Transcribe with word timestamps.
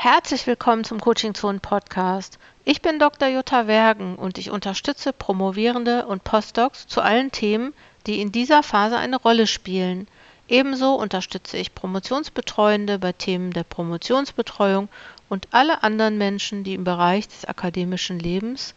Herzlich 0.00 0.46
willkommen 0.46 0.84
zum 0.84 1.00
Coaching 1.00 1.34
Zone 1.34 1.58
Podcast. 1.58 2.38
Ich 2.64 2.82
bin 2.82 3.00
Dr. 3.00 3.26
Jutta 3.26 3.66
Wergen 3.66 4.14
und 4.14 4.38
ich 4.38 4.52
unterstütze 4.52 5.12
Promovierende 5.12 6.06
und 6.06 6.22
Postdocs 6.22 6.86
zu 6.86 7.00
allen 7.00 7.32
Themen, 7.32 7.74
die 8.06 8.20
in 8.20 8.30
dieser 8.30 8.62
Phase 8.62 8.96
eine 8.96 9.16
Rolle 9.16 9.48
spielen. 9.48 10.06
Ebenso 10.46 10.94
unterstütze 10.94 11.56
ich 11.56 11.74
Promotionsbetreuende 11.74 13.00
bei 13.00 13.10
Themen 13.12 13.52
der 13.52 13.64
Promotionsbetreuung 13.64 14.88
und 15.28 15.48
alle 15.50 15.82
anderen 15.82 16.16
Menschen, 16.16 16.62
die 16.62 16.74
im 16.74 16.84
Bereich 16.84 17.26
des 17.26 17.44
akademischen 17.44 18.20
Lebens 18.20 18.76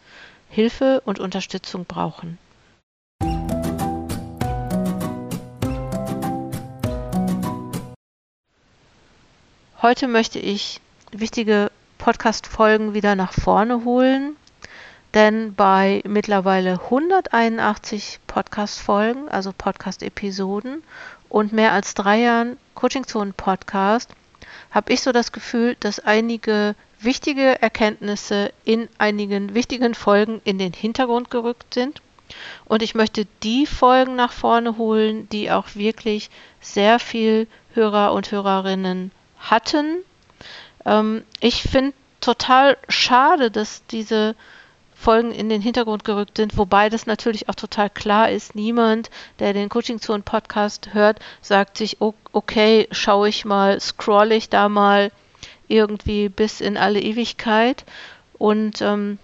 Hilfe 0.50 1.02
und 1.04 1.20
Unterstützung 1.20 1.84
brauchen. 1.84 2.36
Heute 9.80 10.08
möchte 10.08 10.40
ich 10.40 10.80
wichtige 11.12 11.70
Podcast-Folgen 11.98 12.94
wieder 12.94 13.14
nach 13.14 13.32
vorne 13.32 13.84
holen, 13.84 14.36
denn 15.14 15.54
bei 15.54 16.02
mittlerweile 16.06 16.80
181 16.84 18.20
Podcast-Folgen, 18.26 19.28
also 19.28 19.52
Podcast-Episoden 19.56 20.82
und 21.28 21.52
mehr 21.52 21.72
als 21.72 21.94
drei 21.94 22.20
Jahren 22.20 22.56
Coaching 22.74 23.06
Zone 23.06 23.32
Podcast, 23.36 24.10
habe 24.70 24.92
ich 24.92 25.02
so 25.02 25.12
das 25.12 25.32
Gefühl, 25.32 25.76
dass 25.80 26.00
einige 26.00 26.74
wichtige 27.00 27.60
Erkenntnisse 27.60 28.52
in 28.64 28.88
einigen 28.98 29.54
wichtigen 29.54 29.94
Folgen 29.94 30.40
in 30.44 30.58
den 30.58 30.72
Hintergrund 30.72 31.30
gerückt 31.30 31.74
sind. 31.74 32.00
Und 32.64 32.82
ich 32.82 32.94
möchte 32.94 33.26
die 33.42 33.66
Folgen 33.66 34.16
nach 34.16 34.32
vorne 34.32 34.78
holen, 34.78 35.28
die 35.28 35.50
auch 35.50 35.74
wirklich 35.74 36.30
sehr 36.60 36.98
viel 36.98 37.46
Hörer 37.74 38.12
und 38.12 38.30
Hörerinnen 38.30 39.10
hatten. 39.38 39.98
Ähm, 40.84 41.24
ich 41.40 41.62
finde 41.62 41.94
total 42.20 42.76
schade, 42.88 43.50
dass 43.50 43.84
diese 43.86 44.34
Folgen 44.94 45.32
in 45.32 45.48
den 45.48 45.60
Hintergrund 45.60 46.04
gerückt 46.04 46.36
sind, 46.36 46.56
wobei 46.56 46.88
das 46.88 47.06
natürlich 47.06 47.48
auch 47.48 47.56
total 47.56 47.90
klar 47.90 48.30
ist. 48.30 48.54
Niemand, 48.54 49.10
der 49.40 49.52
den 49.52 49.68
Coaching 49.68 50.00
Zone 50.00 50.22
Podcast 50.22 50.94
hört, 50.94 51.18
sagt 51.40 51.76
sich, 51.76 51.96
okay, 52.00 52.86
schaue 52.92 53.28
ich 53.28 53.44
mal, 53.44 53.80
scroll 53.80 54.30
ich 54.30 54.48
da 54.48 54.68
mal 54.68 55.10
irgendwie 55.66 56.28
bis 56.28 56.60
in 56.60 56.76
alle 56.76 57.00
Ewigkeit. 57.00 57.84
Und 58.38 58.80
ähm, 58.80 59.18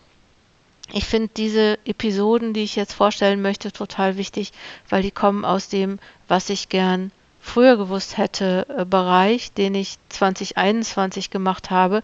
ich 0.93 1.05
finde 1.05 1.31
diese 1.37 1.79
Episoden, 1.85 2.55
die 2.55 2.65
ich 2.65 2.75
jetzt 2.75 2.95
vorstellen 2.95 3.41
möchte, 3.41 3.71
total 3.71 4.17
wichtig, 4.17 4.53
weil 4.89 5.03
die 5.03 5.11
kommen 5.11 5.45
aus 5.45 5.69
dem, 5.69 6.01
was 6.27 6.51
ich 6.51 6.69
gern 6.69 7.13
früher 7.41 7.77
gewusst 7.77 8.17
hätte, 8.17 8.67
äh, 8.69 8.85
Bereich, 8.85 9.53
den 9.53 9.75
ich 9.75 9.99
2021 10.09 11.31
gemacht 11.31 11.71
habe, 11.71 12.03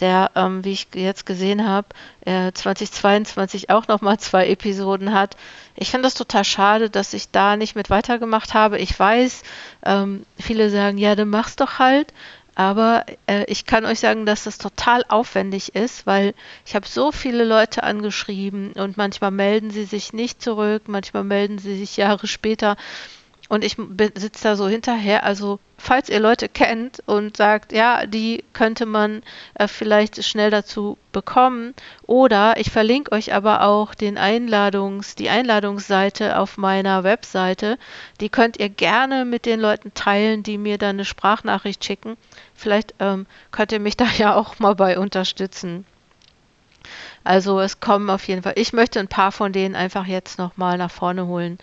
der, 0.00 0.30
ähm, 0.36 0.64
wie 0.64 0.72
ich 0.72 0.88
jetzt 0.94 1.26
gesehen 1.26 1.66
habe, 1.66 1.88
äh, 2.24 2.52
2022 2.52 3.70
auch 3.70 3.88
nochmal 3.88 4.18
zwei 4.18 4.48
Episoden 4.48 5.12
hat. 5.12 5.36
Ich 5.74 5.90
finde 5.90 6.06
das 6.06 6.14
total 6.14 6.44
schade, 6.44 6.90
dass 6.90 7.14
ich 7.14 7.30
da 7.30 7.56
nicht 7.56 7.74
mit 7.74 7.90
weitergemacht 7.90 8.54
habe. 8.54 8.78
Ich 8.78 8.98
weiß, 8.98 9.42
ähm, 9.84 10.24
viele 10.38 10.70
sagen, 10.70 10.98
ja, 10.98 11.14
dann 11.14 11.28
mach's 11.28 11.56
doch 11.56 11.78
halt. 11.78 12.12
Aber 12.54 13.06
äh, 13.28 13.44
ich 13.44 13.66
kann 13.66 13.84
euch 13.84 14.00
sagen, 14.00 14.26
dass 14.26 14.42
das 14.42 14.58
total 14.58 15.04
aufwendig 15.06 15.76
ist, 15.76 16.08
weil 16.08 16.34
ich 16.66 16.74
habe 16.74 16.88
so 16.88 17.12
viele 17.12 17.44
Leute 17.44 17.84
angeschrieben 17.84 18.72
und 18.72 18.96
manchmal 18.96 19.30
melden 19.30 19.70
sie 19.70 19.84
sich 19.84 20.12
nicht 20.12 20.42
zurück, 20.42 20.82
manchmal 20.88 21.22
melden 21.22 21.60
sie 21.60 21.78
sich 21.78 21.96
Jahre 21.96 22.26
später 22.26 22.76
und 23.48 23.64
ich 23.64 23.76
sitze 24.14 24.42
da 24.42 24.56
so 24.56 24.68
hinterher. 24.68 25.24
Also, 25.24 25.58
falls 25.78 26.10
ihr 26.10 26.20
Leute 26.20 26.50
kennt 26.50 27.02
und 27.06 27.36
sagt, 27.36 27.72
ja, 27.72 28.04
die 28.04 28.44
könnte 28.52 28.84
man 28.84 29.22
äh, 29.54 29.68
vielleicht 29.68 30.22
schnell 30.22 30.50
dazu 30.50 30.98
bekommen. 31.12 31.74
Oder 32.06 32.58
ich 32.58 32.70
verlinke 32.70 33.12
euch 33.12 33.32
aber 33.32 33.62
auch 33.62 33.94
den 33.94 34.18
Einladungs, 34.18 35.14
die 35.14 35.30
Einladungsseite 35.30 36.38
auf 36.38 36.58
meiner 36.58 37.04
Webseite. 37.04 37.78
Die 38.20 38.28
könnt 38.28 38.58
ihr 38.58 38.68
gerne 38.68 39.24
mit 39.24 39.46
den 39.46 39.60
Leuten 39.60 39.94
teilen, 39.94 40.42
die 40.42 40.58
mir 40.58 40.76
dann 40.76 40.96
eine 40.96 41.06
Sprachnachricht 41.06 41.82
schicken. 41.82 42.18
Vielleicht 42.54 42.94
ähm, 42.98 43.26
könnt 43.50 43.72
ihr 43.72 43.80
mich 43.80 43.96
da 43.98 44.06
ja 44.18 44.34
auch 44.34 44.58
mal 44.58 44.74
bei 44.74 44.98
unterstützen. 44.98 45.86
Also 47.24 47.60
es 47.60 47.80
kommen 47.80 48.10
auf 48.10 48.26
jeden 48.28 48.42
Fall. 48.42 48.54
Ich 48.56 48.72
möchte 48.72 49.00
ein 49.00 49.08
paar 49.08 49.32
von 49.32 49.52
denen 49.52 49.74
einfach 49.74 50.06
jetzt 50.06 50.38
nochmal 50.38 50.78
nach 50.78 50.90
vorne 50.90 51.26
holen, 51.26 51.58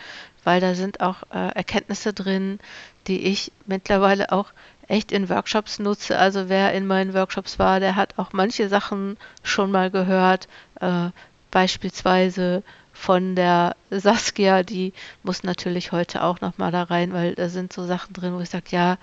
weil 0.45 0.61
da 0.61 0.73
sind 0.75 1.01
auch 1.01 1.23
äh, 1.33 1.50
Erkenntnisse 1.50 2.13
drin, 2.13 2.59
die 3.07 3.25
ich 3.25 3.51
mittlerweile 3.66 4.31
auch 4.31 4.47
echt 4.88 5.11
in 5.11 5.29
Workshops 5.29 5.79
nutze. 5.79 6.17
Also 6.17 6.47
wer 6.47 6.73
in 6.73 6.88
meinen 6.88 7.13
Workshops 7.13 7.59
war, 7.59 7.79
der 7.79 7.95
hat 7.95 8.17
auch 8.17 8.31
manche 8.31 8.69
Sachen 8.69 9.17
schon 9.44 9.72
mal 9.72 9.91
gehört. 9.91 10.47
Äh, 10.79 11.09
beispielsweise 11.51 12.63
von 12.94 13.35
der 13.35 13.75
Saskia, 13.91 14.63
die 14.63 14.94
muss 15.23 15.44
natürlich 15.44 15.91
heute 15.91 16.23
auch 16.23 16.41
noch 16.41 16.57
mal 16.57 16.72
da 16.72 16.84
rein, 16.84 17.13
weil 17.13 17.35
da 17.35 17.50
sind 17.50 17.73
so 17.73 17.85
Sachen 17.85 18.13
drin, 18.13 18.34
wo 18.34 18.39
ich 18.39 18.50
sage, 18.50 18.66
ja, 18.69 18.97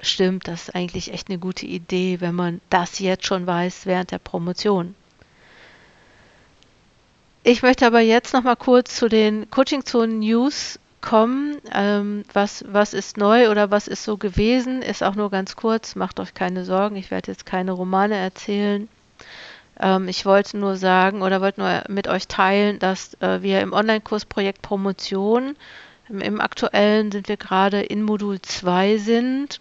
stimmt, 0.00 0.48
das 0.48 0.62
ist 0.62 0.74
eigentlich 0.74 1.12
echt 1.12 1.28
eine 1.28 1.38
gute 1.38 1.66
Idee, 1.66 2.20
wenn 2.20 2.34
man 2.34 2.60
das 2.70 2.98
jetzt 2.98 3.26
schon 3.26 3.46
weiß 3.46 3.86
während 3.86 4.10
der 4.10 4.18
Promotion. 4.18 4.94
Ich 7.46 7.62
möchte 7.62 7.86
aber 7.86 8.00
jetzt 8.00 8.32
noch 8.32 8.42
mal 8.42 8.56
kurz 8.56 8.96
zu 8.96 9.06
den 9.06 9.50
Coaching 9.50 9.84
Zone 9.84 10.14
News 10.14 10.78
kommen. 11.02 11.58
Ähm, 11.74 12.24
was, 12.32 12.64
was 12.66 12.94
ist 12.94 13.18
neu 13.18 13.50
oder 13.50 13.70
was 13.70 13.86
ist 13.86 14.02
so 14.02 14.16
gewesen? 14.16 14.80
Ist 14.80 15.02
auch 15.02 15.14
nur 15.14 15.30
ganz 15.30 15.54
kurz. 15.54 15.94
Macht 15.94 16.20
euch 16.20 16.32
keine 16.32 16.64
Sorgen. 16.64 16.96
Ich 16.96 17.10
werde 17.10 17.30
jetzt 17.30 17.44
keine 17.44 17.72
Romane 17.72 18.16
erzählen. 18.16 18.88
Ähm, 19.78 20.08
ich 20.08 20.24
wollte 20.24 20.56
nur 20.56 20.76
sagen 20.76 21.20
oder 21.20 21.42
wollte 21.42 21.60
nur 21.60 21.84
mit 21.88 22.08
euch 22.08 22.28
teilen, 22.28 22.78
dass 22.78 23.12
äh, 23.20 23.42
wir 23.42 23.60
im 23.60 23.74
Online-Kursprojekt 23.74 24.62
Promotion 24.62 25.54
im, 26.08 26.22
im 26.22 26.40
aktuellen 26.40 27.12
sind 27.12 27.28
wir 27.28 27.36
gerade 27.36 27.82
in 27.82 28.02
Modul 28.02 28.40
2 28.40 28.96
sind 28.96 29.60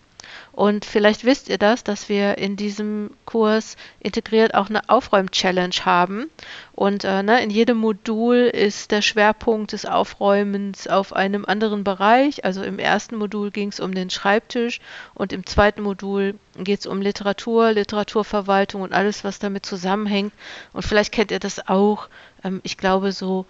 und 0.53 0.86
vielleicht 0.86 1.25
wisst 1.25 1.50
ihr 1.50 1.58
das, 1.58 1.84
dass 1.84 2.09
wir 2.09 2.38
in 2.38 2.56
diesem 2.56 3.09
Kurs 3.25 3.75
integriert 4.00 4.53
auch 4.53 4.69
eine 4.69 4.88
Aufräum-Challenge 4.88 5.74
haben. 5.84 6.30
Und 6.74 7.03
äh, 7.06 7.24
ne, 7.24 7.41
in 7.41 7.50
jedem 7.50 7.78
Modul 7.80 8.36
ist 8.36 8.92
der 8.92 9.02
Schwerpunkt 9.02 9.72
des 9.72 9.88
Aufräumens 9.88 10.88
auf 10.88 11.12
einem 11.13 11.44
anderen 11.46 11.84
Bereich. 11.84 12.46
Also 12.46 12.62
im 12.62 12.78
ersten 12.78 13.16
Modul 13.16 13.50
ging 13.50 13.69
es 13.69 13.80
um 13.80 13.96
den 13.96 14.12
Schreibtisch 14.12 14.80
und 15.16 15.34
im 15.34 15.44
zweiten 15.47 15.81
Modul 15.81 16.36
geht 16.56 16.81
es 16.81 16.86
um 16.86 17.02
Literatur, 17.02 17.72
Literaturverwaltung 17.72 18.84
und 18.84 18.94
alles, 18.94 19.24
was 19.24 19.40
damit 19.40 19.66
zusammenhängt. 19.66 20.34
Und 20.72 20.84
vielleicht 20.84 21.12
kennt 21.12 21.31
ihr 21.31 21.40
das 21.40 21.68
auch. 21.68 22.09
Ähm, 22.44 22.62
ich 22.63 22.78
glaube 22.78 23.12
so. 23.12 23.47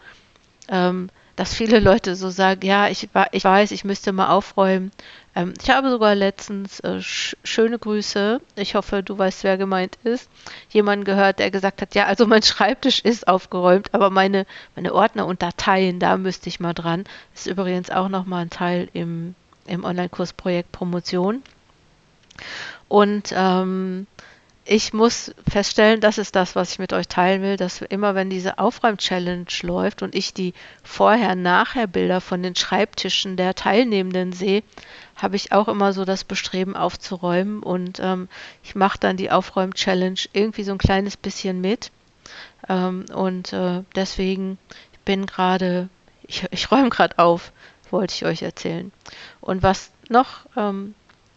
Ähm, 0.69 1.09
dass 1.35 1.53
viele 1.53 1.79
Leute 1.79 2.15
so 2.15 2.29
sagen, 2.29 2.65
ja, 2.65 2.89
ich, 2.89 3.09
ich 3.31 3.43
weiß, 3.43 3.71
ich 3.71 3.83
müsste 3.83 4.11
mal 4.11 4.29
aufräumen. 4.29 4.91
Ähm, 5.35 5.53
ich 5.61 5.69
habe 5.69 5.89
sogar 5.89 6.15
letztens 6.15 6.79
äh, 6.81 7.01
sch 7.01 7.35
schöne 7.43 7.79
Grüße, 7.79 8.41
ich 8.55 8.75
hoffe, 8.75 9.03
du 9.03 9.17
weißt, 9.17 9.43
wer 9.43 9.57
gemeint 9.57 9.97
ist, 10.03 10.29
jemanden 10.69 11.05
gehört, 11.05 11.39
der 11.39 11.51
gesagt 11.51 11.81
hat, 11.81 11.95
ja, 11.95 12.05
also 12.05 12.27
mein 12.27 12.43
Schreibtisch 12.43 12.99
ist 12.99 13.27
aufgeräumt, 13.27 13.93
aber 13.93 14.09
meine, 14.09 14.45
meine 14.75 14.93
Ordner 14.93 15.25
und 15.25 15.41
Dateien, 15.41 15.99
da 15.99 16.17
müsste 16.17 16.49
ich 16.49 16.59
mal 16.59 16.73
dran. 16.73 17.05
Ist 17.33 17.47
übrigens 17.47 17.89
auch 17.89 18.09
nochmal 18.09 18.43
ein 18.43 18.49
Teil 18.49 18.89
im, 18.93 19.35
im 19.65 19.83
Online-Kursprojekt 19.83 20.71
Promotion. 20.71 21.41
Und 22.87 23.33
ähm, 23.35 24.07
ich 24.65 24.93
muss 24.93 25.33
feststellen, 25.47 25.99
das 25.99 26.17
ist 26.17 26.35
das, 26.35 26.55
was 26.55 26.71
ich 26.73 26.79
mit 26.79 26.93
euch 26.93 27.07
teilen 27.07 27.41
will, 27.41 27.57
dass 27.57 27.81
immer 27.81 28.15
wenn 28.15 28.29
diese 28.29 28.59
Aufräum-Challenge 28.59 29.45
läuft 29.61 30.01
und 30.01 30.15
ich 30.15 30.33
die 30.33 30.53
Vorher-Nachher-Bilder 30.83 32.21
von 32.21 32.41
den 32.41 32.55
Schreibtischen 32.55 33.35
der 33.35 33.55
Teilnehmenden 33.55 34.31
sehe, 34.31 34.63
habe 35.17 35.35
ich 35.35 35.51
auch 35.51 35.67
immer 35.67 35.91
so 35.91 36.05
das 36.05 36.23
Bestreben 36.23 36.77
aufzuräumen 36.77 37.61
und 37.61 37.99
ähm, 38.01 38.29
ich 38.63 38.73
mache 38.75 38.99
dann 38.99 39.17
die 39.17 39.31
Aufräum-Challenge 39.31 40.19
irgendwie 40.31 40.63
so 40.63 40.71
ein 40.71 40.77
kleines 40.77 41.17
bisschen 41.17 41.59
mit 41.59 41.91
ähm, 42.69 43.05
und 43.13 43.51
äh, 43.51 43.83
deswegen 43.95 44.57
bin 45.03 45.25
gerade, 45.25 45.89
ich, 46.25 46.45
ich 46.51 46.71
räume 46.71 46.89
gerade 46.89 47.19
auf, 47.19 47.51
wollte 47.91 48.13
ich 48.13 48.25
euch 48.25 48.41
erzählen. 48.41 48.91
Und 49.41 49.61
was 49.61 49.91
noch 50.09 50.45
ähm, 50.55 50.95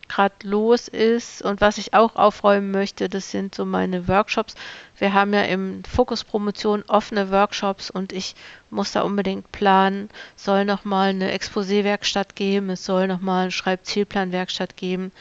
gerade 0.09 0.35
los 0.43 0.89
ist 0.89 1.43
und 1.43 1.61
was 1.61 1.79
ich 1.79 1.95
auch 1.95 2.17
aufräumen 2.17 2.71
möchte, 2.71 3.09
das 3.09 3.31
sind 3.31 3.55
so 3.55 3.65
meine 3.65 4.09
Workshops. 4.09 4.55
Wir 4.99 5.13
haben 5.13 5.33
ja 5.35 5.43
im 5.43 5.85
Fokus 5.85 6.25
Promotion 6.25 6.85
offene 6.87 7.31
Workshops 7.31 7.91
und 7.91 8.13
ich 8.13 8.35
muss 8.71 8.93
da 8.93 9.03
unbedingt 9.03 9.53
planen. 9.53 10.09
Soll 10.37 10.65
nochmal 10.65 11.11
eine 11.11 11.33
Exposé-Werkstatt 11.33 12.35
geben, 12.35 12.71
es 12.71 12.85
soll 12.85 13.07
nochmal 13.07 13.43
eine 13.43 13.51
Schreibzielplan-Werkstatt 13.51 14.77
geben 14.77 15.13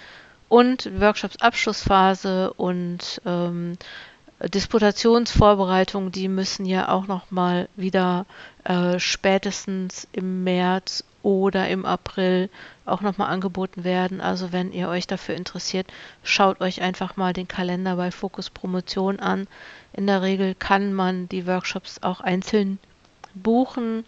und 0.49 0.89
Workshops 0.99 1.41
Abschlussphase 1.41 2.53
und 2.53 3.21
ähm, 3.25 3.77
Disputationsvorbereitungen, 4.43 6.11
die 6.11 6.27
müssen 6.27 6.65
ja 6.65 6.89
auch 6.89 7.07
nochmal 7.07 7.69
wieder 7.75 8.25
äh, 8.65 8.99
spätestens 8.99 10.07
im 10.11 10.43
März 10.43 11.03
oder 11.25 11.67
im 11.69 11.87
April 11.87 12.51
auch 12.85 13.01
nochmal 13.01 13.31
angeboten 13.31 13.83
werden. 13.83 14.21
Also 14.21 14.51
wenn 14.51 14.71
ihr 14.71 14.87
euch 14.89 15.07
dafür 15.07 15.33
interessiert, 15.33 15.87
schaut 16.23 16.61
euch 16.61 16.83
einfach 16.83 17.17
mal 17.17 17.33
den 17.33 17.47
Kalender 17.47 17.95
bei 17.95 18.11
Fokus 18.11 18.51
Promotion 18.51 19.19
an. 19.19 19.47
In 19.91 20.05
der 20.05 20.21
Regel 20.21 20.53
kann 20.53 20.93
man 20.93 21.27
die 21.27 21.47
Workshops 21.47 22.03
auch 22.03 22.21
einzeln 22.21 22.77
buchen. 23.33 24.05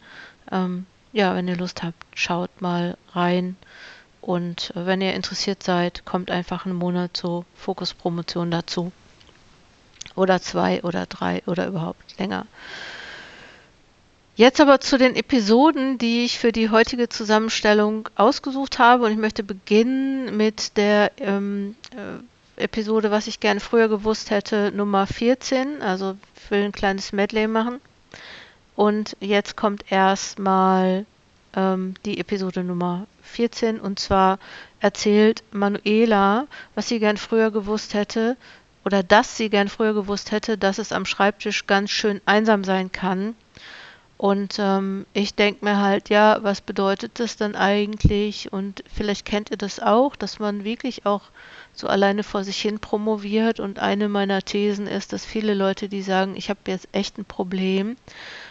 Ähm, 0.51 0.85
ja, 1.11 1.33
wenn 1.33 1.47
ihr 1.47 1.57
Lust 1.57 1.81
habt, 1.81 2.05
schaut 2.13 2.61
mal 2.61 2.95
rein. 3.13 3.55
Und 4.21 4.75
äh, 4.75 4.85
wenn 4.85 5.01
ihr 5.01 5.15
interessiert 5.15 5.63
seid, 5.63 6.05
kommt 6.05 6.29
einfach 6.29 6.67
einen 6.67 6.75
Monat 6.75 7.17
zur 7.17 7.45
Fokus 7.55 7.95
Promotion 7.95 8.51
dazu. 8.51 8.91
Oder 10.13 10.39
zwei 10.39 10.83
oder 10.83 11.07
drei 11.07 11.41
oder 11.47 11.65
überhaupt 11.65 12.19
länger. 12.19 12.45
Jetzt 14.37 14.61
aber 14.61 14.79
zu 14.79 14.99
den 14.99 15.15
Episoden, 15.15 15.97
die 15.97 16.23
ich 16.23 16.37
für 16.37 16.51
die 16.51 16.69
heutige 16.69 17.09
Zusammenstellung 17.09 18.07
ausgesucht 18.13 18.77
habe. 18.77 19.05
Und 19.05 19.11
ich 19.11 19.17
möchte 19.17 19.41
beginnen 19.41 20.37
mit 20.37 20.77
der 20.77 21.11
ähm, 21.17 21.75
äh, 21.95 22.63
Episode, 22.63 23.09
was 23.09 23.25
ich 23.25 23.39
gerne 23.39 23.59
früher 23.59 23.89
gewusst 23.89 24.29
hätte, 24.29 24.71
Nummer 24.71 25.07
14. 25.07 25.81
Also 25.81 26.17
ich 26.35 26.51
will 26.51 26.65
ein 26.65 26.71
kleines 26.71 27.13
Medley 27.13 27.47
machen. 27.47 27.81
Und 28.75 29.17
jetzt 29.21 29.57
kommt 29.57 29.91
erstmal 29.91 31.07
ähm, 31.55 31.95
die 32.05 32.19
Episode 32.19 32.63
Nummer 32.63 33.07
14. 33.23 33.79
Und 33.79 33.97
zwar 33.97 34.37
erzählt 34.79 35.43
Manuela, 35.51 36.45
was 36.75 36.89
sie 36.89 36.99
gern 36.99 37.17
früher 37.17 37.49
gewusst 37.49 37.95
hätte, 37.95 38.37
oder 38.85 39.01
dass 39.01 39.35
sie 39.35 39.49
gern 39.49 39.67
früher 39.67 39.95
gewusst 39.95 40.29
hätte, 40.29 40.59
dass 40.59 40.77
es 40.77 40.91
am 40.91 41.05
Schreibtisch 41.05 41.65
ganz 41.65 41.89
schön 41.89 42.21
einsam 42.27 42.63
sein 42.63 42.91
kann 42.91 43.33
und 44.17 44.57
ähm, 44.57 45.05
ich 45.13 45.35
denke 45.35 45.63
mir 45.63 45.77
halt, 45.77 46.09
ja, 46.09 46.39
was 46.41 46.61
bedeutet 46.61 47.19
das 47.19 47.37
dann 47.37 47.55
eigentlich? 47.55 48.51
Und 48.51 48.83
vielleicht 48.91 49.25
kennt 49.25 49.51
ihr 49.51 49.57
das 49.57 49.79
auch, 49.79 50.15
dass 50.15 50.39
man 50.39 50.63
wirklich 50.63 51.05
auch 51.05 51.21
so 51.73 51.87
alleine 51.87 52.23
vor 52.23 52.43
sich 52.43 52.59
hin 52.59 52.79
promoviert. 52.79 53.59
Und 53.59 53.77
eine 53.77 54.09
meiner 54.09 54.41
Thesen 54.41 54.87
ist, 54.87 55.13
dass 55.13 55.23
viele 55.23 55.53
Leute, 55.53 55.87
die 55.87 56.01
sagen, 56.01 56.35
ich 56.35 56.49
habe 56.49 56.59
jetzt 56.65 56.87
echt 56.93 57.19
ein 57.19 57.25
Problem, 57.25 57.95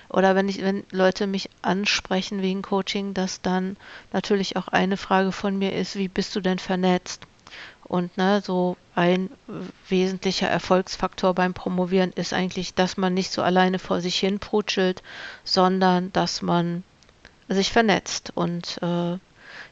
oder 0.09 0.37
wenn 0.37 0.49
ich, 0.49 0.63
wenn 0.63 0.85
Leute 0.93 1.27
mich 1.27 1.51
ansprechen 1.63 2.43
wegen 2.43 2.63
Coaching, 2.63 3.13
dass 3.13 3.43
dann 3.43 3.77
natürlich 4.13 4.57
auch 4.57 4.69
eine 4.69 4.97
Frage 4.97 5.33
von 5.33 5.59
mir 5.59 5.75
ist, 5.75 5.97
wie 5.97 6.07
bist 6.07 6.37
du 6.37 6.41
denn 6.41 6.61
vernetzt? 6.61 7.27
Und 7.89 8.17
ne, 8.17 8.43
so 8.45 8.77
ein 8.95 9.31
wesentlicher 9.89 10.49
Erfolgsfaktor 10.49 11.35
beim 11.35 11.55
Promovieren 11.55 12.13
ist 12.13 12.33
eigentlich, 12.33 12.75
dass 12.75 12.97
man 12.97 13.15
nicht 13.15 13.31
so 13.31 13.43
alleine 13.43 13.79
vor 13.79 14.01
sich 14.01 14.19
hin 14.19 14.39
prutschelt, 14.39 15.03
sondern 15.45 16.13
dass 16.13 16.43
man 16.43 16.83
sich 17.49 17.73
vernetzt 17.73 18.33
und 18.35 18.79
äh, 18.83 19.19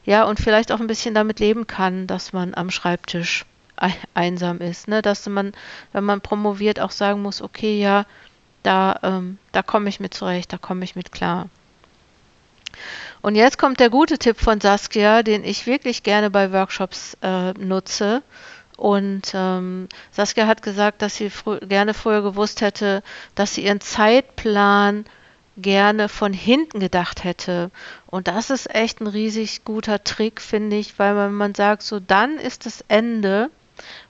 ja, 0.05 0.23
und 0.23 0.39
vielleicht 0.39 0.71
auch 0.71 0.79
ein 0.79 0.87
bisschen 0.87 1.15
damit 1.15 1.39
leben 1.39 1.67
kann, 1.67 2.07
dass 2.07 2.31
man 2.31 2.53
am 2.53 2.69
Schreibtisch 2.69 3.45
einsam 4.13 4.59
ist. 4.59 4.87
Ne? 4.87 5.01
Dass 5.01 5.27
man, 5.27 5.53
wenn 5.91 6.03
man 6.03 6.21
promoviert, 6.21 6.79
auch 6.79 6.91
sagen 6.91 7.21
muss, 7.21 7.41
okay, 7.41 7.79
ja, 7.79 8.05
da, 8.63 8.99
ähm, 9.03 9.37
da 9.51 9.61
komme 9.61 9.89
ich 9.89 9.99
mit 9.99 10.13
zurecht, 10.13 10.53
da 10.53 10.57
komme 10.57 10.83
ich 10.85 10.95
mit 10.95 11.11
klar. 11.11 11.49
Und 13.25 13.33
jetzt 13.33 13.57
kommt 13.57 13.79
der 13.79 13.89
gute 13.89 14.19
Tipp 14.19 14.39
von 14.39 14.61
Saskia, 14.61 15.23
den 15.23 15.43
ich 15.43 15.65
wirklich 15.65 16.03
gerne 16.03 16.29
bei 16.29 16.53
Workshops 16.53 17.17
äh, 17.23 17.53
nutze. 17.53 18.21
Und 18.77 19.31
ähm, 19.33 19.89
Saskia 20.11 20.45
hat 20.45 20.61
gesagt, 20.61 21.01
dass 21.01 21.15
sie 21.15 21.31
frü 21.31 21.57
gerne 21.61 21.95
früher 21.95 22.21
gewusst 22.21 22.61
hätte, 22.61 23.01
dass 23.33 23.55
sie 23.55 23.65
ihren 23.65 23.81
Zeitplan 23.81 25.05
gerne 25.57 26.07
von 26.07 26.33
hinten 26.33 26.79
gedacht 26.79 27.23
hätte. 27.23 27.71
Und 28.05 28.27
das 28.27 28.51
ist 28.51 28.69
echt 28.69 29.01
ein 29.01 29.07
riesig 29.07 29.65
guter 29.65 30.03
Trick, 30.03 30.39
finde 30.39 30.75
ich, 30.75 30.99
weil 30.99 31.15
man, 31.15 31.33
man 31.33 31.55
sagt, 31.55 31.81
so 31.81 31.99
dann 31.99 32.37
ist 32.37 32.67
das 32.67 32.85
Ende. 32.89 33.49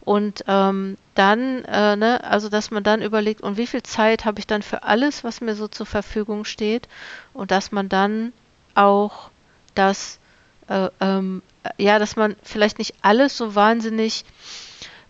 Und 0.01 0.43
ähm, 0.49 0.97
dann, 1.13 1.63
äh, 1.63 1.95
ne, 1.95 2.21
also 2.25 2.49
dass 2.49 2.69
man 2.69 2.83
dann 2.83 3.01
überlegt, 3.01 3.39
und 3.39 3.55
wie 3.55 3.67
viel 3.67 3.81
Zeit 3.81 4.25
habe 4.25 4.39
ich 4.39 4.45
dann 4.45 4.61
für 4.61 4.83
alles, 4.83 5.23
was 5.23 5.39
mir 5.39 5.55
so 5.55 5.69
zur 5.69 5.85
Verfügung 5.85 6.43
steht, 6.43 6.89
und 7.33 7.51
dass 7.51 7.71
man 7.71 7.87
dann 7.87 8.33
auch, 8.75 9.29
dass, 9.73 10.19
äh, 10.67 10.89
ähm, 10.99 11.41
ja, 11.77 11.99
dass 11.99 12.15
man 12.15 12.35
vielleicht 12.43 12.77
nicht 12.77 12.95
alles 13.01 13.37
so 13.37 13.55
wahnsinnig 13.55 14.25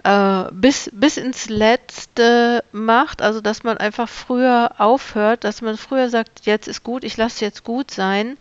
äh, 0.04 0.52
bis, 0.52 0.90
bis 0.94 1.18
ins 1.18 1.50
Letzte 1.50 2.64
macht, 2.72 3.22
also 3.22 3.42
dass 3.42 3.64
man 3.64 3.78
einfach 3.78 4.08
früher 4.08 4.76
aufhört, 4.78 5.44
dass 5.44 5.62
man 5.62 5.78
früher 5.78 6.10
sagt, 6.10 6.46
jetzt 6.46 6.68
ist 6.68 6.84
gut, 6.84 7.04
ich 7.04 7.18
lasse 7.18 7.44
jetzt 7.44 7.64
gut 7.64 7.92
sein, 7.92 8.38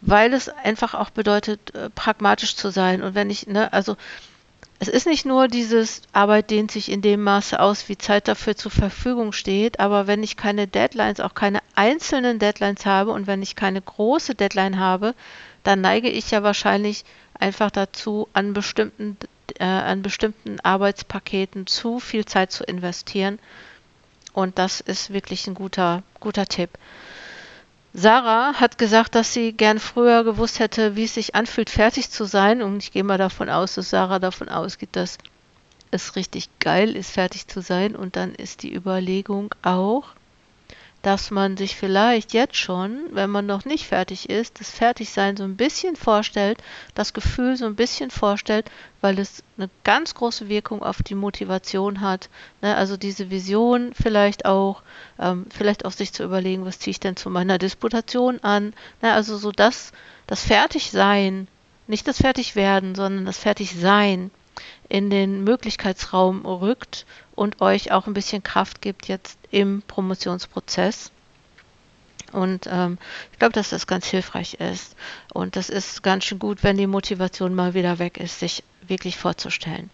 weil 0.00 0.34
es 0.34 0.48
einfach 0.48 0.94
auch 0.94 1.10
bedeutet, 1.10 1.74
äh, 1.74 1.90
pragmatisch 1.90 2.56
zu 2.56 2.70
sein. 2.70 3.02
Und 3.02 3.14
wenn 3.14 3.30
ich, 3.30 3.46
ne, 3.46 3.72
also 3.72 3.96
es 4.80 4.88
ist 4.88 5.06
nicht 5.06 5.24
nur 5.24 5.48
dieses 5.48 6.02
Arbeit 6.12 6.50
dehnt 6.50 6.70
sich 6.70 6.90
in 6.90 7.00
dem 7.00 7.22
Maße 7.22 7.58
aus, 7.60 7.88
wie 7.88 7.96
Zeit 7.96 8.28
dafür 8.28 8.56
zur 8.56 8.70
Verfügung 8.70 9.32
steht, 9.32 9.80
aber 9.80 10.06
wenn 10.06 10.22
ich 10.22 10.36
keine 10.36 10.66
Deadlines, 10.66 11.20
auch 11.20 11.34
keine 11.34 11.60
einzelnen 11.74 12.38
Deadlines 12.38 12.84
habe 12.84 13.12
und 13.12 13.26
wenn 13.26 13.42
ich 13.42 13.56
keine 13.56 13.80
große 13.80 14.34
Deadline 14.34 14.78
habe, 14.78 15.14
dann 15.62 15.80
neige 15.80 16.10
ich 16.10 16.30
ja 16.30 16.42
wahrscheinlich 16.42 17.04
einfach 17.38 17.70
dazu, 17.70 18.28
an 18.32 18.52
bestimmten, 18.52 19.16
äh, 19.58 19.64
an 19.64 20.02
bestimmten 20.02 20.60
Arbeitspaketen 20.60 21.66
zu 21.66 22.00
viel 22.00 22.24
Zeit 22.26 22.52
zu 22.52 22.64
investieren. 22.64 23.38
Und 24.32 24.58
das 24.58 24.80
ist 24.80 25.12
wirklich 25.12 25.46
ein 25.46 25.54
guter, 25.54 26.02
guter 26.20 26.46
Tipp. 26.46 26.70
Sarah 27.96 28.54
hat 28.54 28.76
gesagt, 28.76 29.14
dass 29.14 29.32
sie 29.32 29.52
gern 29.52 29.78
früher 29.78 30.24
gewusst 30.24 30.58
hätte, 30.58 30.96
wie 30.96 31.04
es 31.04 31.14
sich 31.14 31.36
anfühlt, 31.36 31.70
fertig 31.70 32.10
zu 32.10 32.24
sein. 32.24 32.60
Und 32.60 32.82
ich 32.82 32.90
gehe 32.90 33.04
mal 33.04 33.18
davon 33.18 33.48
aus, 33.48 33.76
dass 33.76 33.90
Sarah 33.90 34.18
davon 34.18 34.48
ausgeht, 34.48 34.90
dass 34.92 35.16
es 35.92 36.16
richtig 36.16 36.48
geil 36.58 36.96
ist, 36.96 37.12
fertig 37.12 37.46
zu 37.46 37.62
sein. 37.62 37.94
Und 37.94 38.16
dann 38.16 38.34
ist 38.34 38.64
die 38.64 38.74
Überlegung 38.74 39.54
auch, 39.62 40.08
dass 41.04 41.30
man 41.30 41.58
sich 41.58 41.76
vielleicht 41.76 42.32
jetzt 42.32 42.56
schon, 42.56 42.98
wenn 43.10 43.28
man 43.28 43.44
noch 43.44 43.66
nicht 43.66 43.86
fertig 43.86 44.30
ist, 44.30 44.58
das 44.58 44.70
Fertigsein 44.70 45.36
so 45.36 45.44
ein 45.44 45.56
bisschen 45.56 45.96
vorstellt, 45.96 46.62
das 46.94 47.12
Gefühl 47.12 47.56
so 47.56 47.66
ein 47.66 47.76
bisschen 47.76 48.10
vorstellt, 48.10 48.70
weil 49.02 49.18
es 49.18 49.42
eine 49.58 49.68
ganz 49.84 50.14
große 50.14 50.48
Wirkung 50.48 50.82
auf 50.82 51.02
die 51.02 51.14
Motivation 51.14 52.00
hat. 52.00 52.30
Ne? 52.62 52.74
Also 52.74 52.96
diese 52.96 53.30
Vision 53.30 53.92
vielleicht 53.92 54.46
auch, 54.46 54.82
ähm, 55.18 55.44
vielleicht 55.54 55.84
auch 55.84 55.92
sich 55.92 56.14
zu 56.14 56.24
überlegen, 56.24 56.64
was 56.64 56.78
ziehe 56.78 56.92
ich 56.92 57.00
denn 57.00 57.16
zu 57.16 57.28
meiner 57.28 57.58
Disputation 57.58 58.40
an. 58.42 58.72
Ne? 59.02 59.12
Also 59.12 59.36
so 59.36 59.52
das, 59.52 59.92
das 60.26 60.42
Fertigsein, 60.42 61.48
nicht 61.86 62.08
das 62.08 62.16
Fertigwerden, 62.16 62.94
sondern 62.94 63.26
das 63.26 63.36
Fertigsein 63.36 64.30
in 64.88 65.10
den 65.10 65.44
Möglichkeitsraum 65.44 66.46
rückt 66.46 67.04
und 67.34 67.60
euch 67.60 67.92
auch 67.92 68.06
ein 68.06 68.14
bisschen 68.14 68.42
Kraft 68.42 68.80
gibt 68.80 69.08
jetzt 69.08 69.38
im 69.50 69.82
Promotionsprozess. 69.82 71.10
Und 72.32 72.68
ähm, 72.70 72.98
ich 73.32 73.38
glaube, 73.38 73.52
dass 73.52 73.70
das 73.70 73.86
ganz 73.86 74.06
hilfreich 74.06 74.54
ist. 74.54 74.96
Und 75.32 75.56
das 75.56 75.68
ist 75.68 76.02
ganz 76.02 76.24
schön 76.24 76.38
gut, 76.38 76.62
wenn 76.62 76.76
die 76.76 76.86
Motivation 76.86 77.54
mal 77.54 77.74
wieder 77.74 77.98
weg 77.98 78.18
ist, 78.18 78.40
sich 78.40 78.64
wirklich 78.86 79.16
vorzustellen, 79.16 79.90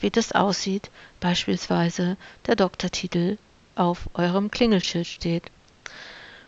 wie 0.00 0.10
das 0.10 0.32
aussieht. 0.32 0.90
Beispielsweise 1.20 2.16
der 2.46 2.56
Doktortitel 2.56 3.38
auf 3.76 4.08
eurem 4.14 4.50
Klingelschild 4.50 5.06
steht. 5.06 5.44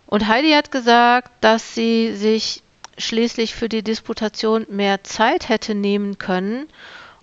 Und 0.07 0.29
Heidi 0.29 0.53
hat 0.53 0.71
gesagt, 0.71 1.31
dass 1.41 1.75
sie 1.75 2.15
sich 2.15 2.63
schließlich 2.99 3.55
für 3.55 3.69
die 3.69 3.83
Disputation 3.83 4.67
mehr 4.69 5.05
Zeit 5.05 5.49
hätte 5.49 5.75
nehmen 5.75 6.19
können 6.19 6.67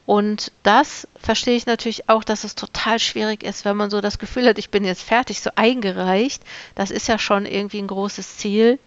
und 0.05 0.51
das 0.63 1.07
verstehe 1.15 1.55
ich 1.55 1.65
natürlich 1.65 2.09
auch, 2.09 2.23
dass 2.23 2.43
es 2.43 2.55
total 2.55 2.99
schwierig 2.99 3.43
ist, 3.43 3.63
wenn 3.63 3.77
man 3.77 3.89
so 3.89 4.01
das 4.01 4.19
Gefühl 4.19 4.47
hat, 4.47 4.57
ich 4.57 4.69
bin 4.69 4.83
jetzt 4.83 5.01
fertig, 5.01 5.41
so 5.41 5.49
eingereicht. 5.55 6.43
Das 6.75 6.91
ist 6.91 7.07
ja 7.07 7.17
schon 7.17 7.45
irgendwie 7.45 7.79
ein 7.79 7.87
großes 7.87 8.37
Ziel. 8.37 8.79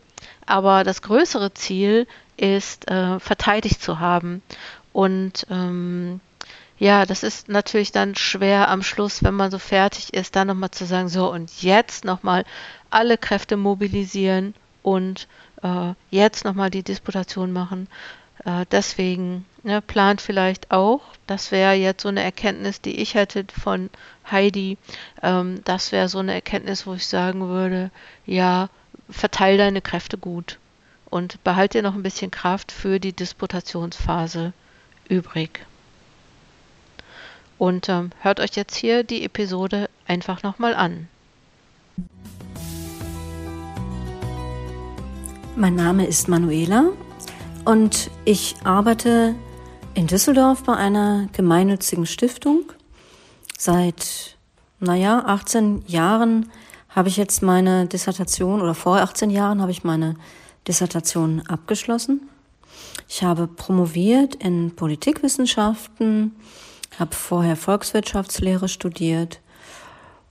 Aber 0.45 0.85
das 0.85 1.03
größere 1.03 1.55
Ziel 1.55 2.07
ist, 2.37 2.91
äh, 2.91 3.19
verteidigt 3.19 3.83
zu 3.83 3.99
haben. 3.99 4.43
Und 4.93 5.47
ähm, 5.51 6.21
ja, 6.79 7.07
das 7.07 7.23
ist 7.23 7.49
natürlich 7.49 7.93
dann 7.93 8.15
schwer 8.15 8.69
am 8.69 8.83
Schluss, 8.83 9.25
wenn 9.25 9.35
man 9.35 9.51
so 9.51 9.59
fertig 9.59 10.13
ist, 10.13 10.37
dann 10.37 10.49
nochmal 10.49 10.71
zu 10.71 10.85
sagen, 10.85 11.09
so 11.09 11.33
und 11.33 11.63
jetzt 11.63 12.05
nochmal 12.05 12.45
alle 12.91 13.17
Kräfte 13.17 13.57
mobilisieren 13.57 14.55
und 14.83 15.29
äh, 15.63 15.95
jetzt 16.11 16.45
nochmal 16.45 16.69
die 16.69 16.83
Disputation 16.83 17.53
machen. 17.53 17.89
Äh, 18.47 18.65
deswegen 18.71 19.45
ne, 19.65 19.83
plant 19.83 20.21
vielleicht 20.21 20.71
auch, 20.71 21.03
das 21.27 21.51
wäre 21.51 21.75
jetzt 21.75 22.03
so 22.03 22.09
eine 22.09 22.23
Erkenntnis, 22.23 22.81
die 22.81 23.01
ich 23.01 23.15
hätte 23.15 23.45
von 23.61 23.91
Heidi, 24.31 24.79
ähm, 25.23 25.61
das 25.65 25.91
wäre 25.93 26.09
so 26.09 26.21
eine 26.21 26.33
Erkenntnis, 26.33 26.87
wo 26.87 26.95
ich 26.95 27.07
sagen 27.07 27.49
würde, 27.49 27.91
ja, 28.25 28.71
verteil 29.11 29.59
deine 29.59 29.83
Kräfte 29.83 30.17
gut 30.17 30.59
und 31.11 31.43
behalte 31.43 31.79
dir 31.79 31.83
noch 31.83 31.95
ein 31.95 32.05
bisschen 32.05 32.31
Kraft 32.31 32.71
für 32.71 33.01
die 33.01 33.13
Disputationsphase 33.13 34.53
übrig. 35.09 35.67
Und 37.59 37.89
ähm, 37.89 38.11
hört 38.21 38.39
euch 38.39 38.55
jetzt 38.55 38.77
hier 38.77 39.03
die 39.03 39.25
Episode 39.25 39.89
einfach 40.07 40.43
nochmal 40.45 40.75
an. 40.75 41.09
Mein 45.57 45.75
Name 45.75 46.07
ist 46.07 46.29
Manuela 46.29 46.93
und 47.67 48.13
ich 48.25 48.55
arbeite 48.63 49.35
in 49.95 50.07
Düsseldorf 50.07 50.63
bei 50.63 50.75
einer 50.75 51.29
gemeinnützigen 51.33 52.07
Stiftung. 52.07 52.73
Seit, 53.59 54.37
naja, 54.79 55.25
18 55.27 55.83
Jahren 55.89 56.49
habe 56.89 57.09
ich 57.09 57.17
jetzt 57.17 57.43
meine 57.43 57.87
Dissertation 57.87 58.63
oder 58.63 58.75
vor 58.75 58.99
18 58.99 59.31
Jahren 59.31 59.61
habe 59.61 59.73
ich 59.73 59.83
meine 59.83 60.15
Dissertation 60.69 61.43
abgeschlossen. 61.49 62.29
Ich 63.09 63.25
habe 63.25 63.49
promoviert 63.49 64.37
in 64.37 64.75
Politikwissenschaften, 64.77 66.37
habe 67.01 67.17
vorher 67.17 67.57
Volkswirtschaftslehre 67.57 68.69
studiert 68.69 69.41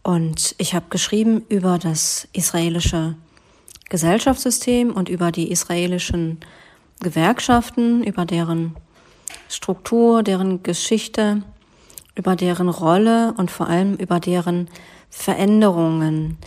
und 0.03 0.55
ich 0.57 0.73
habe 0.73 0.85
geschrieben 0.89 1.43
über 1.49 1.79
das 1.79 2.29
israelische 2.31 3.15
Gesellschaftssystem 3.89 4.93
und 4.93 5.09
über 5.09 5.31
die 5.33 5.51
israelischen 5.51 6.39
Gewerkschaften, 7.01 8.03
über 8.03 8.25
deren 8.25 8.75
Struktur, 9.49 10.23
deren 10.23 10.63
Geschichte, 10.63 11.43
über 12.15 12.35
deren 12.35 12.69
Rolle 12.69 13.33
und 13.37 13.51
vor 13.51 13.67
allem 13.67 13.95
über 13.95 14.19
deren 14.19 14.69
Veränderungen, 15.09 16.37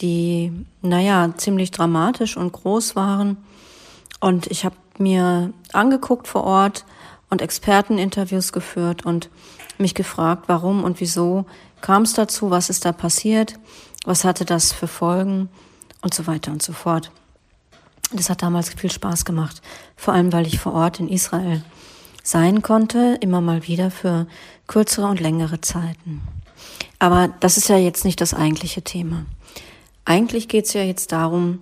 die, 0.00 0.52
naja, 0.82 1.32
ziemlich 1.36 1.70
dramatisch 1.70 2.36
und 2.36 2.52
groß 2.52 2.96
waren. 2.96 3.36
Und 4.20 4.46
ich 4.48 4.64
habe 4.64 4.76
mir 4.98 5.52
angeguckt 5.72 6.28
vor 6.28 6.44
Ort 6.44 6.84
und 7.30 7.42
Experteninterviews 7.42 8.52
geführt 8.52 9.04
und 9.04 9.28
mich 9.78 9.94
gefragt, 9.94 10.44
warum 10.46 10.82
und 10.84 11.00
wieso 11.00 11.46
kam 11.80 12.02
es 12.02 12.14
dazu, 12.14 12.50
was 12.50 12.70
ist 12.70 12.84
da 12.84 12.92
passiert, 12.92 13.54
was 14.04 14.24
hatte 14.24 14.44
das 14.44 14.72
für 14.72 14.88
Folgen 14.88 15.48
und 16.02 16.14
so 16.14 16.26
weiter 16.26 16.50
und 16.50 16.62
so 16.62 16.72
fort. 16.72 17.10
Das 18.12 18.30
hat 18.30 18.42
damals 18.42 18.70
viel 18.70 18.90
Spaß 18.90 19.24
gemacht, 19.24 19.60
vor 19.96 20.14
allem 20.14 20.32
weil 20.32 20.46
ich 20.46 20.58
vor 20.58 20.72
Ort 20.72 20.98
in 21.00 21.08
Israel 21.08 21.62
sein 22.22 22.62
konnte, 22.62 23.18
immer 23.20 23.40
mal 23.40 23.66
wieder 23.66 23.90
für 23.90 24.26
kürzere 24.66 25.06
und 25.06 25.20
längere 25.20 25.60
Zeiten. 25.60 26.22
Aber 26.98 27.28
das 27.40 27.56
ist 27.56 27.68
ja 27.68 27.76
jetzt 27.76 28.04
nicht 28.04 28.20
das 28.20 28.34
eigentliche 28.34 28.82
Thema. 28.82 29.26
Eigentlich 30.04 30.48
geht 30.48 30.66
es 30.66 30.72
ja 30.72 30.82
jetzt 30.82 31.12
darum, 31.12 31.58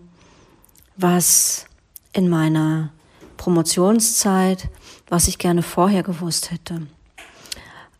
was 0.96 1.66
in 2.12 2.28
meiner 2.28 2.90
Promotionszeit, 3.36 4.68
was 5.08 5.28
ich 5.28 5.38
gerne 5.38 5.62
vorher 5.62 6.02
gewusst 6.02 6.50
hätte. 6.50 6.86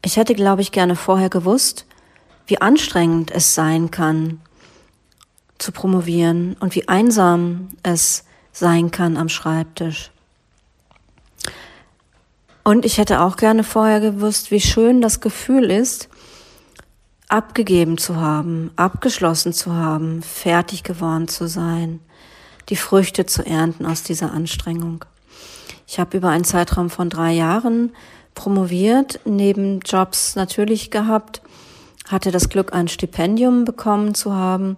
Ich 0.05 0.17
hätte, 0.17 0.35
glaube 0.35 0.63
ich, 0.63 0.73
gerne 0.73 0.97
vorher 0.97 1.29
gewusst, 1.29 1.85
wie 2.47 2.61
anstrengend 2.61 3.31
es 3.33 3.55
sein 3.55 3.91
kann, 3.91 4.41
zu 5.59 5.73
promovieren 5.73 6.55
und 6.61 6.75
wie 6.75 6.89
einsam 6.89 7.69
es 7.83 8.26
sein 8.57 8.91
kann 8.91 9.17
am 9.17 9.29
Schreibtisch. 9.29 10.11
Und 12.65 12.85
ich 12.85 12.99
hätte 12.99 13.21
auch 13.21 13.37
gerne 13.37 13.63
vorher 13.63 14.01
gewusst, 14.01 14.51
wie 14.51 14.61
schön 14.61 15.01
das 15.01 15.21
Gefühl 15.21 15.71
ist, 15.71 16.09
abgegeben 17.29 17.99
zu 17.99 18.17
haben, 18.17 18.71
abgeschlossen 18.77 19.53
zu 19.53 19.75
haben, 19.75 20.23
fertig 20.23 20.83
geworden 20.83 21.29
zu 21.29 21.47
sein, 21.49 22.01
die 22.69 22.77
Früchte 22.77 23.27
zu 23.27 23.45
ernten 23.45 23.85
aus 23.85 24.03
dieser 24.03 24.33
Anstrengung. 24.33 25.05
Ich 25.87 26.01
habe 26.01 26.17
über 26.17 26.31
einen 26.31 26.45
Zeitraum 26.45 26.89
von 26.89 27.11
drei 27.11 27.33
Jahren 27.33 27.93
promoviert, 28.35 29.21
neben 29.25 29.81
Jobs 29.81 30.35
natürlich 30.35 30.91
gehabt, 30.91 31.43
hatte 32.09 32.31
das 32.31 32.49
Glück, 32.49 32.73
ein 32.73 32.89
Stipendium 32.89 33.65
bekommen 33.65 34.15
zu 34.15 34.35
haben 34.35 34.77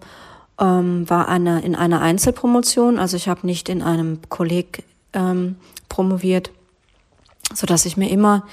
ähm, 0.58 1.08
war 1.08 1.28
eine, 1.28 1.62
in 1.62 1.74
einer 1.74 2.00
Einzelpromotion, 2.00 2.98
also 2.98 3.16
ich 3.16 3.28
habe 3.28 3.46
nicht 3.46 3.68
in 3.68 3.82
einem 3.82 4.20
Kolleg 4.28 4.84
ähm, 5.12 5.56
promoviert, 5.88 6.50
so 7.54 7.66
dass 7.66 7.86
ich 7.86 7.96
mir 7.96 8.10
immer 8.10 8.46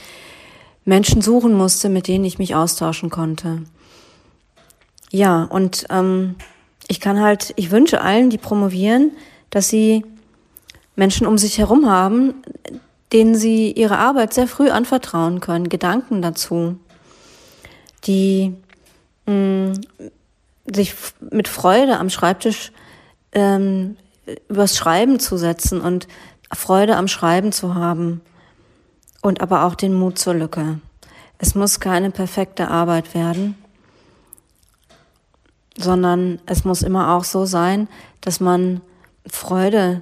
Menschen 0.86 1.22
suchen 1.22 1.54
musste, 1.54 1.90
mit 1.90 2.08
denen 2.08 2.26
ich 2.26 2.38
mich 2.38 2.56
austauschen 2.56 3.10
konnte. 3.10 3.64
Ja, 5.12 5.44
und 5.44 5.86
ähm, 5.90 6.36
ich 6.88 7.00
kann 7.00 7.20
halt, 7.20 7.54
ich 7.56 7.72
wünsche 7.72 8.02
allen, 8.02 8.30
die 8.30 8.38
promovieren, 8.38 9.12
dass 9.50 9.70
sie 9.70 10.06
Menschen 10.96 11.26
um 11.26 11.38
sich 11.38 11.58
herum 11.58 11.90
haben, 11.90 12.36
denen 13.12 13.36
sie 13.36 13.72
ihre 13.72 13.98
Arbeit 13.98 14.34
sehr 14.34 14.48
früh 14.48 14.70
anvertrauen 14.70 15.40
können, 15.40 15.70
Gedanken 15.70 16.22
dazu, 16.22 16.78
die 18.06 18.54
mh, 19.26 19.34
mm, 19.34 19.74
sich 20.74 20.96
mit 21.20 21.48
Freude 21.48 22.00
am 22.00 22.10
Schreibtisch 22.10 22.72
ähm, 23.32 23.98
übers 24.50 24.76
Schreiben 24.76 25.20
zu 25.20 25.38
setzen 25.38 25.82
und 25.82 26.08
Freude 26.52 26.96
am 26.96 27.08
Schreiben 27.08 27.52
zu 27.52 27.76
haben 27.76 28.22
und 29.22 29.42
aber 29.42 29.66
auch 29.66 29.76
den 29.76 29.94
Mut 29.94 30.18
zur 30.18 30.34
Lücke. 30.34 30.80
Es 31.38 31.56
muss 31.56 31.80
keine 31.80 32.12
perfekte 32.12 32.70
Arbeit 32.70 33.14
werden, 33.14 33.56
sondern 35.78 36.40
es 36.46 36.64
muss 36.64 36.82
immer 36.82 37.14
auch 37.14 37.24
so 37.24 37.46
sein, 37.46 37.88
dass 38.22 38.40
man 38.40 38.82
Freude 39.28 40.02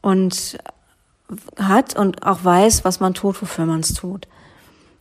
und 0.00 0.58
hat 1.58 1.96
und 1.96 2.26
auch 2.26 2.42
weiß, 2.42 2.84
was 2.84 3.00
man 3.00 3.14
tut, 3.14 3.40
wofür 3.40 3.66
man 3.66 3.80
es 3.80 3.94
tut. 3.94 4.26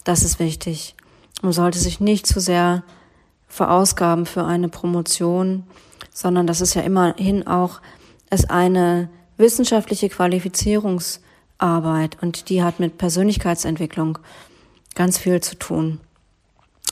Das 0.03 0.23
ist 0.23 0.39
wichtig. 0.39 0.95
Man 1.41 1.53
sollte 1.53 1.79
sich 1.79 1.99
nicht 1.99 2.27
zu 2.27 2.39
sehr 2.39 2.83
verausgaben 3.47 4.25
für 4.25 4.45
eine 4.45 4.69
Promotion, 4.69 5.63
sondern 6.13 6.47
das 6.47 6.61
ist 6.61 6.73
ja 6.73 6.81
immerhin 6.81 7.45
auch 7.47 7.81
ist 8.29 8.49
eine 8.49 9.09
wissenschaftliche 9.37 10.09
Qualifizierungsarbeit 10.09 12.17
und 12.21 12.49
die 12.49 12.63
hat 12.63 12.79
mit 12.79 12.97
Persönlichkeitsentwicklung 12.97 14.19
ganz 14.95 15.17
viel 15.17 15.41
zu 15.41 15.57
tun. 15.57 15.99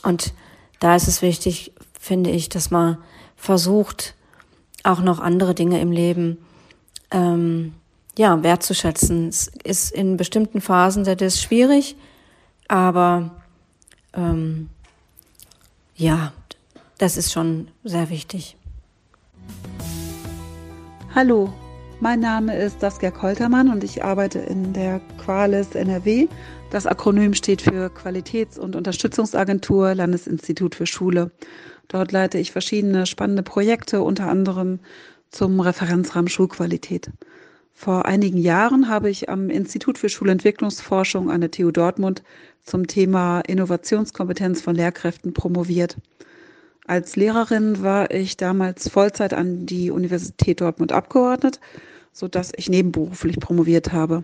Und 0.03 0.33
da 0.79 0.95
ist 0.95 1.07
es 1.07 1.21
wichtig, 1.21 1.73
finde 1.99 2.29
ich, 2.29 2.49
dass 2.49 2.71
man 2.71 2.97
versucht, 3.35 4.15
auch 4.83 5.01
noch 5.01 5.19
andere 5.19 5.55
Dinge 5.55 5.81
im 5.81 5.91
Leben 5.91 6.37
ähm, 7.11 7.73
ja, 8.17 8.43
wertzuschätzen. 8.43 9.29
Es 9.29 9.51
ist 9.63 9.91
in 9.91 10.15
bestimmten 10.15 10.61
Phasen 10.61 11.03
der 11.03 11.15
Dis 11.15 11.41
schwierig, 11.41 11.95
aber 12.67 13.31
ähm, 14.13 14.69
ja, 15.95 16.33
das 16.97 17.17
ist 17.17 17.31
schon 17.31 17.67
sehr 17.83 18.09
wichtig. 18.09 18.57
Hallo, 21.13 21.53
mein 21.99 22.19
Name 22.19 22.57
ist 22.57 22.81
Saskia 22.81 23.11
Koltermann 23.11 23.69
und 23.71 23.83
ich 23.83 24.03
arbeite 24.03 24.39
in 24.39 24.73
der 24.73 24.99
Qualis 25.17 25.75
NRW. 25.75 26.27
Das 26.71 26.85
Akronym 26.85 27.33
steht 27.33 27.61
für 27.61 27.89
Qualitäts- 27.89 28.59
und 28.59 28.75
Unterstützungsagentur 28.75 29.95
Landesinstitut 29.95 30.75
für 30.75 30.85
Schule. 30.85 31.31
Dort 31.87 32.11
leite 32.11 32.37
ich 32.37 32.51
verschiedene 32.51 33.05
spannende 33.05 33.43
Projekte, 33.43 34.01
unter 34.01 34.27
anderem 34.27 34.79
zum 35.29 35.59
Referenzrahmen 35.59 36.27
Schulqualität. 36.27 37.11
Vor 37.73 38.05
einigen 38.05 38.37
Jahren 38.37 38.89
habe 38.89 39.09
ich 39.09 39.29
am 39.29 39.49
Institut 39.49 39.97
für 39.97 40.09
Schulentwicklungsforschung 40.09 41.29
an 41.29 41.41
der 41.41 41.51
TU 41.51 41.71
Dortmund 41.71 42.23
zum 42.63 42.87
Thema 42.87 43.41
Innovationskompetenz 43.41 44.61
von 44.61 44.75
Lehrkräften 44.75 45.33
promoviert. 45.33 45.97
Als 46.87 47.15
Lehrerin 47.15 47.81
war 47.81 48.11
ich 48.11 48.37
damals 48.37 48.89
Vollzeit 48.89 49.33
an 49.33 49.65
die 49.65 49.89
Universität 49.89 50.61
Dortmund 50.61 50.91
abgeordnet, 50.91 51.59
so 52.11 52.27
dass 52.27 52.51
ich 52.55 52.69
nebenberuflich 52.69 53.39
promoviert 53.39 53.91
habe. 53.91 54.23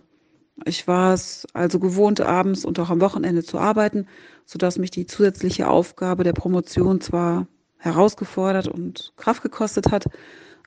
Ich 0.66 0.88
war 0.88 1.14
es 1.14 1.48
also 1.54 1.80
gewohnt, 1.80 2.22
abends 2.22 2.64
und 2.64 2.80
auch 2.80 2.92
am 2.92 3.02
Wochenende 3.02 3.44
zu 3.44 3.58
arbeiten, 3.58 4.06
so 4.46 4.60
dass 4.60 4.78
mich 4.78 4.92
die 4.92 5.08
zusätzliche 5.08 5.68
Aufgabe 5.68 6.24
der 6.24 6.34
Promotion 6.34 7.02
zwar 7.02 7.48
herausgefordert 7.78 8.68
und 8.68 9.14
Kraft 9.18 9.42
gekostet 9.42 9.92
hat, 9.92 10.06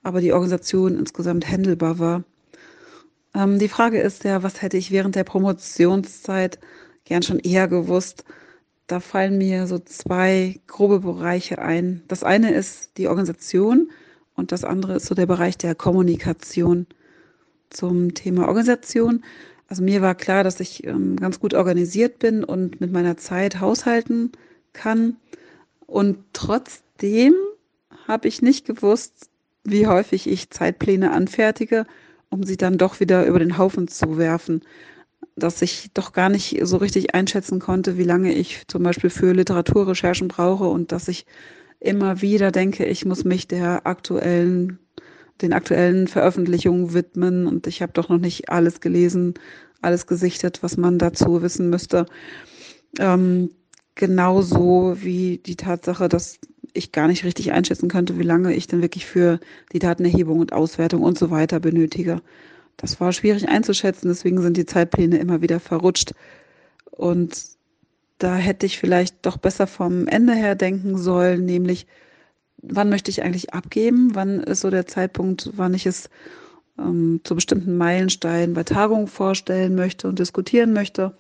aber 0.03 0.21
die 0.21 0.33
Organisation 0.33 0.99
insgesamt 0.99 1.49
händelbar 1.49 2.01
war. 2.01 2.25
Ähm, 3.35 3.61
die 3.61 3.69
Frage 3.69 4.01
ist 4.01 4.25
ja, 4.25 4.43
was 4.43 4.63
hätte 4.63 4.77
ich 4.77 4.91
während 4.91 5.15
der 5.15 5.25
Promotionszeit 5.25 6.59
gern 7.05 7.23
schon 7.23 7.39
eher 7.39 7.69
gewusst? 7.69 8.25
Da 8.87 9.01
fallen 9.01 9.39
mir 9.39 9.67
so 9.67 9.79
zwei 9.79 10.61
grobe 10.67 11.01
Bereiche 11.01 11.59
ein. 11.59 12.03
Das 12.09 12.23
eine 12.23 12.53
ist 12.53 12.99
die 12.99 13.09
Organisation 13.09 13.91
und 14.35 14.53
das 14.53 14.65
andere 14.65 14.97
ist 14.97 15.07
so 15.07 15.15
der 15.15 15.27
Bereich 15.27 15.57
der 15.57 15.75
Kommunikation. 15.75 16.87
Zum 17.71 18.15
Thema 18.15 18.47
Organisation. 18.47 19.25
Also 19.69 19.83
mir 19.83 20.01
war 20.01 20.15
klar, 20.15 20.45
dass 20.45 20.61
ich 20.61 20.87
ähm, 20.87 21.17
ganz 21.17 21.41
gut 21.41 21.55
organisiert 21.55 22.21
bin 22.21 22.45
und 22.45 22.81
mit 22.81 22.93
meiner 22.93 23.17
Zeit 23.17 23.59
haushalten 23.59 24.31
kann. 24.73 25.17
Und 25.87 26.19
trotzdem 26.35 27.35
habe 28.07 28.29
ich 28.29 28.43
nicht 28.43 28.67
gewusst, 28.67 29.31
wie 29.65 29.87
häufig 29.87 30.29
ich 30.29 30.51
Zeitpläne 30.51 31.11
anfertige, 31.11 31.87
um 32.29 32.45
sie 32.45 32.57
dann 32.57 32.79
doch 32.79 33.01
wieder 33.01 33.27
über 33.27 33.39
den 33.39 33.59
Haufen 33.59 33.89
zu 33.89 34.19
werfen 34.19 34.63
dass 35.37 35.63
ich 35.63 35.91
doch 35.95 36.13
gar 36.13 36.29
nicht 36.29 36.59
so 36.63 36.77
richtig 36.77 37.15
einschätzen 37.15 37.61
konnte, 37.61 37.99
wie 37.99 38.05
lange 38.05 38.33
ich 38.33 38.67
zum 38.69 38.83
Beispiel 38.83 39.11
für 39.11 39.33
Literaturrecherchen 39.33 40.29
brauche 40.29 40.65
und 40.65 40.93
dass 40.93 41.09
ich 41.09 41.27
immer 41.81 42.23
wieder 42.23 42.51
denke, 42.51 42.87
ich 42.87 43.05
muss 43.05 43.25
mich 43.25 43.47
der 43.49 43.87
aktuellen 43.87 44.79
den 45.43 45.53
aktuellen 45.53 46.09
Veröffentlichungen 46.09 46.95
widmen. 46.95 47.47
Und 47.47 47.67
ich 47.67 47.83
habe 47.83 47.93
doch 47.93 48.09
noch 48.09 48.19
nicht 48.19 48.51
alles 48.51 48.81
gelesen, 48.81 49.35
alles 49.83 50.07
gesichtet, 50.07 50.63
was 50.63 50.77
man 50.77 50.99
dazu 50.99 51.43
wissen 51.43 51.71
müsste. 51.71 52.07
Ähm, 52.99 53.51
genauso 53.95 54.97
wie 55.01 55.39
die 55.39 55.57
Tatsache, 55.57 56.09
dass 56.09 56.39
ich 56.73 56.93
gar 56.93 57.07
nicht 57.07 57.25
richtig 57.25 57.53
einschätzen 57.53 57.89
könnte, 57.89 58.19
wie 58.19 58.25
lange 58.25 58.55
ich 58.55 58.67
denn 58.67 58.83
wirklich 58.83 59.07
für 59.07 59.39
die 59.73 59.79
Datenerhebung 59.79 60.41
und 60.41 60.53
Auswertung 60.53 61.03
und 61.03 61.19
so 61.19 61.31
weiter 61.31 61.61
benötige. 61.61 62.21
Das 62.77 63.01
war 63.01 63.13
schwierig 63.13 63.49
einzuschätzen, 63.49 64.09
deswegen 64.09 64.41
sind 64.43 64.57
die 64.57 64.67
Zeitpläne 64.67 65.19
immer 65.19 65.41
wieder 65.41 65.61
verrutscht. 65.61 66.13
Und 66.91 67.45
da 68.19 68.37
hätte 68.37 68.67
ich 68.67 68.79
vielleicht 68.79 69.27
doch 69.27 69.37
besser 69.37 69.67
vom 69.67 70.07
Ende 70.07 70.35
her 70.35 70.55
denken 70.55 70.99
sollen, 70.99 71.45
nämlich 71.45 71.87
wann 72.59 72.89
möchte 72.89 73.11
ich 73.11 73.23
eigentlich 73.23 73.53
abgeben, 73.53 74.15
wann 74.15 74.41
ist 74.41 74.61
so 74.61 74.71
der 74.71 74.87
Zeitpunkt, 74.87 75.51
wann 75.57 75.75
ich 75.75 75.87
es 75.87 76.09
ähm, 76.79 77.21
zu 77.25 77.35
bestimmten 77.35 77.77
Meilensteinen 77.77 78.55
bei 78.55 78.65
Tagungen 78.65 79.07
vorstellen 79.07 79.75
möchte 79.75 80.09
und 80.09 80.19
diskutieren 80.19 80.73
möchte. 80.73 81.17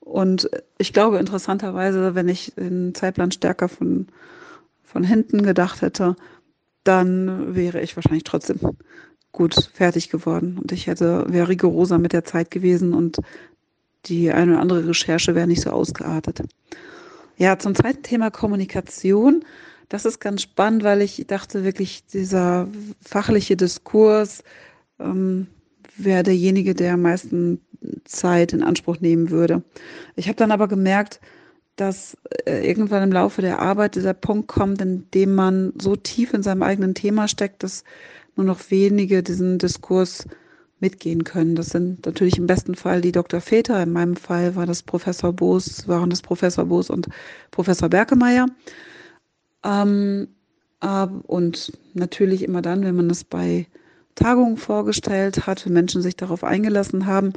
Und 0.00 0.50
ich 0.76 0.92
glaube 0.92 1.18
interessanterweise, 1.18 2.14
wenn 2.14 2.28
ich 2.28 2.52
den 2.56 2.94
Zeitplan 2.94 3.32
stärker 3.32 3.68
von, 3.68 4.08
von 4.82 5.02
hinten 5.02 5.42
gedacht 5.42 5.80
hätte, 5.80 6.16
dann 6.84 7.54
wäre 7.54 7.80
ich 7.80 7.96
wahrscheinlich 7.96 8.24
trotzdem 8.24 8.60
gut 9.34 9.70
fertig 9.74 10.08
geworden. 10.08 10.58
Und 10.62 10.72
ich 10.72 10.86
hätte, 10.86 11.26
wäre 11.28 11.48
rigoroser 11.48 11.98
mit 11.98 12.14
der 12.14 12.24
Zeit 12.24 12.50
gewesen 12.50 12.94
und 12.94 13.18
die 14.06 14.30
eine 14.30 14.52
oder 14.52 14.60
andere 14.60 14.88
Recherche 14.88 15.34
wäre 15.34 15.46
nicht 15.46 15.60
so 15.60 15.70
ausgeartet. 15.70 16.42
Ja, 17.36 17.58
zum 17.58 17.74
zweiten 17.74 18.02
Thema 18.02 18.30
Kommunikation. 18.30 19.44
Das 19.88 20.06
ist 20.06 20.20
ganz 20.20 20.42
spannend, 20.42 20.84
weil 20.84 21.02
ich 21.02 21.26
dachte 21.26 21.64
wirklich, 21.64 22.06
dieser 22.06 22.68
fachliche 23.04 23.56
Diskurs 23.56 24.42
ähm, 24.98 25.48
wäre 25.96 26.22
derjenige, 26.22 26.74
der 26.74 26.94
am 26.94 27.02
meisten 27.02 27.60
Zeit 28.04 28.52
in 28.52 28.62
Anspruch 28.62 29.00
nehmen 29.00 29.30
würde. 29.30 29.62
Ich 30.16 30.28
habe 30.28 30.36
dann 30.36 30.52
aber 30.52 30.68
gemerkt, 30.68 31.20
dass 31.76 32.16
äh, 32.46 32.66
irgendwann 32.66 33.02
im 33.02 33.12
Laufe 33.12 33.42
der 33.42 33.58
Arbeit 33.60 33.96
dieser 33.96 34.14
Punkt 34.14 34.48
kommt, 34.48 34.80
in 34.80 35.10
dem 35.12 35.34
man 35.34 35.72
so 35.80 35.96
tief 35.96 36.32
in 36.32 36.42
seinem 36.42 36.62
eigenen 36.62 36.94
Thema 36.94 37.26
steckt, 37.26 37.62
dass 37.62 37.84
nur 38.36 38.46
noch 38.46 38.70
wenige 38.70 39.22
diesen 39.22 39.58
Diskurs 39.58 40.26
mitgehen 40.80 41.24
können. 41.24 41.54
Das 41.54 41.68
sind 41.68 42.04
natürlich 42.04 42.36
im 42.36 42.46
besten 42.46 42.74
Fall 42.74 43.00
die 43.00 43.12
Dr. 43.12 43.40
Väter. 43.40 43.82
In 43.82 43.92
meinem 43.92 44.16
Fall 44.16 44.54
war 44.56 44.66
das 44.66 44.82
Professor 44.82 45.32
Boos, 45.32 45.88
waren 45.88 46.10
das 46.10 46.22
Professor 46.22 46.66
Boos 46.66 46.90
und 46.90 47.08
Professor 47.50 47.88
Berkemeyer. 47.88 48.46
Ähm, 49.64 50.28
äh, 50.80 51.06
und 51.26 51.72
natürlich 51.94 52.42
immer 52.42 52.62
dann, 52.62 52.84
wenn 52.84 52.96
man 52.96 53.08
das 53.08 53.24
bei 53.24 53.66
Tagungen 54.14 54.56
vorgestellt 54.56 55.46
hat, 55.46 55.64
wenn 55.64 55.72
Menschen 55.72 56.02
sich 56.02 56.16
darauf 56.16 56.44
eingelassen 56.44 57.06
haben. 57.06 57.32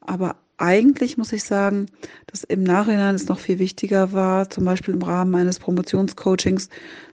Aber 0.00 0.36
eigentlich 0.56 1.16
muss 1.16 1.32
ich 1.32 1.44
sagen, 1.44 1.86
dass 2.26 2.42
im 2.42 2.64
Nachhinein 2.64 3.14
es 3.14 3.28
noch 3.28 3.38
viel 3.38 3.58
wichtiger 3.58 4.12
war, 4.12 4.50
zum 4.50 4.64
Beispiel 4.64 4.94
im 4.94 5.02
Rahmen 5.02 5.34
eines 5.34 5.60
Promotionscoachings, 5.60 6.68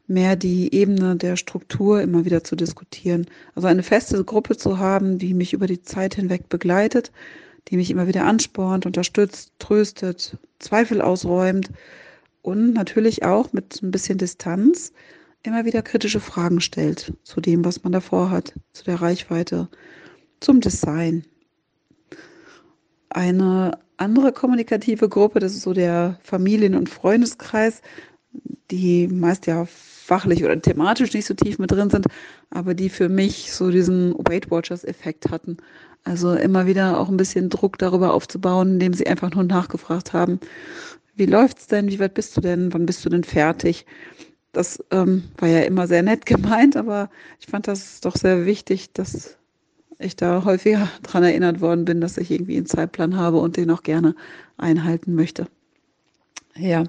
mehr 0.07 0.35
die 0.35 0.73
Ebene 0.73 1.15
der 1.15 1.35
Struktur 1.35 2.01
immer 2.01 2.25
wieder 2.25 2.43
zu 2.43 2.55
diskutieren. 2.55 3.25
Also 3.55 3.67
eine 3.67 3.83
feste 3.83 4.23
Gruppe 4.23 4.57
zu 4.57 4.77
haben, 4.77 5.17
die 5.17 5.33
mich 5.33 5.53
über 5.53 5.67
die 5.67 5.81
Zeit 5.81 6.15
hinweg 6.15 6.49
begleitet, 6.49 7.11
die 7.69 7.77
mich 7.77 7.89
immer 7.89 8.07
wieder 8.07 8.25
anspornt, 8.25 8.85
unterstützt, 8.85 9.51
tröstet, 9.59 10.37
Zweifel 10.59 11.01
ausräumt 11.01 11.69
und 12.41 12.73
natürlich 12.73 13.23
auch 13.23 13.53
mit 13.53 13.81
ein 13.81 13.91
bisschen 13.91 14.17
Distanz 14.17 14.93
immer 15.43 15.65
wieder 15.65 15.81
kritische 15.81 16.19
Fragen 16.19 16.61
stellt 16.61 17.13
zu 17.23 17.41
dem, 17.41 17.65
was 17.65 17.83
man 17.83 17.93
davor 17.93 18.29
hat, 18.29 18.53
zu 18.73 18.83
der 18.83 19.01
Reichweite, 19.01 19.69
zum 20.39 20.59
Design. 20.59 21.25
Eine 23.09 23.79
andere 23.97 24.31
kommunikative 24.31 25.07
Gruppe, 25.07 25.39
das 25.39 25.53
ist 25.53 25.61
so 25.61 25.73
der 25.73 26.19
Familien- 26.23 26.75
und 26.75 26.89
Freundeskreis, 26.89 27.81
die 28.71 29.07
meist 29.07 29.47
ja 29.47 29.67
fachlich 30.05 30.43
oder 30.43 30.61
thematisch 30.61 31.13
nicht 31.13 31.25
so 31.25 31.33
tief 31.33 31.57
mit 31.57 31.71
drin 31.71 31.89
sind, 31.89 32.05
aber 32.51 32.73
die 32.73 32.89
für 32.89 33.09
mich 33.09 33.51
so 33.51 33.71
diesen 33.71 34.13
Weight 34.19 34.51
Watchers-Effekt 34.51 35.31
hatten. 35.31 35.57
Also 36.03 36.33
immer 36.33 36.67
wieder 36.67 36.99
auch 36.99 37.09
ein 37.09 37.17
bisschen 37.17 37.49
Druck 37.49 37.79
darüber 37.79 38.13
aufzubauen, 38.13 38.73
indem 38.73 38.93
sie 38.93 39.07
einfach 39.07 39.31
nur 39.33 39.43
nachgefragt 39.43 40.13
haben, 40.13 40.39
wie 41.15 41.25
läuft's 41.25 41.67
denn, 41.67 41.89
wie 41.89 41.99
weit 41.99 42.13
bist 42.13 42.37
du 42.37 42.41
denn, 42.41 42.73
wann 42.73 42.85
bist 42.85 43.03
du 43.05 43.09
denn 43.09 43.23
fertig? 43.23 43.85
Das 44.51 44.83
ähm, 44.91 45.23
war 45.37 45.49
ja 45.49 45.61
immer 45.61 45.87
sehr 45.87 46.03
nett 46.03 46.25
gemeint, 46.25 46.77
aber 46.77 47.09
ich 47.39 47.47
fand 47.47 47.67
das 47.67 48.01
doch 48.01 48.15
sehr 48.15 48.45
wichtig, 48.45 48.93
dass 48.93 49.37
ich 49.97 50.15
da 50.15 50.43
häufiger 50.43 50.89
dran 51.03 51.23
erinnert 51.23 51.61
worden 51.61 51.85
bin, 51.85 52.01
dass 52.01 52.17
ich 52.17 52.29
irgendwie 52.29 52.57
einen 52.57 52.65
Zeitplan 52.65 53.17
habe 53.17 53.37
und 53.37 53.57
den 53.57 53.71
auch 53.71 53.81
gerne 53.81 54.13
einhalten 54.57 55.15
möchte. 55.15 55.47
Ja. 56.55 56.83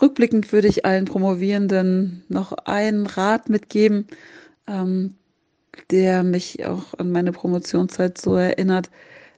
Rückblickend 0.00 0.52
würde 0.52 0.68
ich 0.68 0.84
allen 0.84 1.06
Promovierenden 1.06 2.24
noch 2.28 2.52
einen 2.52 3.06
Rat 3.06 3.48
mitgeben, 3.48 4.06
ähm, 4.66 5.14
der 5.90 6.22
mich 6.22 6.64
auch 6.66 6.94
an 6.98 7.10
meine 7.10 7.32
Promotionszeit 7.32 8.18
so 8.18 8.36
erinnert, 8.36 8.90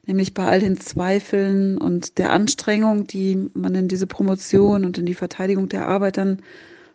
nämlich 0.07 0.35
bei 0.35 0.47
all 0.47 0.61
den 0.61 0.79
Zweifeln 0.79 1.79
und 1.79 2.19
der 2.19 2.33
Anstrengung, 2.33 3.07
die 3.07 3.51
man 3.55 3.75
in 3.75 3.89
diese 3.89 4.07
Promotion 4.07 4.85
und 4.85 4.99
in 4.99 5.07
die 5.07 5.15
Verteidigung 5.15 5.69
der 5.69 5.87
Arbeit 5.89 6.17
dann 6.17 6.43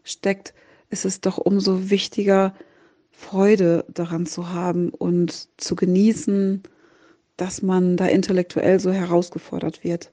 steckt, 0.03 0.53
ist 0.89 1.05
es 1.05 1.21
doch 1.21 1.37
umso 1.37 1.89
wichtiger, 1.89 2.53
Freude 3.17 3.85
daran 3.87 4.25
zu 4.25 4.49
haben 4.49 4.89
und 4.89 5.47
zu 5.57 5.75
genießen, 5.75 6.63
dass 7.37 7.61
man 7.61 7.95
da 7.95 8.07
intellektuell 8.07 8.79
so 8.79 8.91
herausgefordert 8.91 9.83
wird. 9.85 10.11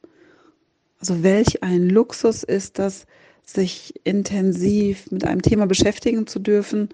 Also 1.00 1.24
welch 1.24 1.64
ein 1.64 1.88
Luxus 1.88 2.44
ist 2.44 2.78
das, 2.78 3.06
sich 3.44 3.94
intensiv 4.05 5.11
mit 5.11 5.24
einem 5.24 5.42
Thema 5.42 5.66
beschäftigen 5.66 6.26
zu 6.26 6.38
dürfen, 6.38 6.88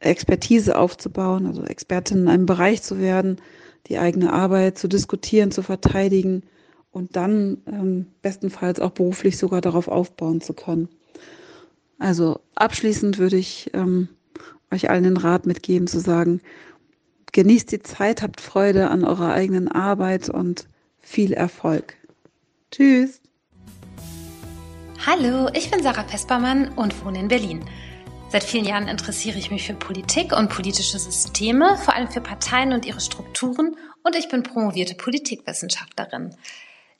Expertise 0.00 0.78
aufzubauen, 0.78 1.46
also 1.46 1.64
Expertin 1.64 2.18
in 2.18 2.28
einem 2.28 2.46
Bereich 2.46 2.82
zu 2.82 2.98
werden, 2.98 3.36
die 3.88 3.98
eigene 3.98 4.32
Arbeit 4.32 4.78
zu 4.78 4.88
diskutieren, 4.88 5.50
zu 5.50 5.62
verteidigen 5.62 6.42
und 6.90 7.16
dann 7.16 7.58
ähm, 7.66 8.06
bestenfalls 8.22 8.80
auch 8.80 8.90
beruflich 8.90 9.38
sogar 9.38 9.60
darauf 9.60 9.88
aufbauen 9.88 10.40
zu 10.40 10.52
können. 10.52 10.88
Also 11.98 12.40
abschließend 12.54 13.18
würde 13.18 13.36
ich 13.36 13.70
ähm, 13.74 14.08
euch 14.70 14.90
allen 14.90 15.04
den 15.04 15.16
Rat 15.16 15.46
mitgeben 15.46 15.88
zu 15.88 15.98
sagen, 15.98 16.40
genießt 17.32 17.72
die 17.72 17.82
Zeit, 17.82 18.22
habt 18.22 18.40
Freude 18.40 18.88
an 18.90 19.04
eurer 19.04 19.32
eigenen 19.32 19.68
Arbeit 19.68 20.28
und 20.28 20.68
viel 21.00 21.32
Erfolg. 21.32 21.94
Tschüss. 22.70 23.20
Hallo, 25.06 25.48
ich 25.54 25.70
bin 25.70 25.80
Sarah 25.80 26.02
Pespermann 26.02 26.72
und 26.74 27.04
wohne 27.04 27.20
in 27.20 27.28
Berlin. 27.28 27.64
Seit 28.30 28.42
vielen 28.42 28.64
Jahren 28.64 28.88
interessiere 28.88 29.38
ich 29.38 29.50
mich 29.50 29.64
für 29.64 29.74
Politik 29.74 30.36
und 30.36 30.50
politische 30.50 30.98
Systeme, 30.98 31.76
vor 31.76 31.94
allem 31.94 32.08
für 32.08 32.20
Parteien 32.20 32.72
und 32.72 32.84
ihre 32.84 33.00
Strukturen 33.00 33.76
und 34.02 34.16
ich 34.16 34.28
bin 34.28 34.42
promovierte 34.42 34.96
Politikwissenschaftlerin. 34.96 36.34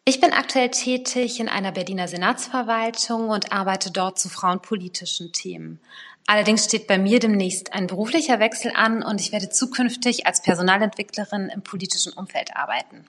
Ich 0.05 0.21
bin 0.21 0.33
aktuell 0.33 0.71
tätig 0.71 1.41
in 1.41 1.49
einer 1.49 1.73
Berliner 1.73 2.07
Senatsverwaltung 2.07 3.31
und 3.31 3.53
arbeite 3.53 3.91
dort 3.91 4.19
zu 4.19 4.29
frauenpolitischen 4.29 5.33
Themen. 5.33 5.81
Allerdings 6.29 6.67
steht 6.67 6.87
bei 6.87 6.99
mir 6.99 7.19
demnächst 7.19 7.73
ein 7.73 7.89
beruflicher 7.89 8.39
Wechsel 8.39 8.73
an 8.75 9.03
und 9.03 9.21
ich 9.21 9.33
werde 9.33 9.51
zukünftig 9.51 10.25
als 10.25 10.41
Personalentwicklerin 10.41 11.51
im 11.53 11.63
politischen 11.63 12.13
Umfeld 12.13 12.55
arbeiten. 12.55 13.05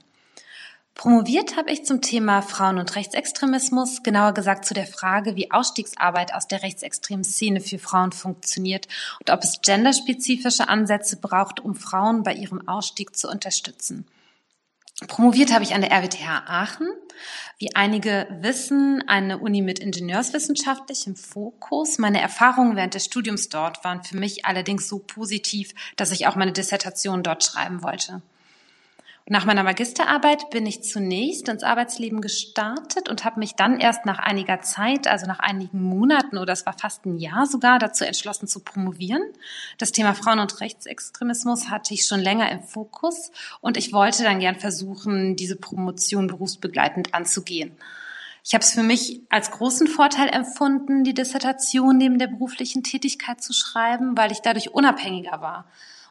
Promoviert 0.99 1.55
habe 1.55 1.71
ich 1.71 1.85
zum 1.85 2.01
Thema 2.01 2.41
Frauen- 2.41 2.77
und 2.77 2.93
Rechtsextremismus, 2.97 4.03
genauer 4.03 4.33
gesagt 4.33 4.65
zu 4.65 4.73
der 4.73 4.85
Frage, 4.85 5.37
wie 5.37 5.49
Ausstiegsarbeit 5.49 6.33
aus 6.33 6.45
der 6.49 6.61
rechtsextremen 6.61 7.23
Szene 7.23 7.61
für 7.61 7.79
Frauen 7.79 8.11
funktioniert 8.11 8.89
und 9.21 9.29
ob 9.29 9.41
es 9.41 9.61
genderspezifische 9.61 10.67
Ansätze 10.67 11.15
braucht, 11.15 11.61
um 11.61 11.73
Frauen 11.73 12.23
bei 12.23 12.33
ihrem 12.33 12.67
Ausstieg 12.67 13.15
zu 13.15 13.29
unterstützen. 13.29 14.07
Promoviert 15.07 15.53
habe 15.53 15.63
ich 15.63 15.73
an 15.73 15.79
der 15.79 15.91
RWTH 15.93 16.43
Aachen. 16.47 16.89
Wie 17.59 17.73
einige 17.77 18.27
wissen, 18.41 19.01
eine 19.07 19.37
Uni 19.37 19.61
mit 19.61 19.79
ingenieurswissenschaftlichem 19.79 21.15
Fokus. 21.15 21.97
Meine 21.97 22.19
Erfahrungen 22.19 22.75
während 22.75 22.93
des 22.93 23.05
Studiums 23.05 23.47
dort 23.47 23.85
waren 23.85 24.03
für 24.03 24.17
mich 24.17 24.43
allerdings 24.43 24.89
so 24.89 24.99
positiv, 24.99 25.73
dass 25.95 26.11
ich 26.11 26.27
auch 26.27 26.35
meine 26.35 26.51
Dissertation 26.51 27.23
dort 27.23 27.45
schreiben 27.45 27.83
wollte. 27.83 28.21
Nach 29.31 29.45
meiner 29.45 29.61
Magisterarbeit 29.61 30.49
bin 30.49 30.65
ich 30.65 30.81
zunächst 30.81 31.49
ins 31.49 31.61
Arbeitsleben 31.61 32.19
gestartet 32.19 33.09
und 33.09 33.25
habe 33.25 33.37
mich 33.37 33.53
dann 33.53 33.79
erst 33.79 34.07
nach 34.07 34.17
einiger 34.17 34.61
Zeit, 34.61 35.05
also 35.05 35.27
nach 35.27 35.37
einigen 35.37 35.83
Monaten 35.83 36.39
oder 36.39 36.51
es 36.51 36.65
war 36.65 36.73
fast 36.73 37.05
ein 37.05 37.19
Jahr 37.19 37.45
sogar, 37.45 37.77
dazu 37.77 38.05
entschlossen 38.05 38.47
zu 38.47 38.59
promovieren. 38.61 39.21
Das 39.77 39.91
Thema 39.91 40.15
Frauen- 40.15 40.39
und 40.39 40.59
Rechtsextremismus 40.61 41.69
hatte 41.69 41.93
ich 41.93 42.07
schon 42.07 42.21
länger 42.21 42.51
im 42.51 42.63
Fokus 42.63 43.31
und 43.61 43.77
ich 43.77 43.93
wollte 43.93 44.23
dann 44.23 44.39
gern 44.39 44.55
versuchen, 44.55 45.35
diese 45.35 45.57
Promotion 45.57 46.25
berufsbegleitend 46.25 47.13
anzugehen. 47.13 47.77
Ich 48.43 48.55
habe 48.55 48.63
es 48.63 48.73
für 48.73 48.81
mich 48.81 49.21
als 49.29 49.51
großen 49.51 49.85
Vorteil 49.85 50.29
empfunden, 50.29 51.03
die 51.03 51.13
Dissertation 51.13 51.99
neben 51.99 52.17
der 52.17 52.27
beruflichen 52.27 52.81
Tätigkeit 52.81 53.43
zu 53.43 53.53
schreiben, 53.53 54.17
weil 54.17 54.31
ich 54.31 54.39
dadurch 54.39 54.71
unabhängiger 54.73 55.39
war 55.39 55.65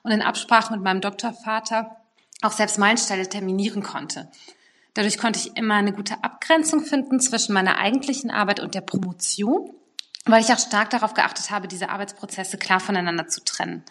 und 0.04 0.12
in 0.12 0.22
Absprache 0.22 0.72
mit 0.72 0.84
meinem 0.84 1.00
Doktorvater 1.00 1.96
auch 2.42 2.52
selbst 2.52 2.78
Meilensteine 2.78 3.28
terminieren 3.28 3.82
konnte. 3.82 4.30
Dadurch 4.94 5.18
konnte 5.18 5.38
ich 5.38 5.56
immer 5.56 5.74
eine 5.74 5.92
gute 5.92 6.22
Abgrenzung 6.24 6.80
finden 6.80 7.20
zwischen 7.20 7.52
meiner 7.52 7.78
eigentlichen 7.78 8.30
Arbeit 8.30 8.60
und 8.60 8.74
der 8.74 8.80
Promotion, 8.80 9.70
weil 10.24 10.42
ich 10.42 10.52
auch 10.52 10.58
stark 10.58 10.90
darauf 10.90 11.14
geachtet 11.14 11.50
habe, 11.50 11.68
diese 11.68 11.90
Arbeitsprozesse 11.90 12.58
klar 12.58 12.80
voneinander 12.80 13.28
zu 13.28 13.44
trennen. 13.44 13.84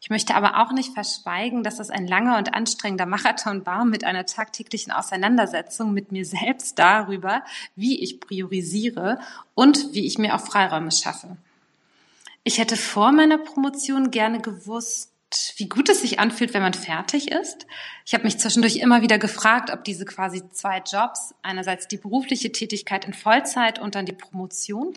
Ich 0.00 0.10
möchte 0.10 0.34
aber 0.34 0.60
auch 0.60 0.72
nicht 0.72 0.94
verschweigen, 0.94 1.62
dass 1.62 1.76
das 1.76 1.88
ein 1.88 2.08
langer 2.08 2.36
und 2.36 2.54
anstrengender 2.54 3.06
Marathon 3.06 3.64
war 3.66 3.84
mit 3.84 4.02
einer 4.02 4.26
tagtäglichen 4.26 4.90
Auseinandersetzung 4.90 5.94
mit 5.94 6.10
mir 6.10 6.24
selbst 6.24 6.76
darüber, 6.80 7.44
wie 7.76 8.02
ich 8.02 8.18
priorisiere 8.18 9.20
und 9.54 9.94
wie 9.94 10.04
ich 10.04 10.18
mir 10.18 10.34
auch 10.34 10.44
Freiräume 10.44 10.90
schaffe. 10.90 11.36
Ich 12.42 12.58
hätte 12.58 12.76
vor 12.76 13.12
meiner 13.12 13.38
Promotion 13.38 14.10
gerne 14.10 14.40
gewusst, 14.40 15.11
wie 15.56 15.68
gut 15.68 15.88
es 15.88 16.00
sich 16.00 16.18
anfühlt, 16.20 16.54
wenn 16.54 16.62
man 16.62 16.74
fertig 16.74 17.30
ist. 17.30 17.66
Ich 18.04 18.14
habe 18.14 18.24
mich 18.24 18.38
zwischendurch 18.38 18.76
immer 18.76 19.02
wieder 19.02 19.18
gefragt, 19.18 19.70
ob 19.70 19.84
diese 19.84 20.04
quasi 20.04 20.42
zwei 20.50 20.78
Jobs, 20.78 21.34
einerseits 21.42 21.88
die 21.88 21.96
berufliche 21.96 22.52
Tätigkeit 22.52 23.04
in 23.04 23.14
Vollzeit 23.14 23.78
und 23.78 23.94
dann 23.94 24.06
die 24.06 24.12
Promotion, 24.12 24.94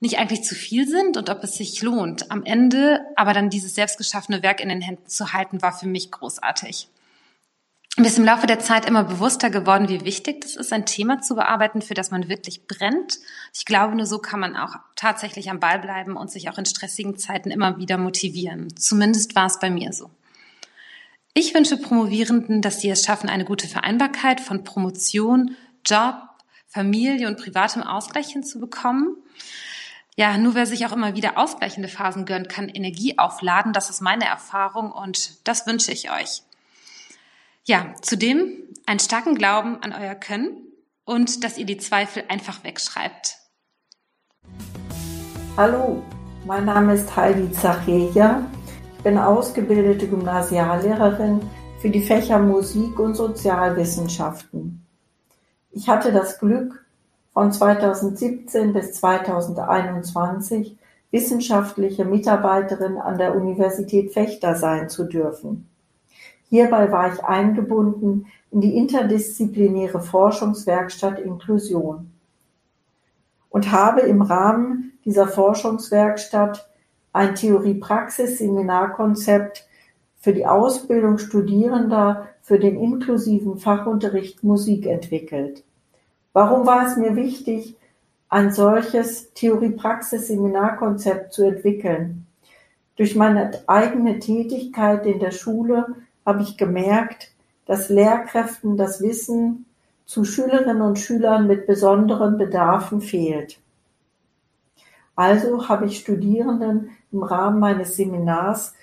nicht 0.00 0.18
eigentlich 0.18 0.42
zu 0.44 0.54
viel 0.54 0.86
sind 0.86 1.16
und 1.16 1.30
ob 1.30 1.42
es 1.42 1.54
sich 1.54 1.82
lohnt. 1.82 2.30
Am 2.30 2.44
Ende 2.44 3.00
aber 3.16 3.32
dann 3.32 3.50
dieses 3.50 3.74
selbstgeschaffene 3.74 4.42
Werk 4.42 4.60
in 4.60 4.68
den 4.68 4.82
Händen 4.82 5.08
zu 5.08 5.32
halten, 5.32 5.62
war 5.62 5.76
für 5.76 5.86
mich 5.86 6.10
großartig. 6.10 6.88
Mir 7.96 8.08
ist 8.08 8.18
im 8.18 8.24
Laufe 8.24 8.48
der 8.48 8.58
Zeit 8.58 8.86
immer 8.86 9.04
bewusster 9.04 9.50
geworden, 9.50 9.88
wie 9.88 10.04
wichtig 10.04 10.44
es 10.44 10.56
ist, 10.56 10.72
ein 10.72 10.84
Thema 10.84 11.20
zu 11.20 11.36
bearbeiten, 11.36 11.80
für 11.80 11.94
das 11.94 12.10
man 12.10 12.28
wirklich 12.28 12.66
brennt. 12.66 13.20
Ich 13.52 13.64
glaube, 13.64 13.94
nur 13.94 14.06
so 14.06 14.18
kann 14.18 14.40
man 14.40 14.56
auch 14.56 14.74
tatsächlich 14.96 15.48
am 15.48 15.60
Ball 15.60 15.78
bleiben 15.78 16.16
und 16.16 16.28
sich 16.28 16.50
auch 16.50 16.58
in 16.58 16.66
stressigen 16.66 17.16
Zeiten 17.16 17.52
immer 17.52 17.78
wieder 17.78 17.96
motivieren. 17.96 18.76
Zumindest 18.76 19.36
war 19.36 19.46
es 19.46 19.60
bei 19.60 19.70
mir 19.70 19.92
so. 19.92 20.10
Ich 21.34 21.54
wünsche 21.54 21.76
Promovierenden, 21.76 22.62
dass 22.62 22.80
sie 22.80 22.90
es 22.90 23.04
schaffen, 23.04 23.28
eine 23.28 23.44
gute 23.44 23.68
Vereinbarkeit 23.68 24.40
von 24.40 24.64
Promotion, 24.64 25.56
Job, 25.86 26.16
Familie 26.66 27.28
und 27.28 27.38
privatem 27.38 27.84
Ausgleich 27.84 28.28
hinzubekommen. 28.28 29.16
Ja, 30.16 30.36
nur 30.36 30.56
wer 30.56 30.66
sich 30.66 30.84
auch 30.84 30.92
immer 30.92 31.14
wieder 31.14 31.38
ausgleichende 31.38 31.88
Phasen 31.88 32.24
gönnt, 32.24 32.48
kann 32.48 32.68
Energie 32.68 33.18
aufladen. 33.18 33.72
Das 33.72 33.88
ist 33.88 34.00
meine 34.00 34.24
Erfahrung 34.24 34.90
und 34.90 35.46
das 35.46 35.66
wünsche 35.68 35.92
ich 35.92 36.10
euch. 36.10 36.42
Ja, 37.66 37.94
zudem 38.02 38.52
einen 38.84 39.00
starken 39.00 39.36
Glauben 39.36 39.78
an 39.80 39.94
euer 39.98 40.14
Können 40.14 40.68
und 41.06 41.42
dass 41.42 41.56
ihr 41.56 41.64
die 41.64 41.78
Zweifel 41.78 42.22
einfach 42.28 42.62
wegschreibt. 42.62 43.38
Hallo, 45.56 46.02
mein 46.44 46.66
Name 46.66 46.92
ist 46.92 47.16
Heidi 47.16 47.50
Zacheja. 47.52 48.44
Ich 48.98 49.02
bin 49.02 49.16
ausgebildete 49.16 50.06
Gymnasiallehrerin 50.06 51.40
für 51.80 51.88
die 51.88 52.02
Fächer 52.02 52.38
Musik 52.38 52.98
und 52.98 53.14
Sozialwissenschaften. 53.14 54.84
Ich 55.70 55.88
hatte 55.88 56.12
das 56.12 56.38
Glück, 56.38 56.84
von 57.32 57.50
2017 57.50 58.74
bis 58.74 58.92
2021 58.92 60.76
wissenschaftliche 61.10 62.04
Mitarbeiterin 62.04 62.98
an 62.98 63.16
der 63.16 63.34
Universität 63.34 64.12
Fechter 64.12 64.54
sein 64.54 64.90
zu 64.90 65.04
dürfen. 65.04 65.70
Hierbei 66.48 66.90
war 66.92 67.12
ich 67.12 67.24
eingebunden 67.24 68.26
in 68.50 68.60
die 68.60 68.76
interdisziplinäre 68.76 70.00
Forschungswerkstatt 70.00 71.18
Inklusion 71.18 72.12
und 73.50 73.72
habe 73.72 74.02
im 74.02 74.22
Rahmen 74.22 74.92
dieser 75.04 75.26
Forschungswerkstatt 75.28 76.70
ein 77.12 77.34
Theorie-Praxis-Seminarkonzept 77.34 79.68
für 80.18 80.32
die 80.32 80.46
Ausbildung 80.46 81.18
Studierender 81.18 82.28
für 82.42 82.58
den 82.58 82.80
inklusiven 82.80 83.58
Fachunterricht 83.58 84.42
Musik 84.42 84.86
entwickelt. 84.86 85.62
Warum 86.32 86.66
war 86.66 86.86
es 86.86 86.96
mir 86.96 87.14
wichtig, 87.14 87.76
ein 88.28 88.50
solches 88.52 89.32
Theorie-Praxis-Seminarkonzept 89.34 91.32
zu 91.32 91.44
entwickeln? 91.44 92.26
Durch 92.96 93.14
meine 93.14 93.52
eigene 93.66 94.18
Tätigkeit 94.18 95.06
in 95.06 95.20
der 95.20 95.30
Schule 95.30 95.86
habe 96.24 96.42
ich 96.42 96.56
gemerkt, 96.56 97.30
dass 97.66 97.88
Lehrkräften 97.88 98.76
das 98.76 99.00
Wissen 99.00 99.66
zu 100.06 100.24
Schülerinnen 100.24 100.82
und 100.82 100.98
Schülern 100.98 101.46
mit 101.46 101.66
besonderen 101.66 102.36
Bedarfen 102.36 103.00
fehlt. 103.00 103.58
Also 105.16 105.68
habe 105.68 105.86
ich 105.86 105.98
Studierenden 105.98 106.90
im 107.12 107.22
Rahmen 107.22 107.60
meines 107.60 107.96
Seminars 107.96 108.74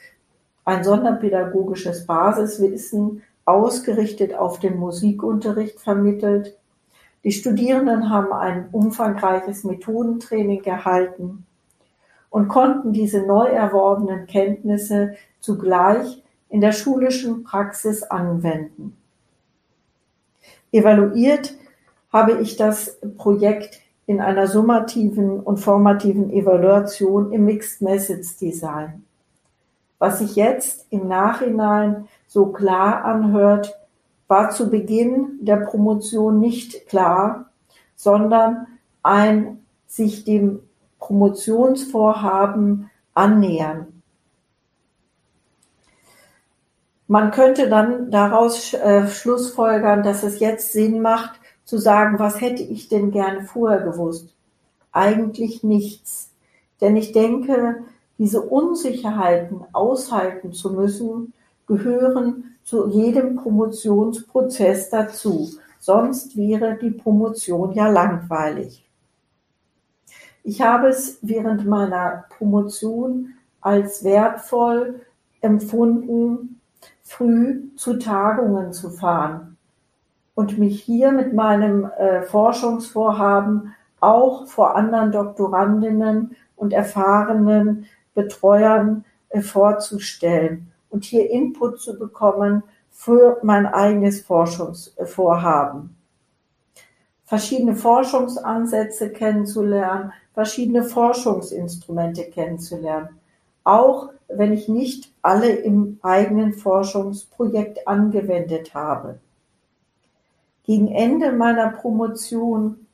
ein 0.63 0.83
sonderpädagogisches 0.83 2.05
Basiswissen 2.05 3.23
ausgerichtet 3.45 4.33
auf 4.33 4.59
den 4.59 4.77
Musikunterricht 4.77 5.79
vermittelt. 5.79 6.57
Die 7.23 7.31
Studierenden 7.31 8.09
haben 8.09 8.33
ein 8.33 8.69
umfangreiches 8.71 9.63
Methodentraining 9.63 10.63
erhalten 10.63 11.45
und 12.29 12.47
konnten 12.47 12.93
diese 12.93 13.21
neu 13.21 13.47
erworbenen 13.47 14.25
Kenntnisse 14.25 15.15
zugleich 15.39 16.20
in 16.51 16.61
der 16.61 16.73
schulischen 16.73 17.43
Praxis 17.43 18.03
anwenden. 18.03 18.95
Evaluiert 20.71 21.55
habe 22.11 22.41
ich 22.41 22.57
das 22.57 22.99
Projekt 23.17 23.79
in 24.05 24.19
einer 24.19 24.47
summativen 24.47 25.39
und 25.39 25.57
formativen 25.57 26.31
Evaluation 26.31 27.31
im 27.31 27.45
Mixed 27.45 27.81
Message 27.81 28.37
Design. 28.37 29.03
Was 29.97 30.19
sich 30.19 30.35
jetzt 30.35 30.87
im 30.89 31.07
Nachhinein 31.07 32.07
so 32.27 32.47
klar 32.47 33.05
anhört, 33.05 33.79
war 34.27 34.49
zu 34.49 34.69
Beginn 34.69 35.39
der 35.41 35.57
Promotion 35.57 36.39
nicht 36.39 36.87
klar, 36.87 37.51
sondern 37.95 38.67
ein 39.03 39.59
sich 39.87 40.23
dem 40.25 40.61
Promotionsvorhaben 40.99 42.89
annähern. 43.13 43.90
Man 47.11 47.31
könnte 47.31 47.67
dann 47.67 48.09
daraus 48.09 48.73
äh, 48.73 49.05
schlussfolgern, 49.05 50.01
dass 50.01 50.23
es 50.23 50.39
jetzt 50.39 50.71
Sinn 50.71 51.01
macht, 51.01 51.41
zu 51.65 51.77
sagen, 51.77 52.19
was 52.19 52.39
hätte 52.39 52.63
ich 52.63 52.87
denn 52.87 53.11
gerne 53.11 53.43
vorher 53.43 53.81
gewusst? 53.81 54.33
Eigentlich 54.93 55.61
nichts. 55.61 56.31
Denn 56.79 56.95
ich 56.95 57.11
denke, 57.11 57.83
diese 58.17 58.41
Unsicherheiten 58.41 59.65
aushalten 59.73 60.53
zu 60.53 60.71
müssen, 60.71 61.33
gehören 61.67 62.55
zu 62.63 62.87
jedem 62.87 63.35
Promotionsprozess 63.35 64.89
dazu. 64.89 65.49
Sonst 65.79 66.37
wäre 66.37 66.77
die 66.81 66.91
Promotion 66.91 67.73
ja 67.73 67.89
langweilig. 67.89 68.85
Ich 70.45 70.61
habe 70.61 70.87
es 70.87 71.17
während 71.21 71.67
meiner 71.67 72.23
Promotion 72.37 73.33
als 73.59 74.05
wertvoll 74.05 75.01
empfunden, 75.41 76.60
früh 77.11 77.75
zu 77.75 77.99
Tagungen 77.99 78.71
zu 78.71 78.89
fahren 78.89 79.57
und 80.33 80.57
mich 80.57 80.81
hier 80.81 81.11
mit 81.11 81.33
meinem 81.33 81.91
äh, 81.97 82.21
Forschungsvorhaben 82.21 83.75
auch 83.99 84.47
vor 84.47 84.75
anderen 84.77 85.11
Doktorandinnen 85.11 86.37
und 86.55 86.71
erfahrenen 86.71 87.85
Betreuern 88.15 89.03
äh, 89.29 89.41
vorzustellen 89.41 90.71
und 90.89 91.03
hier 91.03 91.29
Input 91.29 91.81
zu 91.81 91.99
bekommen 91.99 92.63
für 92.91 93.39
mein 93.43 93.65
eigenes 93.65 94.21
Forschungsvorhaben. 94.21 95.93
Verschiedene 97.25 97.75
Forschungsansätze 97.75 99.09
kennenzulernen, 99.09 100.13
verschiedene 100.33 100.83
Forschungsinstrumente 100.83 102.23
kennenzulernen. 102.29 103.09
Auch 103.65 104.09
wenn 104.35 104.53
ich 104.53 104.67
nicht 104.67 105.11
alle 105.21 105.49
im 105.49 105.99
eigenen 106.01 106.53
Forschungsprojekt 106.53 107.87
angewendet 107.87 108.73
habe. 108.73 109.19
Gegen 110.63 110.87
Ende 110.87 111.31
meiner 111.31 111.69
Promotion 111.69 112.87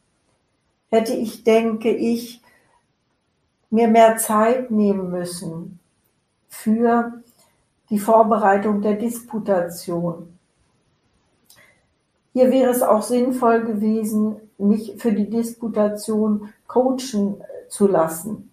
hätte 0.89 1.13
ich, 1.13 1.43
denke 1.43 1.91
ich, 1.91 2.41
mir 3.69 3.87
mehr 3.87 4.17
Zeit 4.17 4.71
nehmen 4.71 5.11
müssen 5.11 5.79
für 6.47 7.21
die 7.89 7.99
Vorbereitung 7.99 8.81
der 8.81 8.93
Disputation. 8.93 10.37
Hier 12.33 12.51
wäre 12.51 12.71
es 12.71 12.81
auch 12.81 13.01
sinnvoll 13.01 13.63
gewesen, 13.63 14.37
mich 14.57 14.95
für 14.97 15.11
die 15.11 15.29
Disputation 15.29 16.49
coachen 16.67 17.41
zu 17.69 17.87
lassen 17.87 18.49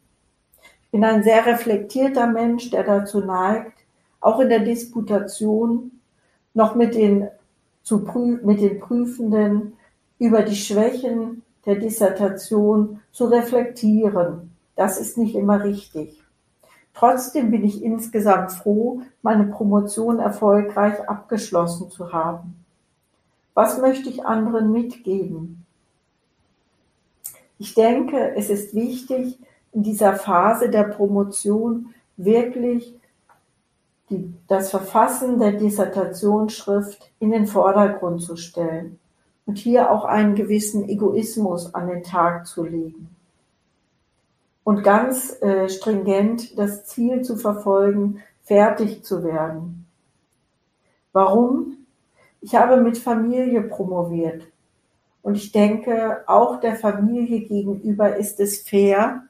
bin 0.94 1.02
ein 1.02 1.24
sehr 1.24 1.44
reflektierter 1.44 2.28
Mensch, 2.28 2.70
der 2.70 2.84
dazu 2.84 3.18
neigt, 3.18 3.72
auch 4.20 4.38
in 4.38 4.48
der 4.48 4.60
Disputation 4.60 5.90
noch 6.54 6.76
mit 6.76 6.94
den, 6.94 7.26
zu 7.82 8.06
mit 8.44 8.60
den 8.60 8.78
Prüfenden 8.78 9.72
über 10.20 10.42
die 10.42 10.54
Schwächen 10.54 11.42
der 11.66 11.74
Dissertation 11.74 13.00
zu 13.10 13.24
reflektieren. 13.24 14.52
Das 14.76 15.00
ist 15.00 15.18
nicht 15.18 15.34
immer 15.34 15.64
richtig. 15.64 16.22
Trotzdem 16.94 17.50
bin 17.50 17.64
ich 17.64 17.82
insgesamt 17.82 18.52
froh, 18.52 19.02
meine 19.20 19.46
Promotion 19.46 20.20
erfolgreich 20.20 21.08
abgeschlossen 21.08 21.90
zu 21.90 22.12
haben. 22.12 22.64
Was 23.52 23.80
möchte 23.80 24.08
ich 24.08 24.24
anderen 24.24 24.70
mitgeben? 24.70 25.66
Ich 27.58 27.74
denke, 27.74 28.36
es 28.36 28.48
ist 28.48 28.76
wichtig, 28.76 29.40
in 29.74 29.82
dieser 29.82 30.14
Phase 30.14 30.70
der 30.70 30.84
Promotion 30.84 31.94
wirklich 32.16 32.94
die, 34.08 34.32
das 34.46 34.70
Verfassen 34.70 35.38
der 35.38 35.52
Dissertationsschrift 35.52 37.10
in 37.18 37.32
den 37.32 37.46
Vordergrund 37.46 38.22
zu 38.22 38.36
stellen 38.36 38.98
und 39.46 39.58
hier 39.58 39.90
auch 39.90 40.04
einen 40.04 40.36
gewissen 40.36 40.88
Egoismus 40.88 41.74
an 41.74 41.88
den 41.88 42.02
Tag 42.02 42.46
zu 42.46 42.64
legen. 42.64 43.10
Und 44.62 44.82
ganz 44.82 45.42
äh, 45.42 45.68
stringent 45.68 46.56
das 46.58 46.86
Ziel 46.86 47.22
zu 47.22 47.36
verfolgen, 47.36 48.22
fertig 48.42 49.04
zu 49.04 49.24
werden. 49.24 49.86
Warum? 51.12 51.86
Ich 52.40 52.54
habe 52.54 52.80
mit 52.80 52.96
Familie 52.96 53.62
promoviert. 53.62 54.46
Und 55.22 55.36
ich 55.36 55.52
denke, 55.52 56.22
auch 56.26 56.60
der 56.60 56.76
Familie 56.76 57.40
gegenüber 57.40 58.16
ist 58.16 58.40
es 58.40 58.60
fair, 58.60 59.24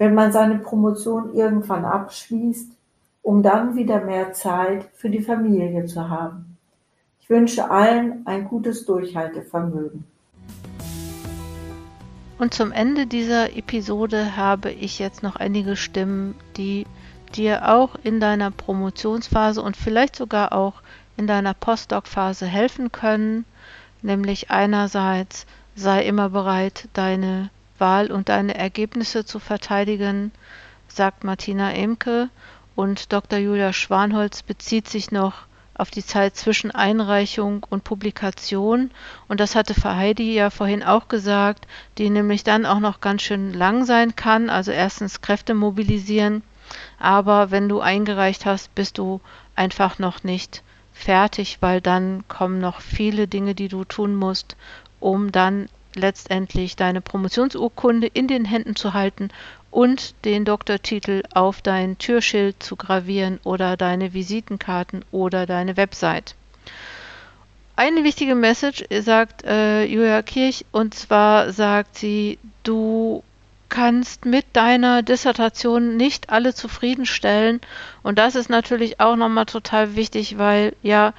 wenn 0.00 0.14
man 0.14 0.32
seine 0.32 0.58
Promotion 0.58 1.34
irgendwann 1.34 1.84
abschließt, 1.84 2.72
um 3.20 3.42
dann 3.42 3.76
wieder 3.76 4.02
mehr 4.02 4.32
Zeit 4.32 4.88
für 4.94 5.10
die 5.10 5.20
Familie 5.20 5.84
zu 5.84 6.08
haben. 6.08 6.56
Ich 7.20 7.28
wünsche 7.28 7.70
allen 7.70 8.26
ein 8.26 8.48
gutes 8.48 8.86
Durchhaltevermögen. 8.86 10.04
Und 12.38 12.54
zum 12.54 12.72
Ende 12.72 13.06
dieser 13.06 13.54
Episode 13.54 14.38
habe 14.38 14.70
ich 14.70 14.98
jetzt 14.98 15.22
noch 15.22 15.36
einige 15.36 15.76
Stimmen, 15.76 16.34
die 16.56 16.86
dir 17.34 17.68
auch 17.68 17.90
in 18.02 18.20
deiner 18.20 18.50
Promotionsphase 18.50 19.60
und 19.60 19.76
vielleicht 19.76 20.16
sogar 20.16 20.54
auch 20.54 20.80
in 21.18 21.26
deiner 21.26 21.52
Postdoc-Phase 21.52 22.46
helfen 22.46 22.90
können, 22.90 23.44
nämlich 24.00 24.50
einerseits 24.50 25.44
sei 25.74 26.06
immer 26.06 26.30
bereit, 26.30 26.88
deine 26.94 27.50
Wahl 27.80 28.10
und 28.12 28.28
deine 28.28 28.54
Ergebnisse 28.54 29.24
zu 29.24 29.38
verteidigen, 29.38 30.32
sagt 30.88 31.24
Martina 31.24 31.72
Emke. 31.72 32.28
Und 32.76 33.12
Dr. 33.12 33.38
Julia 33.38 33.72
Schwanholz 33.72 34.42
bezieht 34.42 34.88
sich 34.88 35.10
noch 35.10 35.46
auf 35.74 35.90
die 35.90 36.04
Zeit 36.04 36.36
zwischen 36.36 36.70
Einreichung 36.70 37.66
und 37.68 37.84
Publikation. 37.84 38.90
Und 39.28 39.40
das 39.40 39.54
hatte 39.54 39.74
Heidi 39.82 40.34
ja 40.34 40.50
vorhin 40.50 40.82
auch 40.82 41.08
gesagt, 41.08 41.66
die 41.96 42.10
nämlich 42.10 42.44
dann 42.44 42.66
auch 42.66 42.80
noch 42.80 43.00
ganz 43.00 43.22
schön 43.22 43.54
lang 43.54 43.86
sein 43.86 44.14
kann. 44.14 44.50
Also 44.50 44.72
erstens 44.72 45.22
Kräfte 45.22 45.54
mobilisieren. 45.54 46.42
Aber 46.98 47.50
wenn 47.50 47.68
du 47.68 47.80
eingereicht 47.80 48.44
hast, 48.46 48.74
bist 48.74 48.98
du 48.98 49.20
einfach 49.56 49.98
noch 49.98 50.22
nicht 50.22 50.62
fertig, 50.92 51.58
weil 51.60 51.80
dann 51.80 52.24
kommen 52.28 52.60
noch 52.60 52.80
viele 52.80 53.26
Dinge, 53.26 53.54
die 53.54 53.68
du 53.68 53.84
tun 53.84 54.14
musst, 54.14 54.56
um 55.00 55.32
dann 55.32 55.68
letztendlich 55.94 56.76
deine 56.76 57.00
Promotionsurkunde 57.00 58.06
in 58.06 58.28
den 58.28 58.44
Händen 58.44 58.76
zu 58.76 58.94
halten 58.94 59.30
und 59.70 60.14
den 60.24 60.44
Doktortitel 60.44 61.22
auf 61.34 61.62
dein 61.62 61.98
Türschild 61.98 62.62
zu 62.62 62.76
gravieren 62.76 63.38
oder 63.44 63.76
deine 63.76 64.12
Visitenkarten 64.12 65.04
oder 65.10 65.46
deine 65.46 65.76
Website. 65.76 66.34
Eine 67.76 68.04
wichtige 68.04 68.34
Message 68.34 68.84
sagt 69.00 69.44
äh, 69.44 69.84
Julia 69.84 70.22
Kirch 70.22 70.66
und 70.70 70.94
zwar 70.94 71.52
sagt 71.52 71.96
sie, 71.96 72.38
du 72.62 73.22
kannst 73.70 74.26
mit 74.26 74.44
deiner 74.52 75.02
Dissertation 75.02 75.96
nicht 75.96 76.28
alle 76.28 76.52
zufriedenstellen 76.52 77.60
und 78.02 78.18
das 78.18 78.34
ist 78.34 78.50
natürlich 78.50 79.00
auch 79.00 79.16
nochmal 79.16 79.46
total 79.46 79.94
wichtig, 79.96 80.36
weil 80.36 80.74
ja, 80.82 81.14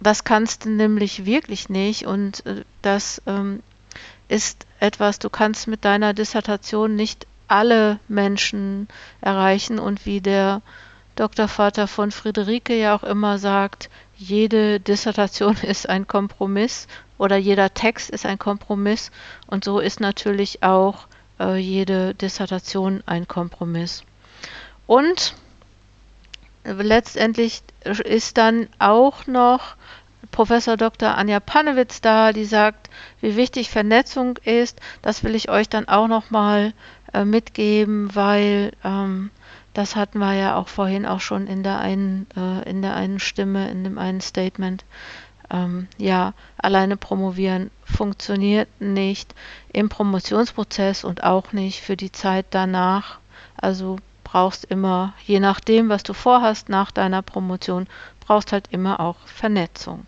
das 0.00 0.24
kannst 0.24 0.64
du 0.64 0.70
nämlich 0.70 1.24
wirklich 1.24 1.68
nicht 1.68 2.06
und 2.06 2.44
äh, 2.46 2.64
das 2.80 3.22
ähm, 3.26 3.62
ist 4.32 4.66
etwas, 4.80 5.18
du 5.18 5.28
kannst 5.28 5.68
mit 5.68 5.84
deiner 5.84 6.14
Dissertation 6.14 6.96
nicht 6.96 7.26
alle 7.48 8.00
Menschen 8.08 8.88
erreichen 9.20 9.78
und 9.78 10.06
wie 10.06 10.22
der 10.22 10.62
Doktorvater 11.16 11.86
von 11.86 12.10
Friederike 12.10 12.74
ja 12.74 12.96
auch 12.96 13.02
immer 13.02 13.38
sagt, 13.38 13.90
jede 14.16 14.80
Dissertation 14.80 15.56
ist 15.62 15.86
ein 15.86 16.06
Kompromiss 16.06 16.86
oder 17.18 17.36
jeder 17.36 17.74
Text 17.74 18.08
ist 18.08 18.24
ein 18.24 18.38
Kompromiss 18.38 19.10
und 19.46 19.64
so 19.64 19.80
ist 19.80 20.00
natürlich 20.00 20.62
auch 20.62 21.06
äh, 21.38 21.58
jede 21.58 22.14
Dissertation 22.14 23.02
ein 23.04 23.28
Kompromiss. 23.28 24.02
Und 24.86 25.34
letztendlich 26.64 27.62
ist 27.84 28.38
dann 28.38 28.68
auch 28.78 29.26
noch 29.26 29.76
Professor 30.32 30.76
Dr. 30.76 31.16
Anja 31.16 31.40
Panewitz 31.40 32.00
da, 32.00 32.32
die 32.32 32.46
sagt, 32.46 32.90
wie 33.20 33.36
wichtig 33.36 33.70
Vernetzung 33.70 34.38
ist. 34.38 34.80
Das 35.02 35.22
will 35.22 35.34
ich 35.34 35.50
euch 35.50 35.68
dann 35.68 35.88
auch 35.88 36.08
nochmal 36.08 36.72
äh, 37.12 37.24
mitgeben, 37.24 38.14
weil 38.14 38.72
ähm, 38.82 39.30
das 39.74 39.94
hatten 39.94 40.18
wir 40.18 40.34
ja 40.34 40.56
auch 40.56 40.68
vorhin 40.68 41.06
auch 41.06 41.20
schon 41.20 41.46
in 41.46 41.62
der 41.62 41.78
einen, 41.78 42.26
äh, 42.36 42.68
in 42.68 42.82
der 42.82 42.96
einen 42.96 43.20
Stimme, 43.20 43.70
in 43.70 43.84
dem 43.84 43.98
einen 43.98 44.20
Statement. 44.20 44.84
Ähm, 45.50 45.86
ja, 45.98 46.32
alleine 46.56 46.96
promovieren 46.96 47.70
funktioniert 47.84 48.68
nicht 48.80 49.34
im 49.72 49.90
Promotionsprozess 49.90 51.04
und 51.04 51.22
auch 51.22 51.52
nicht 51.52 51.82
für 51.82 51.96
die 51.96 52.10
Zeit 52.10 52.46
danach. 52.50 53.18
Also 53.56 53.98
brauchst 54.24 54.64
immer, 54.64 55.12
je 55.26 55.40
nachdem, 55.40 55.90
was 55.90 56.02
du 56.02 56.14
vorhast 56.14 56.70
nach 56.70 56.90
deiner 56.90 57.20
Promotion, 57.20 57.86
brauchst 58.20 58.52
halt 58.52 58.68
immer 58.70 58.98
auch 58.98 59.18
Vernetzung. 59.26 60.06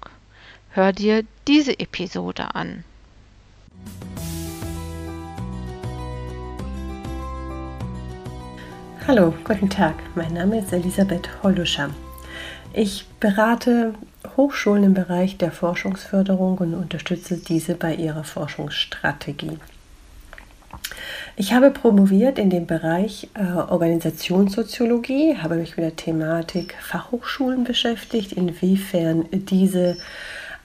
Hör 0.76 0.92
dir 0.92 1.22
diese 1.46 1.78
Episode 1.78 2.52
an. 2.56 2.82
Hallo, 9.06 9.32
guten 9.44 9.70
Tag. 9.70 9.94
Mein 10.16 10.34
Name 10.34 10.58
ist 10.58 10.72
Elisabeth 10.72 11.28
Holluscher. 11.44 11.90
Ich 12.72 13.06
berate 13.20 13.94
Hochschulen 14.36 14.82
im 14.82 14.94
Bereich 14.94 15.38
der 15.38 15.52
Forschungsförderung 15.52 16.58
und 16.58 16.74
unterstütze 16.74 17.36
diese 17.36 17.76
bei 17.76 17.94
ihrer 17.94 18.24
Forschungsstrategie. 18.24 19.60
Ich 21.36 21.52
habe 21.52 21.70
promoviert 21.70 22.36
in 22.36 22.50
dem 22.50 22.66
Bereich 22.66 23.28
äh, 23.34 23.44
Organisationssoziologie, 23.44 25.36
habe 25.36 25.54
mich 25.54 25.76
mit 25.76 25.84
der 25.84 25.94
Thematik 25.94 26.74
Fachhochschulen 26.80 27.62
beschäftigt, 27.62 28.32
inwiefern 28.32 29.26
diese 29.30 29.96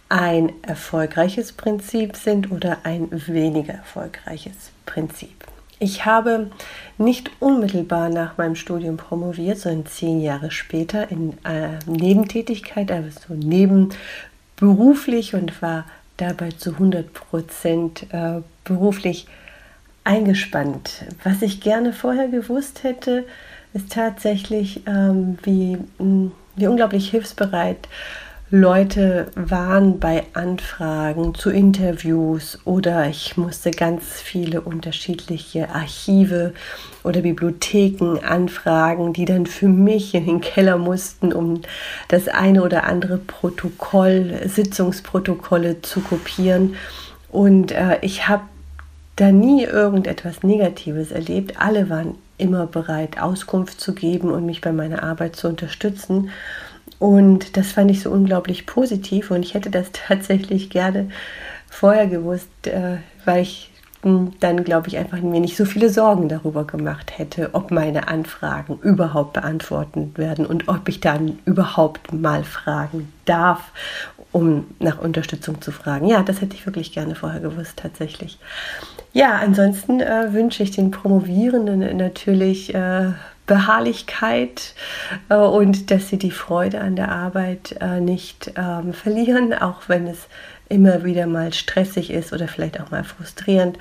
ein 0.09 0.51
erfolgreiches 0.63 1.53
Prinzip 1.53 2.15
sind 2.15 2.51
oder 2.51 2.79
ein 2.83 3.07
weniger 3.11 3.73
erfolgreiches 3.73 4.71
Prinzip. 4.85 5.45
Ich 5.77 6.05
habe 6.05 6.49
nicht 6.97 7.31
unmittelbar 7.39 8.09
nach 8.09 8.37
meinem 8.37 8.55
Studium 8.55 8.97
promoviert, 8.97 9.59
sondern 9.59 9.85
zehn 9.85 10.19
Jahre 10.19 10.51
später 10.51 11.09
in 11.09 11.37
äh, 11.45 11.79
Nebentätigkeit, 11.85 12.91
also 12.91 13.33
nebenberuflich 13.33 15.35
und 15.35 15.61
war 15.61 15.85
dabei 16.17 16.49
zu 16.49 16.71
100 16.71 17.13
Prozent 17.13 18.07
äh, 18.11 18.41
beruflich 18.65 19.27
eingespannt. 20.03 21.05
Was 21.23 21.41
ich 21.41 21.61
gerne 21.61 21.93
vorher 21.93 22.27
gewusst 22.27 22.83
hätte, 22.83 23.25
ist 23.73 23.93
tatsächlich, 23.93 24.81
ähm, 24.85 25.37
wie, 25.43 25.77
wie 26.55 26.67
unglaublich 26.67 27.09
hilfsbereit 27.09 27.87
Leute 28.51 29.27
waren 29.35 29.99
bei 29.99 30.23
Anfragen 30.33 31.35
zu 31.35 31.51
Interviews 31.51 32.57
oder 32.65 33.07
ich 33.07 33.38
musste 33.38 33.69
ganz 33.69 34.05
viele 34.21 34.62
unterschiedliche 34.62 35.69
Archive 35.69 36.55
oder 37.03 37.21
Bibliotheken 37.21 38.17
anfragen, 38.17 39.13
die 39.13 39.25
dann 39.25 39.45
für 39.45 39.67
mich 39.67 40.15
in 40.15 40.25
den 40.25 40.41
Keller 40.41 40.79
mussten, 40.79 41.31
um 41.31 41.62
das 42.07 42.27
eine 42.27 42.63
oder 42.63 42.85
andere 42.85 43.17
Protokoll, 43.17 44.41
Sitzungsprotokolle 44.45 45.83
zu 45.83 45.99
kopieren. 45.99 46.75
Und 47.31 47.71
äh, 47.71 47.99
ich 48.01 48.27
habe 48.27 48.45
da 49.15 49.31
nie 49.31 49.63
irgendetwas 49.63 50.41
Negatives 50.41 51.12
erlebt. 51.12 51.62
Alle 51.62 51.91
waren 51.91 52.15
immer 52.39 52.65
bereit, 52.65 53.21
Auskunft 53.21 53.79
zu 53.79 53.93
geben 53.93 54.31
und 54.31 54.47
mich 54.47 54.62
bei 54.62 54.71
meiner 54.71 55.03
Arbeit 55.03 55.35
zu 55.35 55.47
unterstützen. 55.47 56.31
Und 56.99 57.55
das 57.55 57.71
fand 57.71 57.89
ich 57.89 58.01
so 58.01 58.12
unglaublich 58.12 58.65
positiv 58.65 59.31
und 59.31 59.43
ich 59.43 59.53
hätte 59.53 59.69
das 59.69 59.91
tatsächlich 60.07 60.69
gerne 60.69 61.09
vorher 61.69 62.07
gewusst, 62.07 62.67
äh, 62.67 62.97
weil 63.25 63.41
ich 63.41 63.71
dann, 64.01 64.63
glaube 64.63 64.88
ich, 64.88 64.97
einfach 64.97 65.19
mir 65.19 65.41
nicht 65.41 65.57
so 65.57 65.65
viele 65.65 65.89
Sorgen 65.89 66.29
darüber 66.29 66.63
gemacht 66.63 67.17
hätte, 67.17 67.49
ob 67.51 67.69
meine 67.69 68.07
Anfragen 68.07 68.79
überhaupt 68.81 69.33
beantwortet 69.33 70.17
werden 70.17 70.45
und 70.45 70.69
ob 70.69 70.88
ich 70.88 71.01
dann 71.01 71.39
überhaupt 71.43 72.13
mal 72.13 72.45
fragen 72.45 73.12
darf, 73.25 73.59
um 74.31 74.67
nach 74.79 74.99
Unterstützung 74.99 75.62
zu 75.62 75.71
fragen. 75.71 76.07
Ja, 76.07 76.23
das 76.23 76.39
hätte 76.39 76.55
ich 76.55 76.65
wirklich 76.65 76.93
gerne 76.93 77.15
vorher 77.15 77.41
gewusst, 77.41 77.73
tatsächlich. 77.75 78.39
Ja, 79.12 79.38
ansonsten 79.38 79.99
äh, 79.99 80.31
wünsche 80.31 80.63
ich 80.63 80.71
den 80.71 80.91
Promovierenden 80.91 81.97
natürlich 81.97 82.73
äh, 82.73 83.12
Beharrlichkeit 83.49 84.75
äh, 85.29 85.35
und 85.35 85.91
dass 85.91 86.07
sie 86.07 86.17
die 86.17 86.31
Freude 86.31 86.79
an 86.79 86.95
der 86.95 87.12
Arbeit 87.12 87.75
äh, 87.81 87.99
nicht 87.99 88.53
ähm, 88.55 88.93
verlieren, 88.93 89.53
auch 89.53 89.89
wenn 89.89 90.07
es 90.07 90.27
immer 90.69 91.03
wieder 91.03 91.25
mal 91.25 91.51
stressig 91.51 92.12
ist 92.12 92.31
oder 92.31 92.47
vielleicht 92.47 92.79
auch 92.79 92.91
mal 92.91 93.03
frustrierend. 93.03 93.79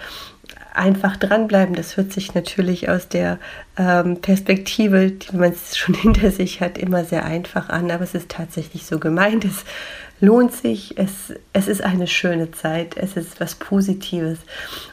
Einfach 0.72 1.16
dranbleiben, 1.16 1.74
das 1.74 1.96
hört 1.96 2.12
sich 2.12 2.35
natürlich 2.35 2.88
aus 2.88 3.09
der 3.09 3.38
ähm, 3.76 4.22
Perspektive, 4.22 5.11
die 5.11 5.37
man 5.37 5.52
schon 5.74 5.94
hinter 5.94 6.31
sich 6.31 6.62
hat, 6.62 6.78
immer 6.78 7.04
sehr 7.04 7.24
einfach 7.24 7.68
an, 7.68 7.90
aber 7.90 8.04
es 8.04 8.14
ist 8.14 8.31
tatsächlich 8.31 8.87
so 8.87 8.98
gemeint. 8.98 9.44
Es 9.44 9.64
lohnt 10.20 10.52
sich, 10.52 10.98
es, 10.98 11.33
es 11.52 11.68
ist 11.68 11.83
eine 11.83 12.07
schöne 12.07 12.50
Zeit, 12.50 12.96
es 12.96 13.16
ist 13.16 13.40
was 13.40 13.54
Positives 13.54 14.38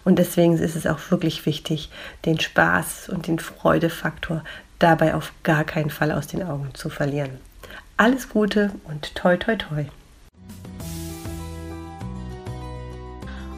und 0.04 0.20
deswegen 0.20 0.58
ist 0.58 0.76
es 0.76 0.86
auch 0.86 1.00
wirklich 1.10 1.46
wichtig, 1.46 1.90
den 2.26 2.40
Spaß 2.40 3.10
und 3.10 3.28
den 3.28 3.40
Freudefaktor 3.40 4.44
dabei 4.80 5.16
auf 5.16 5.32
gar 5.44 5.64
keinen 5.64 5.90
Fall 5.90 6.12
aus 6.12 6.28
den 6.28 6.44
Augen 6.44 6.74
zu 6.74 6.90
verlieren. 6.90 7.40
Alles 7.98 8.30
Gute 8.30 8.72
und 8.86 9.16
toi 9.16 9.38
toi 9.38 9.56
toi. 9.56 9.86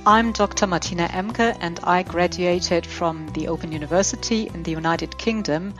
I'm 0.05 0.31
Dr. 0.31 0.67
Martina 0.67 1.07
Emke 1.07 1.53
and 1.59 1.81
I 1.83 2.03
graduated 2.03 2.85
from 2.85 3.27
the 3.33 3.49
Open 3.49 3.73
University 3.73 4.47
in 4.47 4.63
the 4.63 4.71
United 4.71 5.17
Kingdom 5.17 5.73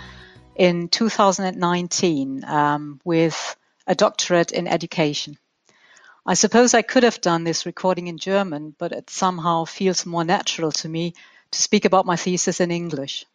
in 0.55 0.89
2019 0.89 2.43
um, 2.43 2.99
with 3.05 3.55
a 3.85 3.95
doctorate 3.95 4.51
in 4.51 4.67
education. 4.67 5.37
I 6.25 6.33
suppose 6.33 6.73
I 6.73 6.81
could 6.81 7.03
have 7.03 7.21
done 7.21 7.45
this 7.45 7.65
recording 7.65 8.07
in 8.07 8.17
German, 8.17 8.75
but 8.77 8.91
it 8.91 9.09
somehow 9.09 9.63
feels 9.63 10.05
more 10.05 10.25
natural 10.25 10.73
to 10.73 10.89
me 10.89 11.13
to 11.51 11.61
speak 11.61 11.85
about 11.85 12.05
my 12.05 12.17
thesis 12.17 12.59
in 12.59 12.69
English. 12.69 13.25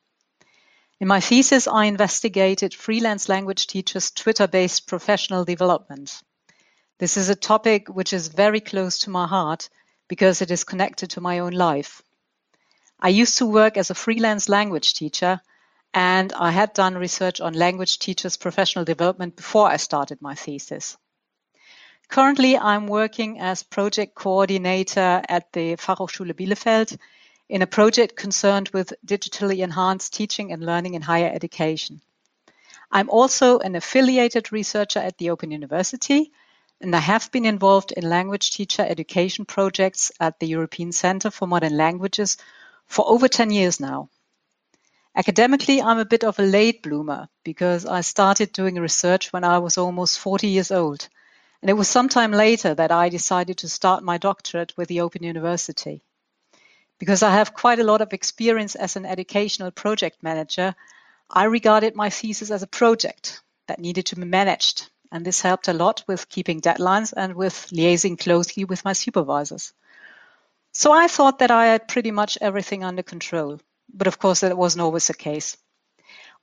In 1.03 1.09
my 1.09 1.19
thesis, 1.19 1.67
I 1.67 1.87
investigated 1.87 2.73
freelance 2.73 3.29
language 3.29 3.67
teachers' 3.67 4.13
Twitter-based 4.13 4.87
professional 4.87 5.45
development. 5.45 6.23
This 7.01 7.17
is 7.17 7.29
a 7.29 7.35
topic 7.35 7.89
which 7.89 8.13
is 8.13 8.29
very 8.29 8.61
close 8.61 8.99
to 8.99 9.11
my 9.11 9.27
heart 9.27 9.69
because 10.07 10.43
it 10.43 10.53
is 10.53 10.63
connected 10.63 11.11
to 11.11 11.21
my 11.21 11.41
own 11.41 11.55
life. 11.55 12.03
I 13.01 13.09
used 13.09 13.39
to 13.39 13.47
work 13.47 13.77
as 13.77 13.91
a 13.91 13.97
freelance 13.97 14.49
language 14.49 14.95
teacher 14.95 15.41
and 15.93 16.33
I 16.35 16.53
had 16.53 16.73
done 16.73 16.95
research 16.95 17.41
on 17.41 17.55
language 17.55 17.99
teachers' 17.99 18.37
professional 18.37 18.85
development 18.85 19.35
before 19.35 19.67
I 19.69 19.79
started 19.79 20.23
my 20.23 20.37
thesis. 20.37 20.97
Currently, 22.07 22.57
I'm 22.57 22.87
working 22.87 23.41
as 23.41 23.65
project 23.65 24.15
coordinator 24.15 25.21
at 25.29 25.53
the 25.53 25.75
Fachhochschule 25.75 26.33
Bielefeld 26.33 26.97
in 27.53 27.61
a 27.61 27.67
project 27.67 28.17
concerned 28.17 28.71
with 28.71 28.95
digitally 29.05 29.63
enhanced 29.63 30.15
teaching 30.15 30.53
and 30.53 30.65
learning 30.65 30.95
in 30.95 31.03
higher 31.03 31.31
education. 31.31 32.01
I'm 32.91 33.11
also 33.11 33.59
an 33.59 33.75
affiliated 33.75 34.53
researcher 34.53 35.01
at 35.01 35.19
the 35.19 35.29
Open 35.29 35.51
University 35.51 36.33
and 36.81 36.97
I 36.97 37.01
have 37.01 37.31
been 37.31 37.45
involved 37.45 37.93
in 37.93 38.09
language 38.09 38.53
teacher 38.53 38.81
education 38.89 39.45
projects 39.45 40.11
at 40.19 40.41
the 40.41 40.47
European 40.47 40.93
Centre 40.93 41.31
for 41.31 41.47
Modern 41.47 41.77
Languages 41.77 42.39
for 42.87 43.07
over 43.07 43.29
10 43.29 43.51
years 43.51 43.79
now. 43.79 44.09
Academically, 45.15 45.83
I'm 45.83 45.99
a 45.99 46.07
bit 46.07 46.25
of 46.25 46.39
a 46.39 46.51
late 46.59 46.83
bloomer 46.83 47.29
because 47.45 47.85
I 47.85 48.01
started 48.01 48.53
doing 48.53 48.77
research 48.77 49.31
when 49.31 49.45
I 49.45 49.59
was 49.59 49.77
almost 49.77 50.21
40 50.21 50.49
years 50.49 50.71
old. 50.71 51.07
And 51.61 51.69
it 51.69 51.75
was 51.75 51.87
sometime 51.87 52.33
later 52.33 52.75
that 52.75 52.91
I 52.91 53.11
decided 53.11 53.59
to 53.59 53.69
start 53.69 54.03
my 54.03 54.17
doctorate 54.17 54.75
with 54.79 54.89
the 54.89 55.03
Open 55.03 55.23
University. 55.23 56.03
Because 57.03 57.25
I 57.25 57.33
have 57.33 57.53
quite 57.53 57.81
a 57.81 57.91
lot 57.91 58.01
of 58.01 58.13
experience 58.13 58.77
as 58.77 58.95
an 58.95 59.05
educational 59.05 59.73
project 59.73 60.23
manager, 60.23 60.77
I 61.29 61.47
regarded 61.47 61.97
my 61.97 62.11
thesis 62.11 62.53
as 62.53 62.63
a 62.63 62.69
project 62.69 63.43
that 63.67 63.81
needed 63.81 64.07
to 64.07 64.15
be 64.15 64.25
managed 64.25 64.89
and 65.11 65.25
this 65.25 65.41
helped 65.41 65.67
a 65.67 65.73
lot 65.73 66.05
with 66.07 66.29
keeping 66.29 66.61
deadlines 66.61 67.13
and 67.17 67.35
with 67.35 67.71
liaising 67.73 68.21
closely 68.21 68.65
with 68.65 68.85
my 68.85 68.93
supervisors. 68.93 69.73
So 70.71 70.93
I 70.93 71.09
thought 71.09 71.41
that 71.41 71.51
I 71.51 71.67
had 71.67 71.89
pretty 71.89 72.13
much 72.13 72.39
everything 72.41 72.85
under 72.85 73.03
control, 73.03 73.59
but 73.93 74.07
of 74.07 74.21
course 74.21 74.43
that 74.43 74.57
wasn't 74.57 74.83
always 74.83 75.09
the 75.09 75.15
case. 75.15 75.57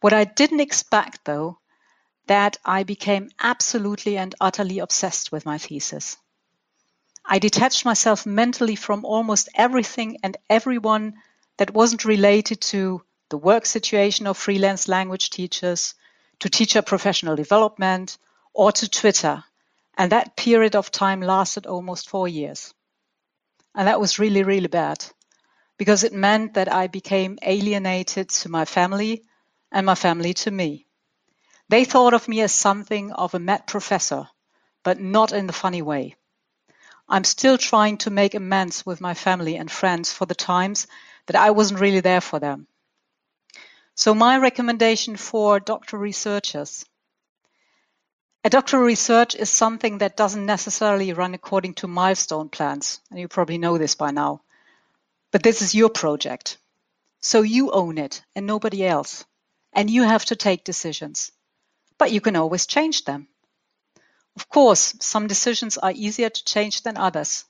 What 0.01 0.11
I 0.11 0.25
didn't 0.25 0.59
expect 0.59 1.23
though, 1.23 1.57
that 2.27 2.57
I 2.65 2.83
became 2.83 3.29
absolutely 3.39 4.17
and 4.17 4.35
utterly 4.41 4.79
obsessed 4.79 5.31
with 5.31 5.45
my 5.45 5.57
thesis. 5.57 6.17
I 7.31 7.37
detached 7.37 7.85
myself 7.85 8.25
mentally 8.25 8.75
from 8.75 9.05
almost 9.05 9.49
everything 9.53 10.17
and 10.23 10.35
everyone 10.49 11.13
that 11.57 11.71
wasn't 11.71 12.03
related 12.03 12.59
to 12.73 13.03
the 13.29 13.37
work 13.37 13.67
situation 13.67 14.25
of 14.25 14.35
freelance 14.35 14.87
language 14.87 15.29
teachers, 15.29 15.93
to 16.39 16.49
teacher 16.49 16.81
professional 16.81 17.35
development, 17.35 18.17
or 18.51 18.71
to 18.71 18.89
Twitter. 18.89 19.43
And 19.95 20.11
that 20.11 20.37
period 20.37 20.75
of 20.75 20.89
time 20.89 21.21
lasted 21.21 21.67
almost 21.67 22.09
four 22.09 22.27
years. 22.27 22.73
And 23.75 23.87
that 23.87 23.99
was 23.99 24.17
really, 24.17 24.41
really 24.41 24.67
bad 24.67 25.05
because 25.77 26.03
it 26.03 26.13
meant 26.13 26.55
that 26.55 26.73
I 26.73 26.87
became 26.87 27.37
alienated 27.43 28.29
to 28.29 28.49
my 28.49 28.65
family 28.65 29.23
and 29.71 29.85
my 29.85 29.93
family 29.93 30.33
to 30.33 30.49
me. 30.49 30.87
They 31.69 31.85
thought 31.85 32.15
of 32.15 32.27
me 32.27 32.41
as 32.41 32.53
something 32.53 33.11
of 33.11 33.35
a 33.35 33.39
mad 33.39 33.67
professor, 33.67 34.27
but 34.81 34.99
not 34.99 35.31
in 35.31 35.45
the 35.45 35.53
funny 35.53 35.83
way. 35.83 36.15
I'm 37.09 37.23
still 37.23 37.57
trying 37.57 37.97
to 37.99 38.09
make 38.09 38.35
amends 38.35 38.85
with 38.85 39.01
my 39.01 39.13
family 39.13 39.55
and 39.55 39.71
friends 39.71 40.13
for 40.13 40.25
the 40.25 40.35
times 40.35 40.87
that 41.25 41.35
I 41.35 41.51
wasn't 41.51 41.79
really 41.79 42.01
there 42.01 42.21
for 42.21 42.39
them. 42.39 42.67
So 43.95 44.13
my 44.13 44.37
recommendation 44.37 45.17
for 45.17 45.59
doctoral 45.59 46.01
researchers 46.01 46.85
a 48.41 48.49
doctoral 48.49 48.83
research 48.83 49.35
is 49.35 49.49
something 49.49 49.97
that 49.97 50.15
doesn't 50.15 50.45
necessarily 50.45 51.11
run 51.11 51.33
according 51.33 51.73
to 51.75 51.87
milestone 51.87 52.47
plans, 52.47 53.01
and 53.11 53.19
you 53.19 53.27
probably 53.27 53.57
know 53.57 53.77
this 53.77 53.95
by 53.95 54.11
now. 54.11 54.41
But 55.31 55.43
this 55.43 55.61
is 55.61 55.75
your 55.75 55.89
project. 55.89 56.57
So 57.19 57.41
you 57.41 57.71
own 57.71 57.97
it 57.97 58.23
and 58.35 58.47
nobody 58.47 58.85
else. 58.85 59.25
And 59.73 59.89
you 59.89 60.03
have 60.03 60.23
to 60.25 60.37
take 60.37 60.63
decisions. 60.63 61.31
But 61.97 62.11
you 62.13 62.21
can 62.21 62.37
always 62.37 62.65
change 62.65 63.03
them. 63.03 63.27
Of 64.39 64.47
course, 64.47 64.95
some 65.01 65.27
decisions 65.27 65.77
are 65.77 65.91
easier 65.91 66.29
to 66.29 66.45
change 66.45 66.83
than 66.83 66.95
others. 66.95 67.43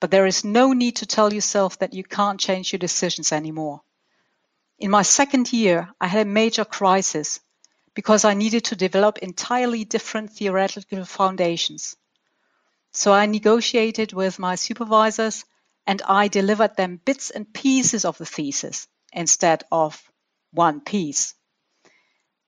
But 0.00 0.10
there 0.10 0.26
is 0.26 0.42
no 0.42 0.72
need 0.72 0.96
to 0.96 1.06
tell 1.06 1.32
yourself 1.32 1.78
that 1.78 1.94
you 1.94 2.02
can't 2.02 2.40
change 2.40 2.72
your 2.72 2.80
decisions 2.80 3.30
anymore. 3.30 3.82
In 4.76 4.90
my 4.90 5.02
second 5.02 5.52
year, 5.52 5.94
I 6.00 6.08
had 6.08 6.26
a 6.26 6.30
major 6.40 6.64
crisis 6.64 7.38
because 7.94 8.24
I 8.24 8.34
needed 8.34 8.64
to 8.64 8.74
develop 8.74 9.18
entirely 9.18 9.84
different 9.84 10.32
theoretical 10.32 11.04
foundations. 11.04 11.94
So 12.90 13.12
I 13.12 13.26
negotiated 13.26 14.12
with 14.12 14.40
my 14.40 14.56
supervisors 14.56 15.44
and 15.86 16.02
I 16.02 16.26
delivered 16.26 16.74
them 16.74 17.00
bits 17.04 17.30
and 17.30 17.54
pieces 17.54 18.04
of 18.04 18.18
the 18.18 18.26
thesis 18.26 18.88
instead 19.12 19.62
of 19.70 20.02
one 20.50 20.80
piece. 20.80 21.36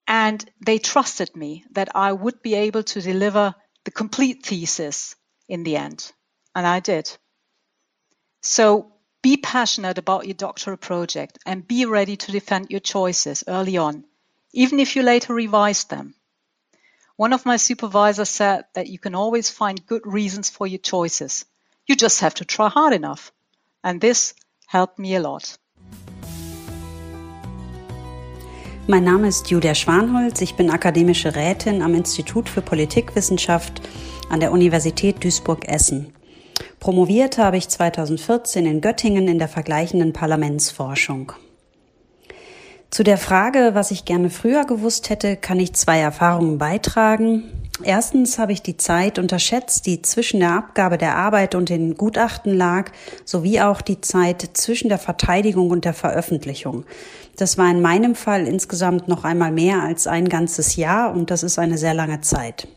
And 0.08 0.44
they 0.60 0.78
trusted 0.78 1.36
me 1.36 1.64
that 1.70 1.94
I 1.94 2.12
would 2.12 2.42
be 2.42 2.54
able 2.54 2.82
to 2.82 3.00
deliver 3.00 3.54
the 3.86 3.90
complete 3.90 4.44
thesis 4.44 5.16
in 5.48 5.62
the 5.62 5.76
end. 5.76 6.12
And 6.54 6.66
I 6.66 6.80
did. 6.80 7.10
So 8.42 8.92
be 9.22 9.38
passionate 9.38 9.96
about 9.96 10.26
your 10.26 10.34
doctoral 10.34 10.76
project 10.76 11.38
and 11.46 11.66
be 11.66 11.86
ready 11.86 12.16
to 12.16 12.32
defend 12.32 12.68
your 12.68 12.80
choices 12.80 13.42
early 13.48 13.78
on 13.78 14.04
even 14.56 14.80
if 14.80 14.96
you 14.96 15.02
later 15.02 15.34
revise 15.34 15.84
them. 15.84 16.14
One 17.16 17.34
of 17.34 17.44
my 17.44 17.58
supervisors 17.58 18.30
said 18.30 18.64
that 18.74 18.88
you 18.88 18.98
can 18.98 19.14
always 19.14 19.50
find 19.50 19.86
good 19.86 20.06
reasons 20.06 20.48
for 20.48 20.66
your 20.66 20.78
choices. 20.78 21.44
You 21.86 21.94
just 21.94 22.20
have 22.20 22.34
to 22.36 22.46
try 22.46 22.70
hard 22.70 22.94
enough. 22.94 23.32
And 23.84 24.00
this 24.00 24.32
helped 24.66 24.98
me 24.98 25.14
a 25.14 25.20
lot. 25.20 25.58
Mein 28.88 29.02
Name 29.02 29.26
ist 29.26 29.50
Julia 29.50 29.74
Schwanholz. 29.74 30.40
Ich 30.42 30.54
bin 30.54 30.70
akademische 30.70 31.34
Rätin 31.34 31.82
am 31.82 31.96
Institut 31.96 32.48
für 32.48 32.62
Politikwissenschaft 32.62 33.82
an 34.30 34.38
der 34.38 34.52
Universität 34.52 35.24
Duisburg-Essen. 35.24 36.12
Promoviert 36.78 37.36
habe 37.36 37.56
ich 37.56 37.68
2014 37.68 38.64
in 38.64 38.80
Göttingen 38.80 39.26
in 39.26 39.40
der 39.40 39.48
vergleichenden 39.48 40.12
Parlamentsforschung. 40.12 41.32
Zu 42.90 43.02
der 43.02 43.18
Frage, 43.18 43.70
was 43.72 43.90
ich 43.90 44.04
gerne 44.04 44.30
früher 44.30 44.64
gewusst 44.64 45.10
hätte, 45.10 45.34
kann 45.34 45.58
ich 45.58 45.72
zwei 45.72 45.98
Erfahrungen 45.98 46.58
beitragen. 46.58 47.42
Erstens 47.82 48.38
habe 48.38 48.52
ich 48.52 48.62
die 48.62 48.78
Zeit 48.78 49.18
unterschätzt, 49.18 49.84
die 49.84 50.00
zwischen 50.00 50.40
der 50.40 50.52
Abgabe 50.52 50.96
der 50.96 51.16
Arbeit 51.16 51.54
und 51.54 51.68
den 51.68 51.94
Gutachten 51.96 52.56
lag, 52.56 52.90
sowie 53.24 53.60
auch 53.60 53.82
die 53.82 54.00
Zeit 54.00 54.48
zwischen 54.54 54.88
der 54.88 54.98
Verteidigung 54.98 55.70
und 55.70 55.84
der 55.84 55.92
Veröffentlichung. 55.92 56.84
Das 57.36 57.58
war 57.58 57.70
in 57.70 57.82
meinem 57.82 58.14
Fall 58.14 58.46
insgesamt 58.46 59.08
noch 59.08 59.24
einmal 59.24 59.52
mehr 59.52 59.82
als 59.82 60.06
ein 60.06 60.28
ganzes 60.28 60.76
Jahr 60.76 61.12
und 61.12 61.30
das 61.30 61.42
ist 61.42 61.58
eine 61.58 61.78
sehr 61.78 61.94
lange 61.94 62.20
Zeit. 62.22 62.68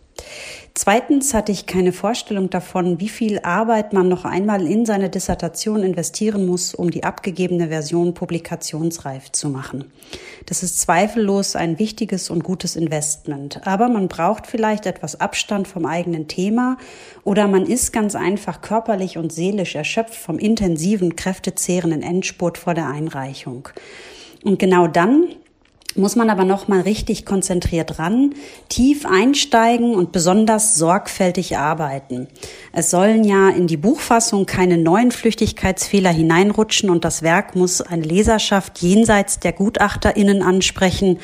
Zweitens 0.73 1.33
hatte 1.33 1.51
ich 1.51 1.65
keine 1.65 1.91
Vorstellung 1.91 2.49
davon, 2.49 2.99
wie 3.01 3.09
viel 3.09 3.39
Arbeit 3.39 3.91
man 3.91 4.07
noch 4.07 4.23
einmal 4.23 4.65
in 4.65 4.85
seine 4.85 5.09
Dissertation 5.09 5.83
investieren 5.83 6.45
muss, 6.45 6.73
um 6.73 6.89
die 6.89 7.03
abgegebene 7.03 7.67
Version 7.67 8.13
publikationsreif 8.13 9.31
zu 9.31 9.49
machen. 9.49 9.91
Das 10.45 10.63
ist 10.63 10.79
zweifellos 10.79 11.55
ein 11.55 11.79
wichtiges 11.79 12.29
und 12.29 12.43
gutes 12.43 12.75
Investment. 12.75 13.65
Aber 13.67 13.89
man 13.89 14.07
braucht 14.07 14.47
vielleicht 14.47 14.85
etwas 14.85 15.19
Abstand 15.19 15.67
vom 15.67 15.85
eigenen 15.85 16.27
Thema 16.27 16.77
oder 17.23 17.47
man 17.47 17.65
ist 17.65 17.91
ganz 17.91 18.15
einfach 18.15 18.61
körperlich 18.61 19.17
und 19.17 19.33
seelisch 19.33 19.75
erschöpft 19.75 20.15
vom 20.15 20.39
intensiven, 20.39 21.15
kräftezehrenden 21.15 22.03
Endspurt 22.03 22.57
vor 22.57 22.73
der 22.73 22.87
Einreichung. 22.87 23.69
Und 24.43 24.59
genau 24.59 24.87
dann 24.87 25.27
muss 25.95 26.15
man 26.15 26.29
aber 26.29 26.43
noch 26.43 26.67
mal 26.67 26.81
richtig 26.81 27.25
konzentriert 27.25 27.97
ran, 27.97 28.35
tief 28.69 29.05
einsteigen 29.07 29.95
und 29.95 30.11
besonders 30.11 30.75
sorgfältig 30.75 31.57
arbeiten. 31.57 32.27
Es 32.71 32.91
sollen 32.91 33.23
ja 33.23 33.49
in 33.49 33.65
die 33.65 33.77
Buchfassung 33.77 34.45
keine 34.45 34.77
neuen 34.77 35.11
Flüchtigkeitsfehler 35.11 36.11
hineinrutschen 36.11 36.91
und 36.91 37.05
das 37.05 37.23
Werk 37.23 37.55
muss 37.55 37.81
eine 37.81 38.03
Leserschaft 38.03 38.79
jenseits 38.79 39.39
der 39.39 39.51
Gutachterinnen 39.51 40.43
ansprechen 40.43 41.17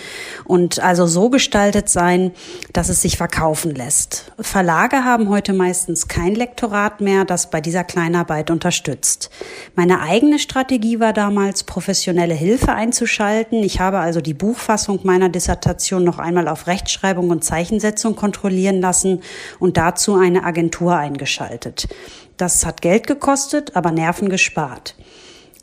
und 0.45 0.79
also 0.79 1.05
so 1.05 1.29
gestaltet 1.29 1.87
sein, 1.89 2.31
dass 2.73 2.89
es 2.89 3.03
sich 3.03 3.17
verkaufen 3.17 3.75
lässt. 3.75 4.31
Verlage 4.39 5.03
haben 5.03 5.29
heute 5.29 5.53
meistens 5.53 6.07
kein 6.07 6.33
Lektorat 6.33 7.01
mehr, 7.01 7.23
das 7.23 7.51
bei 7.51 7.61
dieser 7.61 7.83
Kleinarbeit 7.83 8.49
unterstützt. 8.49 9.29
Meine 9.75 10.01
eigene 10.01 10.39
Strategie 10.39 10.99
war 10.99 11.13
damals, 11.13 11.63
professionelle 11.63 12.33
Hilfe 12.33 12.73
einzuschalten. 12.73 13.63
Ich 13.63 13.79
habe 13.79 13.99
also 13.99 14.21
die 14.21 14.33
Buch 14.33 14.54
Buchfassung 14.55 15.01
meiner 15.03 15.27
Dissertation 15.27 16.05
noch 16.05 16.17
einmal 16.17 16.47
auf 16.47 16.65
Rechtschreibung 16.67 17.29
und 17.29 17.43
Zeichensetzung 17.43 18.15
kontrollieren 18.15 18.79
lassen 18.79 19.21
und 19.59 19.75
dazu 19.75 20.15
eine 20.15 20.45
Agentur 20.45 20.95
eingeschaltet. 20.95 21.89
Das 22.37 22.65
hat 22.65 22.81
Geld 22.81 23.05
gekostet, 23.05 23.75
aber 23.75 23.91
Nerven 23.91 24.29
gespart. 24.29 24.95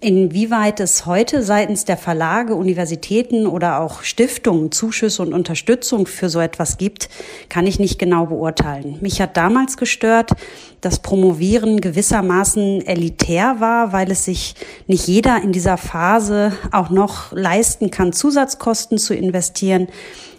Inwieweit 0.03 0.81
es 0.81 1.07
heute 1.07 1.45
seitens 1.45 1.85
der 1.85 1.97
Verlage, 1.97 2.57
Universitäten 2.57 3.47
oder 3.47 3.79
auch 3.79 4.03
Stiftungen 4.03 4.73
Zuschüsse 4.73 5.23
und 5.23 5.33
Unterstützung 5.33 6.09
für 6.09 6.29
so 6.29 6.41
etwas 6.41 6.77
gibt, 6.77 7.09
kann 7.49 7.69
ich 7.69 7.79
nicht 7.79 8.01
genau 8.01 8.27
beurteilen. 8.27 8.99
Mich 9.01 9.21
hat 9.21 9.37
damals 9.37 9.77
gestört, 9.77 10.33
dass 10.81 10.99
Promovieren 10.99 11.81
gewissermaßen 11.81 12.85
elitär 12.85 13.61
war, 13.61 13.93
weil 13.93 14.11
es 14.11 14.25
sich 14.25 14.57
nicht 14.89 15.07
jeder 15.07 15.41
in 15.41 15.53
dieser 15.53 15.77
Phase 15.77 16.53
auch 16.73 16.91
noch 16.91 17.31
leisten 17.31 17.93
kann, 17.93 18.13
Zusatzkosten 18.13 18.99
zu 18.99 19.15
investieren, 19.15 19.87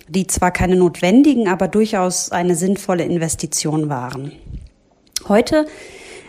die 0.10 0.28
zwar 0.28 0.52
keine 0.52 0.76
notwendigen, 0.76 1.48
aber 1.48 1.70
durchaus 1.70 2.34
eine 2.34 2.58
sinnvolle 2.58 3.06
Investition 3.06 3.88
waren. 3.88 4.34
Heute 5.30 5.68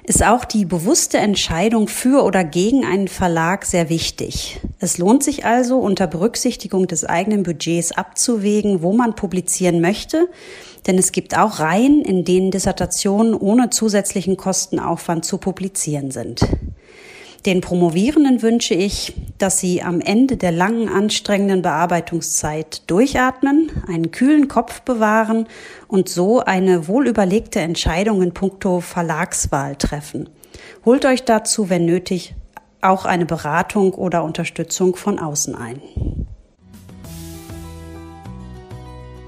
ist 0.06 0.22
auch 0.22 0.44
die 0.44 0.66
bewusste 0.66 1.16
Entscheidung 1.16 1.88
für 1.88 2.24
oder 2.24 2.44
gegen 2.44 2.84
einen 2.84 3.08
Verlag 3.08 3.64
sehr 3.64 3.88
wichtig. 3.88 4.60
Es 4.78 4.98
lohnt 4.98 5.22
sich 5.24 5.46
also, 5.46 5.78
unter 5.78 6.06
Berücksichtigung 6.06 6.86
des 6.86 7.04
eigenen 7.04 7.42
Budgets 7.42 7.92
abzuwägen, 7.92 8.82
wo 8.82 8.92
man 8.92 9.14
publizieren 9.14 9.80
möchte, 9.80 10.28
denn 10.86 10.98
es 10.98 11.10
gibt 11.10 11.36
auch 11.36 11.58
Reihen, 11.58 12.02
in 12.02 12.24
denen 12.24 12.50
Dissertationen 12.50 13.34
ohne 13.34 13.70
zusätzlichen 13.70 14.36
Kostenaufwand 14.36 15.24
zu 15.24 15.38
publizieren 15.38 16.10
sind. 16.10 16.42
Den 17.46 17.60
Promovierenden 17.60 18.40
wünsche 18.40 18.72
ich, 18.72 19.12
dass 19.36 19.58
sie 19.58 19.82
am 19.82 20.00
Ende 20.00 20.38
der 20.38 20.50
langen, 20.50 20.88
anstrengenden 20.88 21.60
Bearbeitungszeit 21.60 22.88
durchatmen, 22.90 23.70
einen 23.86 24.10
kühlen 24.12 24.48
Kopf 24.48 24.80
bewahren 24.80 25.46
und 25.86 26.08
so 26.08 26.40
eine 26.40 26.88
wohlüberlegte 26.88 27.60
Entscheidung 27.60 28.22
in 28.22 28.32
puncto 28.32 28.80
Verlagswahl 28.80 29.76
treffen. 29.76 30.30
Holt 30.86 31.04
euch 31.04 31.24
dazu, 31.24 31.68
wenn 31.68 31.84
nötig, 31.84 32.34
auch 32.80 33.04
eine 33.04 33.26
Beratung 33.26 33.92
oder 33.92 34.24
Unterstützung 34.24 34.96
von 34.96 35.18
außen 35.18 35.54
ein. 35.54 35.82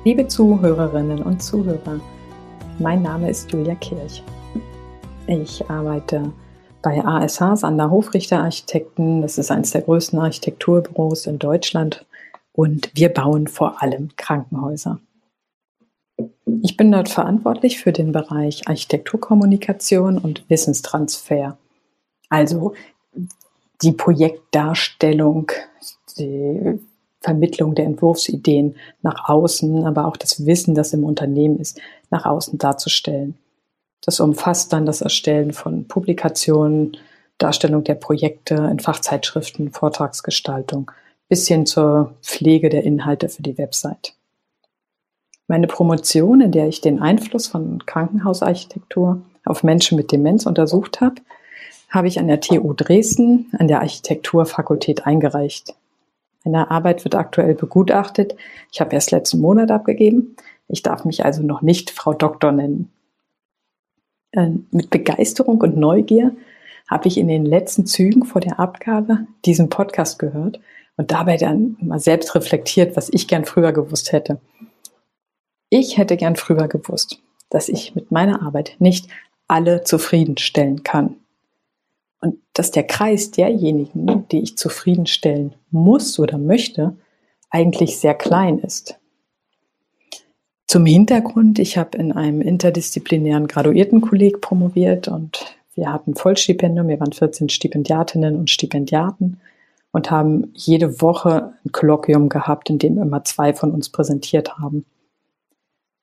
Liebe 0.05 0.27
Zuhörerinnen 0.27 1.23
und 1.23 1.43
Zuhörer, 1.43 2.01
mein 2.79 3.03
Name 3.03 3.29
ist 3.29 3.53
Julia 3.53 3.75
Kirch. 3.75 4.23
Ich 5.27 5.69
arbeite 5.69 6.33
bei 6.83 7.05
ASH 7.05 7.61
Sander 7.61 7.91
Hofrichter 7.91 8.43
Architekten. 8.43 9.23
Das 9.23 9.39
ist 9.39 9.51
eines 9.51 9.71
der 9.71 9.83
größten 9.83 10.19
Architekturbüros 10.19 11.27
in 11.27 11.39
Deutschland 11.39 12.07
und 12.53 12.91
wir 12.95 13.11
bauen 13.11 13.49
vor 13.49 13.83
allem 13.83 14.11
Krankenhäuser. 14.17 15.01
Ich 16.63 16.77
bin 16.77 16.91
dort 16.93 17.09
verantwortlich 17.09 17.79
für 17.79 17.93
den 17.93 18.13
Bereich 18.13 18.67
Architekturkommunikation 18.69 20.19
und 20.19 20.49
Wissenstransfer. 20.49 21.59
Also 22.29 22.75
die 23.83 23.93
Projektdarstellung, 23.93 25.53
die 26.19 26.79
Vermittlung 27.21 27.75
der 27.75 27.87
Entwurfsideen 27.87 28.77
nach 29.03 29.29
außen, 29.29 29.85
aber 29.85 30.07
auch 30.07 30.17
das 30.17 30.47
Wissen, 30.47 30.75
das 30.75 30.93
im 30.93 31.05
Unternehmen 31.05 31.59
ist, 31.59 31.81
nach 32.11 32.25
außen 32.25 32.59
darzustellen. 32.59 33.37
Das 34.07 34.21
umfasst 34.21 34.73
dann 34.73 34.87
das 34.87 35.01
Erstellen 35.01 35.53
von 35.53 35.89
Publikationen, 35.89 36.97
Darstellung 37.39 37.83
der 37.83 37.97
Projekte 37.97 38.55
in 38.55 38.79
Fachzeitschriften, 38.79 39.73
Vortragsgestaltung 39.73 40.91
bis 41.29 41.49
hin 41.49 41.67
zur 41.67 42.15
Pflege 42.23 42.69
der 42.69 42.85
Inhalte 42.85 43.29
für 43.29 43.43
die 43.43 43.59
Website. 43.59 44.15
Meine 45.49 45.67
Promotion, 45.67 46.41
in 46.41 46.53
der 46.53 46.69
ich 46.69 46.81
den 46.81 47.03
Einfluss 47.03 47.49
von 47.49 47.85
Krankenhausarchitektur 47.85 49.23
auf 49.45 49.65
Menschen 49.65 49.97
mit 49.97 50.13
Demenz 50.13 50.47
untersucht 50.47 51.01
habe, 51.01 51.17
habe 51.91 52.07
ich 52.07 52.21
an 52.21 52.29
der 52.29 52.41
TU 52.41 52.75
Dresden 52.75 53.51
an 53.59 53.67
der 53.67 53.81
Architekturfakultät 53.81 55.05
eingereicht. 55.05 55.75
Meine 56.45 56.71
Arbeit 56.71 57.03
wird 57.05 57.17
aktuell 57.17 57.55
begutachtet. 57.55 58.37
Ich 58.73 58.81
habe 58.81 58.95
erst 58.95 59.11
letzten 59.11 59.41
Monat 59.41 59.73
abgegeben. 59.73 60.37
Ich 60.69 60.83
darf 60.83 61.05
mich 61.05 61.25
also 61.25 61.43
noch 61.43 61.63
nicht 61.63 61.91
Frau 61.91 62.13
Doktor 62.13 62.53
nennen. 62.53 62.93
Äh, 64.37 64.51
mit 64.71 64.91
Begeisterung 64.91 65.61
und 65.63 65.77
Neugier 65.77 66.37
habe 66.89 67.09
ich 67.09 67.19
in 67.19 67.27
den 67.27 67.45
letzten 67.45 67.87
Zügen 67.87 68.25
vor 68.25 68.41
der 68.41 68.61
Abgabe 68.61 69.27
diesen 69.45 69.71
Podcast 69.71 70.19
gehört 70.19 70.61
und 70.97 71.11
dabei 71.11 71.37
dann 71.37 71.77
mal 71.81 71.99
selbst 71.99 72.35
reflektiert, 72.35 72.97
was 72.97 73.09
ich 73.09 73.27
gern 73.27 73.45
früher 73.45 73.73
gewusst 73.73 74.13
hätte. 74.13 74.39
Ich 75.71 75.97
hätte 75.97 76.17
gern 76.17 76.37
früher 76.37 76.69
gewusst, 76.69 77.19
dass 77.51 77.69
ich 77.69 77.95
mit 77.95 78.13
meiner 78.13 78.43
Arbeit 78.43 78.77
nicht 78.79 79.09
alle 79.49 79.83
zufriedenstellen 79.83 80.85
kann. 80.85 81.17
Und 82.21 82.39
dass 82.53 82.71
der 82.71 82.85
Kreis 82.85 83.31
derjenigen, 83.31 84.27
die 84.31 84.43
ich 84.43 84.57
zufriedenstellen 84.57 85.55
muss 85.71 86.19
oder 86.19 86.39
möchte, 86.39 86.97
eigentlich 87.51 87.99
sehr 87.99 88.15
klein 88.15 88.59
ist. 88.59 88.99
Zum 90.67 90.85
Hintergrund, 90.85 91.61
ich 91.61 91.79
habe 91.79 91.97
in 91.97 92.11
einem 92.11 92.41
interdisziplinären 92.41 93.47
Graduiertenkolleg 93.47 94.41
promoviert 94.41 95.07
und 95.07 95.57
wir 95.75 95.93
hatten 95.93 96.17
Vollstipendium, 96.17 96.89
wir 96.89 96.99
waren 96.99 97.13
14 97.13 97.49
Stipendiatinnen 97.49 98.35
und 98.35 98.51
Stipendiaten 98.51 99.41
und 99.93 100.11
haben 100.11 100.51
jede 100.55 101.01
Woche 101.01 101.53
ein 101.65 101.71
Kolloquium 101.71 102.29
gehabt, 102.29 102.69
in 102.69 102.79
dem 102.79 102.99
immer 102.99 103.23
zwei 103.23 103.55
von 103.55 103.71
uns 103.71 103.91
präsentiert 103.91 104.59
haben. 104.59 104.85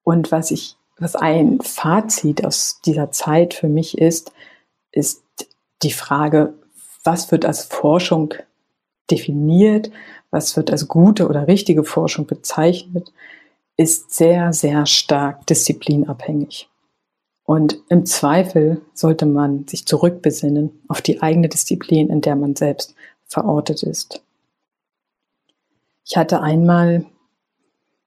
Und 0.04 0.32
was 0.32 0.50
ich, 0.52 0.78
was 0.98 1.16
ein 1.18 1.60
Fazit 1.60 2.46
aus 2.46 2.80
dieser 2.86 3.12
Zeit 3.12 3.54
für 3.54 3.68
mich 3.68 3.98
ist, 3.98 4.32
ist 4.94 5.24
die 5.82 5.92
Frage, 5.92 6.54
was 7.04 7.32
wird 7.32 7.46
als 7.46 7.66
Forschung 7.66 8.34
definiert, 9.12 9.92
was 10.32 10.56
wird 10.56 10.72
als 10.72 10.88
gute 10.88 11.28
oder 11.28 11.48
richtige 11.48 11.84
Forschung 11.84 12.28
bezeichnet 12.28 13.12
ist 13.78 14.14
sehr, 14.14 14.54
sehr 14.54 14.86
stark 14.86 15.46
disziplinabhängig. 15.48 16.70
Und 17.46 17.80
im 17.90 18.06
Zweifel 18.06 18.82
sollte 18.94 19.26
man 19.26 19.68
sich 19.68 19.86
zurückbesinnen 19.86 20.82
auf 20.88 21.02
die 21.02 21.22
eigene 21.22 21.50
Disziplin, 21.50 22.10
in 22.10 22.22
der 22.22 22.36
man 22.36 22.56
selbst 22.56 22.96
verortet 23.26 23.84
ist. 23.84 24.24
Ich 26.06 26.16
hatte 26.16 26.42
einmal 26.42 27.06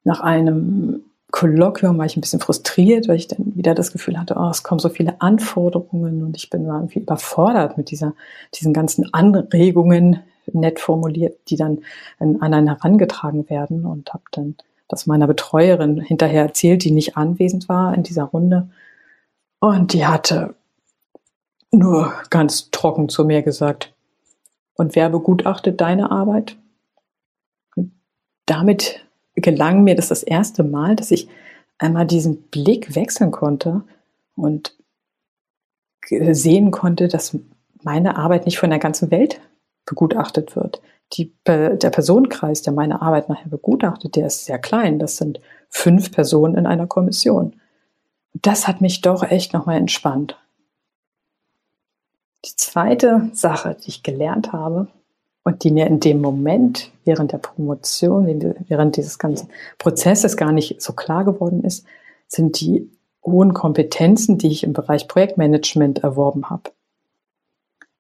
nach 0.05 0.21
einem 0.21 1.03
Kolloquium 1.33 1.99
war 1.99 2.07
ich 2.07 2.17
ein 2.17 2.21
bisschen 2.21 2.41
frustriert, 2.41 3.09
weil 3.09 3.17
ich 3.17 3.29
dann 3.29 3.57
wieder 3.57 3.75
das 3.75 3.93
Gefühl 3.93 4.19
hatte, 4.19 4.37
oh, 4.39 4.49
es 4.49 4.63
kommen 4.63 4.79
so 4.79 4.89
viele 4.89 5.21
Anforderungen 5.21 6.23
und 6.23 6.37
ich 6.37 6.49
bin 6.49 6.65
irgendwie 6.65 7.01
überfordert 7.01 7.77
mit 7.77 7.91
dieser, 7.91 8.15
diesen 8.55 8.73
ganzen 8.73 9.13
Anregungen, 9.13 10.21
nett 10.53 10.79
formuliert, 10.79 11.37
die 11.49 11.57
dann 11.57 11.81
an 12.21 12.41
einen 12.41 12.69
herangetragen 12.69 13.51
werden 13.51 13.85
und 13.85 14.15
habe 14.15 14.23
dann 14.31 14.55
das 14.89 15.07
meiner 15.07 15.27
Betreuerin 15.27 16.01
hinterher 16.01 16.43
erzählt, 16.43 16.85
die 16.85 16.91
nicht 16.91 17.17
anwesend 17.17 17.69
war 17.69 17.95
in 17.95 18.03
dieser 18.03 18.25
Runde. 18.25 18.69
Und 19.59 19.93
die 19.93 20.07
hatte 20.07 20.55
nur 21.71 22.13
ganz 22.31 22.71
trocken 22.71 23.09
zu 23.09 23.25
mir 23.25 23.43
gesagt, 23.43 23.93
und 24.75 24.95
wer 24.95 25.09
begutachtet 25.09 25.81
deine 25.81 26.11
Arbeit? 26.11 26.57
Und 27.77 27.93
damit 28.45 29.07
gelang 29.35 29.85
mir 29.85 29.95
das 29.95 30.09
das 30.09 30.23
erste 30.23 30.63
Mal, 30.65 30.97
dass 30.97 31.11
ich 31.11 31.29
einmal 31.79 32.07
diesen 32.07 32.43
Blick 32.43 32.95
wechseln 32.95 33.31
konnte 33.31 33.83
und 34.35 34.77
sehen 36.09 36.71
konnte, 36.71 37.09
dass 37.09 37.39
meine 37.83 38.17
Arbeit 38.17 38.47
nicht 38.47 38.59
von 38.59 38.71
der 38.71 38.79
ganzen 38.79 39.11
Welt 39.11 39.41
begutachtet 39.87 40.57
wird. 40.57 40.81
Die, 41.13 41.33
der 41.47 41.77
Personenkreis, 41.77 42.63
der 42.63 42.73
meine 42.73 43.01
Arbeit 43.01 43.29
nachher 43.29 43.49
begutachtet, 43.49 44.17
der 44.17 44.27
ist 44.27 44.45
sehr 44.45 44.59
klein. 44.59 44.99
Das 44.99 45.17
sind 45.17 45.41
fünf 45.69 46.11
Personen 46.11 46.57
in 46.57 46.67
einer 46.67 46.87
Kommission. 46.87 47.55
Das 48.35 48.67
hat 48.67 48.81
mich 48.81 49.01
doch 49.03 49.23
echt 49.23 49.53
nochmal 49.53 49.77
entspannt. 49.77 50.37
Die 52.45 52.57
zweite 52.57 53.31
Sache, 53.33 53.77
die 53.83 53.89
ich 53.89 54.03
gelernt 54.03 54.53
habe 54.53 54.89
und 55.43 55.65
die 55.65 55.71
mir 55.71 55.87
in 55.87 56.01
dem 56.01 56.21
Moment 56.21 56.93
während 57.05 57.33
der 57.33 57.39
Promotion, 57.39 58.27
während 58.69 58.97
dieses 58.97 59.19
ganzen 59.19 59.49
Prozesses 59.79 60.37
gar 60.37 60.53
nicht 60.53 60.83
so 60.83 60.93
klar 60.93 61.25
geworden 61.25 61.63
ist, 61.65 61.87
sind 62.29 62.61
die 62.61 62.91
hohen 63.25 63.55
Kompetenzen, 63.55 64.39
die 64.39 64.49
ich 64.49 64.65
im 64.65 64.73
Bereich 64.73 65.09
Projektmanagement 65.09 66.05
erworben 66.05 66.51
habe. 66.51 66.71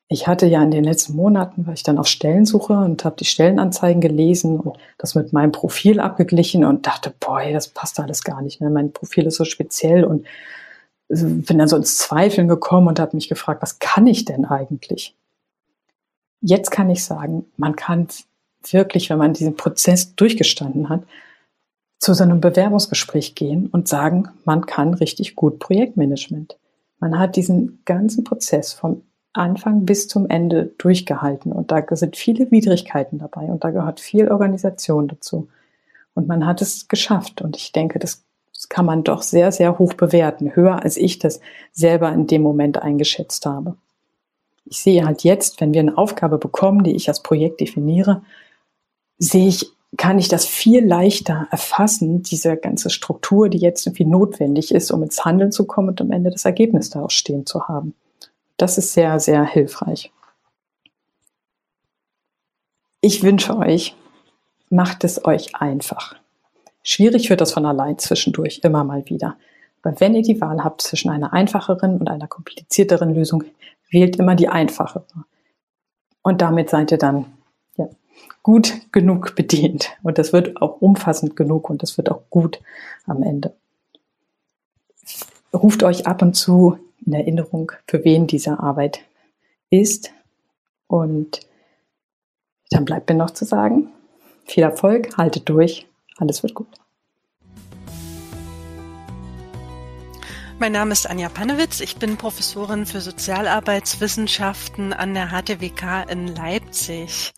Ich 0.08 0.28
hatte 0.28 0.46
ja 0.46 0.62
in 0.62 0.70
den 0.70 0.84
letzten 0.84 1.16
Monaten, 1.16 1.66
war 1.66 1.74
ich 1.74 1.82
dann 1.82 1.98
auf 1.98 2.06
Stellensuche 2.06 2.74
und 2.74 3.04
habe 3.04 3.16
die 3.16 3.24
Stellenanzeigen 3.24 4.00
gelesen 4.00 4.60
und 4.60 4.78
das 4.98 5.16
mit 5.16 5.32
meinem 5.32 5.50
Profil 5.50 5.98
abgeglichen 5.98 6.64
und 6.64 6.86
dachte, 6.86 7.12
boah, 7.18 7.42
das 7.50 7.68
passt 7.68 7.98
alles 7.98 8.22
gar 8.22 8.40
nicht. 8.40 8.60
Ne? 8.60 8.70
Mein 8.70 8.92
Profil 8.92 9.26
ist 9.26 9.36
so 9.36 9.44
speziell 9.44 10.04
und 10.04 10.26
bin 11.08 11.58
dann 11.58 11.68
so 11.68 11.76
ins 11.76 11.98
Zweifeln 11.98 12.46
gekommen 12.46 12.86
und 12.88 13.00
habe 13.00 13.16
mich 13.16 13.28
gefragt, 13.28 13.62
was 13.62 13.78
kann 13.78 14.06
ich 14.06 14.24
denn 14.24 14.44
eigentlich? 14.44 15.16
Jetzt 16.40 16.70
kann 16.70 16.90
ich 16.90 17.04
sagen, 17.04 17.46
man 17.56 17.74
kann 17.74 18.06
wirklich, 18.70 19.10
wenn 19.10 19.18
man 19.18 19.32
diesen 19.32 19.56
Prozess 19.56 20.14
durchgestanden 20.14 20.88
hat, 20.88 21.02
zu 21.98 22.14
so 22.14 22.24
einem 22.24 22.40
Bewerbungsgespräch 22.40 23.34
gehen 23.34 23.68
und 23.68 23.88
sagen, 23.88 24.28
man 24.44 24.66
kann 24.66 24.94
richtig 24.94 25.34
gut 25.34 25.58
Projektmanagement. 25.58 26.58
Man 26.98 27.18
hat 27.18 27.36
diesen 27.36 27.82
ganzen 27.84 28.24
Prozess 28.24 28.72
vom 28.72 29.02
Anfang 29.36 29.84
bis 29.84 30.08
zum 30.08 30.28
Ende 30.28 30.72
durchgehalten. 30.78 31.52
Und 31.52 31.70
da 31.70 31.84
sind 31.90 32.16
viele 32.16 32.50
Widrigkeiten 32.50 33.18
dabei 33.18 33.42
und 33.46 33.64
da 33.64 33.70
gehört 33.70 34.00
viel 34.00 34.30
Organisation 34.30 35.08
dazu. 35.08 35.48
Und 36.14 36.28
man 36.28 36.46
hat 36.46 36.62
es 36.62 36.88
geschafft. 36.88 37.42
Und 37.42 37.56
ich 37.56 37.72
denke, 37.72 37.98
das, 37.98 38.24
kann 38.68 38.86
man 38.86 39.04
doch 39.04 39.22
sehr, 39.22 39.52
sehr 39.52 39.78
hoch 39.78 39.94
bewerten. 39.94 40.56
Höher 40.56 40.82
als 40.82 40.96
ich 40.96 41.18
das 41.18 41.40
selber 41.72 42.12
in 42.12 42.26
dem 42.26 42.42
Moment 42.42 42.82
eingeschätzt 42.82 43.46
habe. 43.46 43.76
Ich 44.64 44.78
sehe 44.78 45.04
halt 45.04 45.22
jetzt, 45.22 45.60
wenn 45.60 45.72
wir 45.72 45.80
eine 45.80 45.96
Aufgabe 45.96 46.38
bekommen, 46.38 46.82
die 46.82 46.96
ich 46.96 47.08
als 47.08 47.22
Projekt 47.22 47.60
definiere, 47.60 48.22
sehe 49.18 49.46
ich, 49.46 49.70
kann 49.96 50.18
ich 50.18 50.28
das 50.28 50.46
viel 50.46 50.84
leichter 50.84 51.46
erfassen, 51.50 52.22
diese 52.22 52.56
ganze 52.56 52.90
Struktur, 52.90 53.48
die 53.48 53.58
jetzt 53.58 53.86
irgendwie 53.86 54.04
notwendig 54.04 54.74
ist, 54.74 54.90
um 54.90 55.02
ins 55.02 55.24
Handeln 55.24 55.52
zu 55.52 55.66
kommen 55.66 55.90
und 55.90 56.00
am 56.00 56.10
Ende 56.10 56.30
das 56.30 56.44
Ergebnis 56.44 56.90
daraus 56.90 57.12
stehen 57.12 57.46
zu 57.46 57.68
haben. 57.68 57.94
Das 58.56 58.78
ist 58.78 58.92
sehr, 58.92 59.20
sehr 59.20 59.44
hilfreich. 59.44 60.12
Ich 63.00 63.22
wünsche 63.22 63.56
euch, 63.56 63.94
macht 64.70 65.04
es 65.04 65.24
euch 65.24 65.54
einfach. 65.54 66.16
Schwierig 66.82 67.30
wird 67.30 67.40
das 67.40 67.52
von 67.52 67.66
allein 67.66 67.98
zwischendurch 67.98 68.60
immer 68.62 68.84
mal 68.84 69.04
wieder. 69.06 69.36
Aber 69.82 70.00
wenn 70.00 70.14
ihr 70.14 70.22
die 70.22 70.40
Wahl 70.40 70.64
habt 70.64 70.82
zwischen 70.82 71.10
einer 71.10 71.32
einfacheren 71.32 71.98
und 71.98 72.08
einer 72.08 72.26
komplizierteren 72.26 73.14
Lösung, 73.14 73.44
wählt 73.90 74.16
immer 74.16 74.34
die 74.34 74.48
einfachere. 74.48 75.04
Und 76.22 76.40
damit 76.40 76.70
seid 76.70 76.90
ihr 76.90 76.98
dann 76.98 77.26
ja, 77.76 77.88
gut 78.42 78.80
genug 78.90 79.36
bedient. 79.36 79.90
Und 80.02 80.18
das 80.18 80.32
wird 80.32 80.60
auch 80.60 80.80
umfassend 80.80 81.36
genug 81.36 81.70
und 81.70 81.82
das 81.82 81.96
wird 81.98 82.10
auch 82.10 82.22
gut 82.30 82.60
am 83.06 83.22
Ende. 83.22 83.54
Ruft 85.52 85.82
euch 85.82 86.06
ab 86.06 86.22
und 86.22 86.34
zu 86.34 86.78
in 87.06 87.12
Erinnerung, 87.12 87.72
für 87.88 88.04
wen 88.04 88.26
diese 88.26 88.60
Arbeit 88.60 89.00
ist. 89.70 90.10
Und 90.88 91.40
dann 92.70 92.84
bleibt 92.84 93.08
mir 93.08 93.16
noch 93.16 93.30
zu 93.30 93.44
sagen, 93.44 93.92
viel 94.44 94.64
Erfolg, 94.64 95.16
haltet 95.16 95.48
durch, 95.48 95.86
alles 96.18 96.42
wird 96.42 96.54
gut. 96.54 96.68
Mein 100.58 100.72
Name 100.72 100.92
ist 100.92 101.08
Anja 101.08 101.28
Panewitz. 101.28 101.80
Ich 101.80 101.96
bin 101.96 102.16
Professorin 102.16 102.86
für 102.86 103.02
Sozialarbeitswissenschaften 103.02 104.94
an 104.94 105.12
der 105.12 105.28
HTWK 105.28 106.08
in 106.08 106.28
Leipzig. 106.28 107.34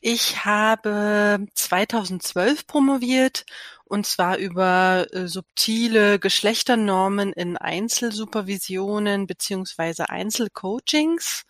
Ich 0.00 0.44
habe 0.44 1.44
2012 1.54 2.66
promoviert 2.66 3.44
und 3.92 4.06
zwar 4.06 4.38
über 4.38 5.06
äh, 5.12 5.28
subtile 5.28 6.18
Geschlechternormen 6.18 7.30
in 7.34 7.58
Einzelsupervisionen 7.58 9.26
beziehungsweise 9.26 10.08
Einzelcoachings. 10.08 11.42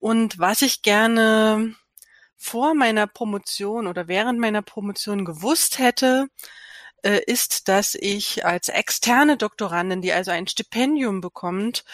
Und 0.00 0.40
was 0.40 0.62
ich 0.62 0.82
gerne 0.82 1.76
vor 2.36 2.74
meiner 2.74 3.06
Promotion 3.06 3.86
oder 3.86 4.08
während 4.08 4.40
meiner 4.40 4.62
Promotion 4.62 5.24
gewusst 5.24 5.78
hätte, 5.78 6.26
äh, 7.04 7.20
ist, 7.24 7.68
dass 7.68 7.94
ich 7.94 8.44
als 8.44 8.68
externe 8.68 9.36
Doktorandin, 9.36 10.02
die 10.02 10.12
also 10.12 10.32
ein 10.32 10.48
Stipendium 10.48 11.20
bekommt, 11.20 11.84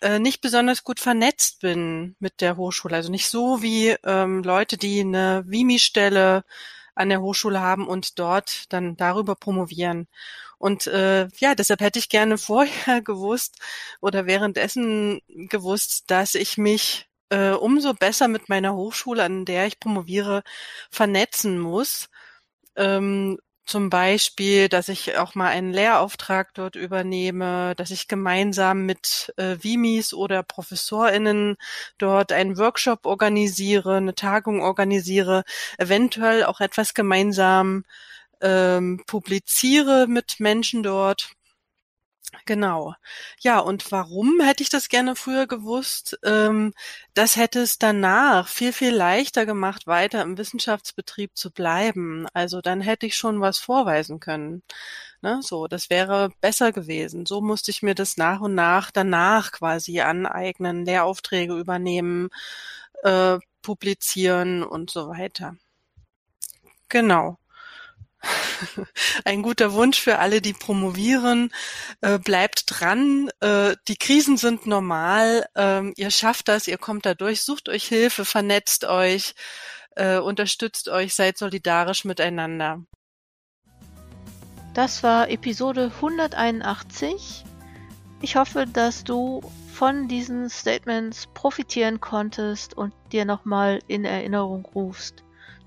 äh, 0.00 0.20
nicht 0.20 0.40
besonders 0.42 0.84
gut 0.84 1.00
vernetzt 1.00 1.58
bin 1.60 2.14
mit 2.20 2.40
der 2.40 2.56
Hochschule. 2.56 2.94
Also 2.94 3.10
nicht 3.10 3.26
so 3.28 3.62
wie 3.62 3.96
ähm, 4.04 4.44
Leute, 4.44 4.76
die 4.76 5.00
eine 5.00 5.42
Vimi-Stelle 5.44 6.44
an 6.94 7.08
der 7.08 7.20
Hochschule 7.22 7.60
haben 7.60 7.86
und 7.88 8.18
dort 8.18 8.72
dann 8.72 8.96
darüber 8.96 9.34
promovieren. 9.34 10.08
Und 10.58 10.86
äh, 10.86 11.28
ja, 11.38 11.54
deshalb 11.54 11.80
hätte 11.80 11.98
ich 11.98 12.08
gerne 12.08 12.38
vorher 12.38 13.02
gewusst 13.02 13.58
oder 14.00 14.26
währenddessen 14.26 15.20
gewusst, 15.28 16.04
dass 16.10 16.34
ich 16.34 16.58
mich 16.58 17.08
äh, 17.30 17.50
umso 17.52 17.94
besser 17.94 18.28
mit 18.28 18.48
meiner 18.48 18.74
Hochschule, 18.74 19.24
an 19.24 19.44
der 19.44 19.66
ich 19.66 19.80
promoviere, 19.80 20.42
vernetzen 20.90 21.58
muss. 21.58 22.08
Ähm, 22.76 23.38
zum 23.64 23.90
Beispiel, 23.90 24.68
dass 24.68 24.88
ich 24.88 25.16
auch 25.18 25.34
mal 25.34 25.48
einen 25.48 25.72
Lehrauftrag 25.72 26.52
dort 26.54 26.76
übernehme, 26.76 27.74
dass 27.76 27.90
ich 27.90 28.08
gemeinsam 28.08 28.86
mit 28.86 29.32
äh, 29.36 29.56
Vimis 29.60 30.12
oder 30.14 30.42
ProfessorInnen 30.42 31.56
dort 31.98 32.32
einen 32.32 32.58
Workshop 32.58 33.06
organisiere, 33.06 33.96
eine 33.96 34.14
Tagung 34.14 34.60
organisiere, 34.62 35.44
eventuell 35.78 36.44
auch 36.44 36.60
etwas 36.60 36.94
gemeinsam 36.94 37.84
ähm, 38.40 39.02
publiziere 39.06 40.06
mit 40.08 40.40
Menschen 40.40 40.82
dort. 40.82 41.30
Genau. 42.46 42.94
Ja, 43.40 43.58
und 43.60 43.92
warum 43.92 44.40
hätte 44.40 44.62
ich 44.62 44.70
das 44.70 44.88
gerne 44.88 45.14
früher 45.16 45.46
gewusst? 45.46 46.18
Ähm, 46.24 46.72
das 47.14 47.36
hätte 47.36 47.60
es 47.60 47.78
danach 47.78 48.48
viel, 48.48 48.72
viel 48.72 48.94
leichter 48.94 49.46
gemacht, 49.46 49.86
weiter 49.86 50.22
im 50.22 50.38
Wissenschaftsbetrieb 50.38 51.36
zu 51.36 51.50
bleiben. 51.52 52.26
Also 52.32 52.60
dann 52.60 52.80
hätte 52.80 53.06
ich 53.06 53.16
schon 53.16 53.40
was 53.40 53.58
vorweisen 53.58 54.18
können. 54.18 54.62
Ne? 55.22 55.40
So, 55.42 55.68
das 55.68 55.90
wäre 55.90 56.30
besser 56.40 56.72
gewesen. 56.72 57.26
So 57.26 57.40
musste 57.40 57.70
ich 57.70 57.82
mir 57.82 57.94
das 57.94 58.16
nach 58.16 58.40
und 58.40 58.54
nach 58.54 58.90
danach 58.90 59.52
quasi 59.52 60.00
aneignen, 60.00 60.84
Lehraufträge 60.86 61.58
übernehmen, 61.58 62.30
äh, 63.04 63.38
publizieren 63.62 64.62
und 64.64 64.90
so 64.90 65.08
weiter. 65.08 65.56
Genau. 66.88 67.38
Ein 69.24 69.42
guter 69.42 69.72
Wunsch 69.72 70.00
für 70.00 70.18
alle, 70.18 70.40
die 70.40 70.52
promovieren. 70.52 71.52
Äh, 72.00 72.18
bleibt 72.18 72.64
dran. 72.66 73.30
Äh, 73.40 73.76
die 73.88 73.96
Krisen 73.96 74.36
sind 74.36 74.66
normal. 74.66 75.46
Ähm, 75.54 75.92
ihr 75.96 76.10
schafft 76.10 76.48
das. 76.48 76.68
Ihr 76.68 76.78
kommt 76.78 77.06
da 77.06 77.14
durch. 77.14 77.42
Sucht 77.42 77.68
euch 77.68 77.84
Hilfe, 77.84 78.24
vernetzt 78.24 78.84
euch, 78.84 79.34
äh, 79.96 80.18
unterstützt 80.18 80.88
euch, 80.88 81.14
seid 81.14 81.38
solidarisch 81.38 82.04
miteinander. 82.04 82.82
Das 84.74 85.02
war 85.02 85.28
Episode 85.28 85.92
181. 85.96 87.44
Ich 88.22 88.36
hoffe, 88.36 88.66
dass 88.66 89.04
du 89.04 89.42
von 89.72 90.06
diesen 90.06 90.48
Statements 90.48 91.26
profitieren 91.34 92.00
konntest 92.00 92.74
und 92.74 92.94
dir 93.10 93.24
nochmal 93.24 93.80
in 93.88 94.04
Erinnerung 94.04 94.64
rufst, 94.64 95.21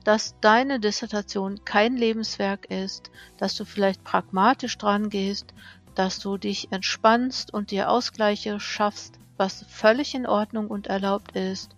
dass 0.06 0.40
deine 0.40 0.80
Dissertation 0.80 1.66
kein 1.66 1.98
Lebenswerk 1.98 2.68
ist, 2.72 3.12
dass 3.38 3.56
du 3.56 3.66
vielleicht 3.66 4.04
pragmatisch 4.04 4.78
dran 4.78 5.10
gehst, 5.10 5.54
dass 5.96 6.20
du 6.20 6.38
dich 6.38 6.72
entspannst 6.72 7.54
und 7.54 7.72
dir 7.72 7.90
Ausgleiche 7.90 8.60
schaffst, 8.60 9.20
was 9.36 9.66
völlig 9.68 10.14
in 10.14 10.28
Ordnung 10.28 10.68
und 10.68 10.88
erlaubt 10.88 11.36
ist 11.36 11.76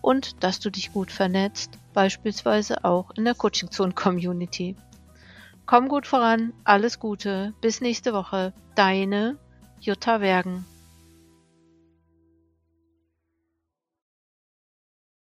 und 0.00 0.42
dass 0.44 0.60
du 0.60 0.70
dich 0.70 0.92
gut 0.92 1.10
vernetzt, 1.10 1.78
beispielsweise 1.92 2.84
auch 2.84 3.10
in 3.16 3.24
der 3.24 3.34
Coaching 3.34 3.70
Zone 3.70 3.92
Community. 3.92 4.76
Komm 5.66 5.88
gut 5.88 6.06
voran, 6.06 6.52
alles 6.62 7.00
Gute, 7.00 7.54
bis 7.60 7.80
nächste 7.80 8.12
Woche. 8.12 8.52
Deine 8.74 9.36
Jutta 9.80 10.20
Wergen. 10.20 10.64